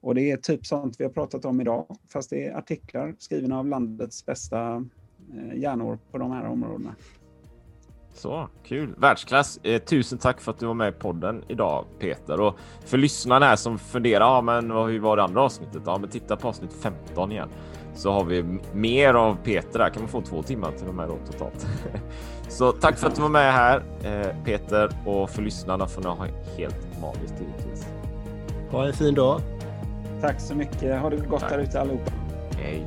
och 0.00 0.14
det 0.14 0.30
är 0.30 0.36
typ 0.36 0.66
sånt 0.66 0.96
vi 0.98 1.04
har 1.04 1.10
pratat 1.10 1.44
om 1.44 1.60
idag. 1.60 1.96
Fast 2.12 2.30
det 2.30 2.46
är 2.46 2.54
artiklar 2.54 3.14
skrivna 3.18 3.58
av 3.58 3.66
landets 3.66 4.26
bästa 4.26 4.86
eh, 5.34 5.58
hjärnor 5.58 5.98
på 6.10 6.18
de 6.18 6.30
här 6.30 6.46
områdena. 6.46 6.94
Så 8.14 8.48
kul! 8.64 8.94
Världsklass! 8.98 9.60
Eh, 9.62 9.82
tusen 9.82 10.18
tack 10.18 10.40
för 10.40 10.52
att 10.52 10.58
du 10.58 10.66
var 10.66 10.74
med 10.74 10.88
i 10.88 10.92
podden 10.92 11.44
idag 11.48 11.84
Peter. 11.98 12.40
Och 12.40 12.58
för 12.84 12.98
lyssnarna 12.98 13.46
här 13.46 13.56
som 13.56 13.78
funderar, 13.78 14.24
ja, 14.24 14.42
men 14.42 14.70
hur 14.70 15.00
var 15.00 15.16
det 15.16 15.22
andra 15.22 15.42
avsnittet? 15.42 15.82
Ja, 15.86 15.98
men 15.98 16.10
titta 16.10 16.36
på 16.36 16.48
avsnitt 16.48 16.72
15 16.82 17.32
igen. 17.32 17.48
Så 17.94 18.12
har 18.12 18.24
vi 18.24 18.44
mer 18.72 19.14
av 19.14 19.36
Peter. 19.44 19.90
Kan 19.90 20.02
man 20.02 20.08
få 20.08 20.20
två 20.20 20.42
timmar 20.42 20.72
till 20.78 20.88
och 20.88 20.94
med 20.94 21.08
då 21.08 21.18
totalt. 21.32 21.66
Så 22.48 22.72
tack 22.72 22.98
för 22.98 23.06
att 23.06 23.14
du 23.14 23.22
var 23.22 23.28
med 23.28 23.52
här 23.52 23.82
eh, 24.04 24.44
Peter 24.44 24.90
och 25.06 25.30
för 25.30 25.42
lyssnarna 25.42 25.86
får 25.86 26.02
ni 26.02 26.08
ha 26.08 26.26
helt 26.56 27.00
magiskt 27.00 27.34
givetvis. 27.40 27.86
Ha 28.70 28.86
en 28.86 28.92
fin 28.92 29.14
dag. 29.14 29.40
Tack 30.20 30.40
så 30.40 30.54
mycket. 30.54 31.00
Ha 31.00 31.10
det 31.10 31.16
gott 31.16 31.40
tack. 31.40 31.50
där 31.50 31.58
ute 31.58 31.80
allihopa. 31.80 32.12
Hej. 32.56 32.86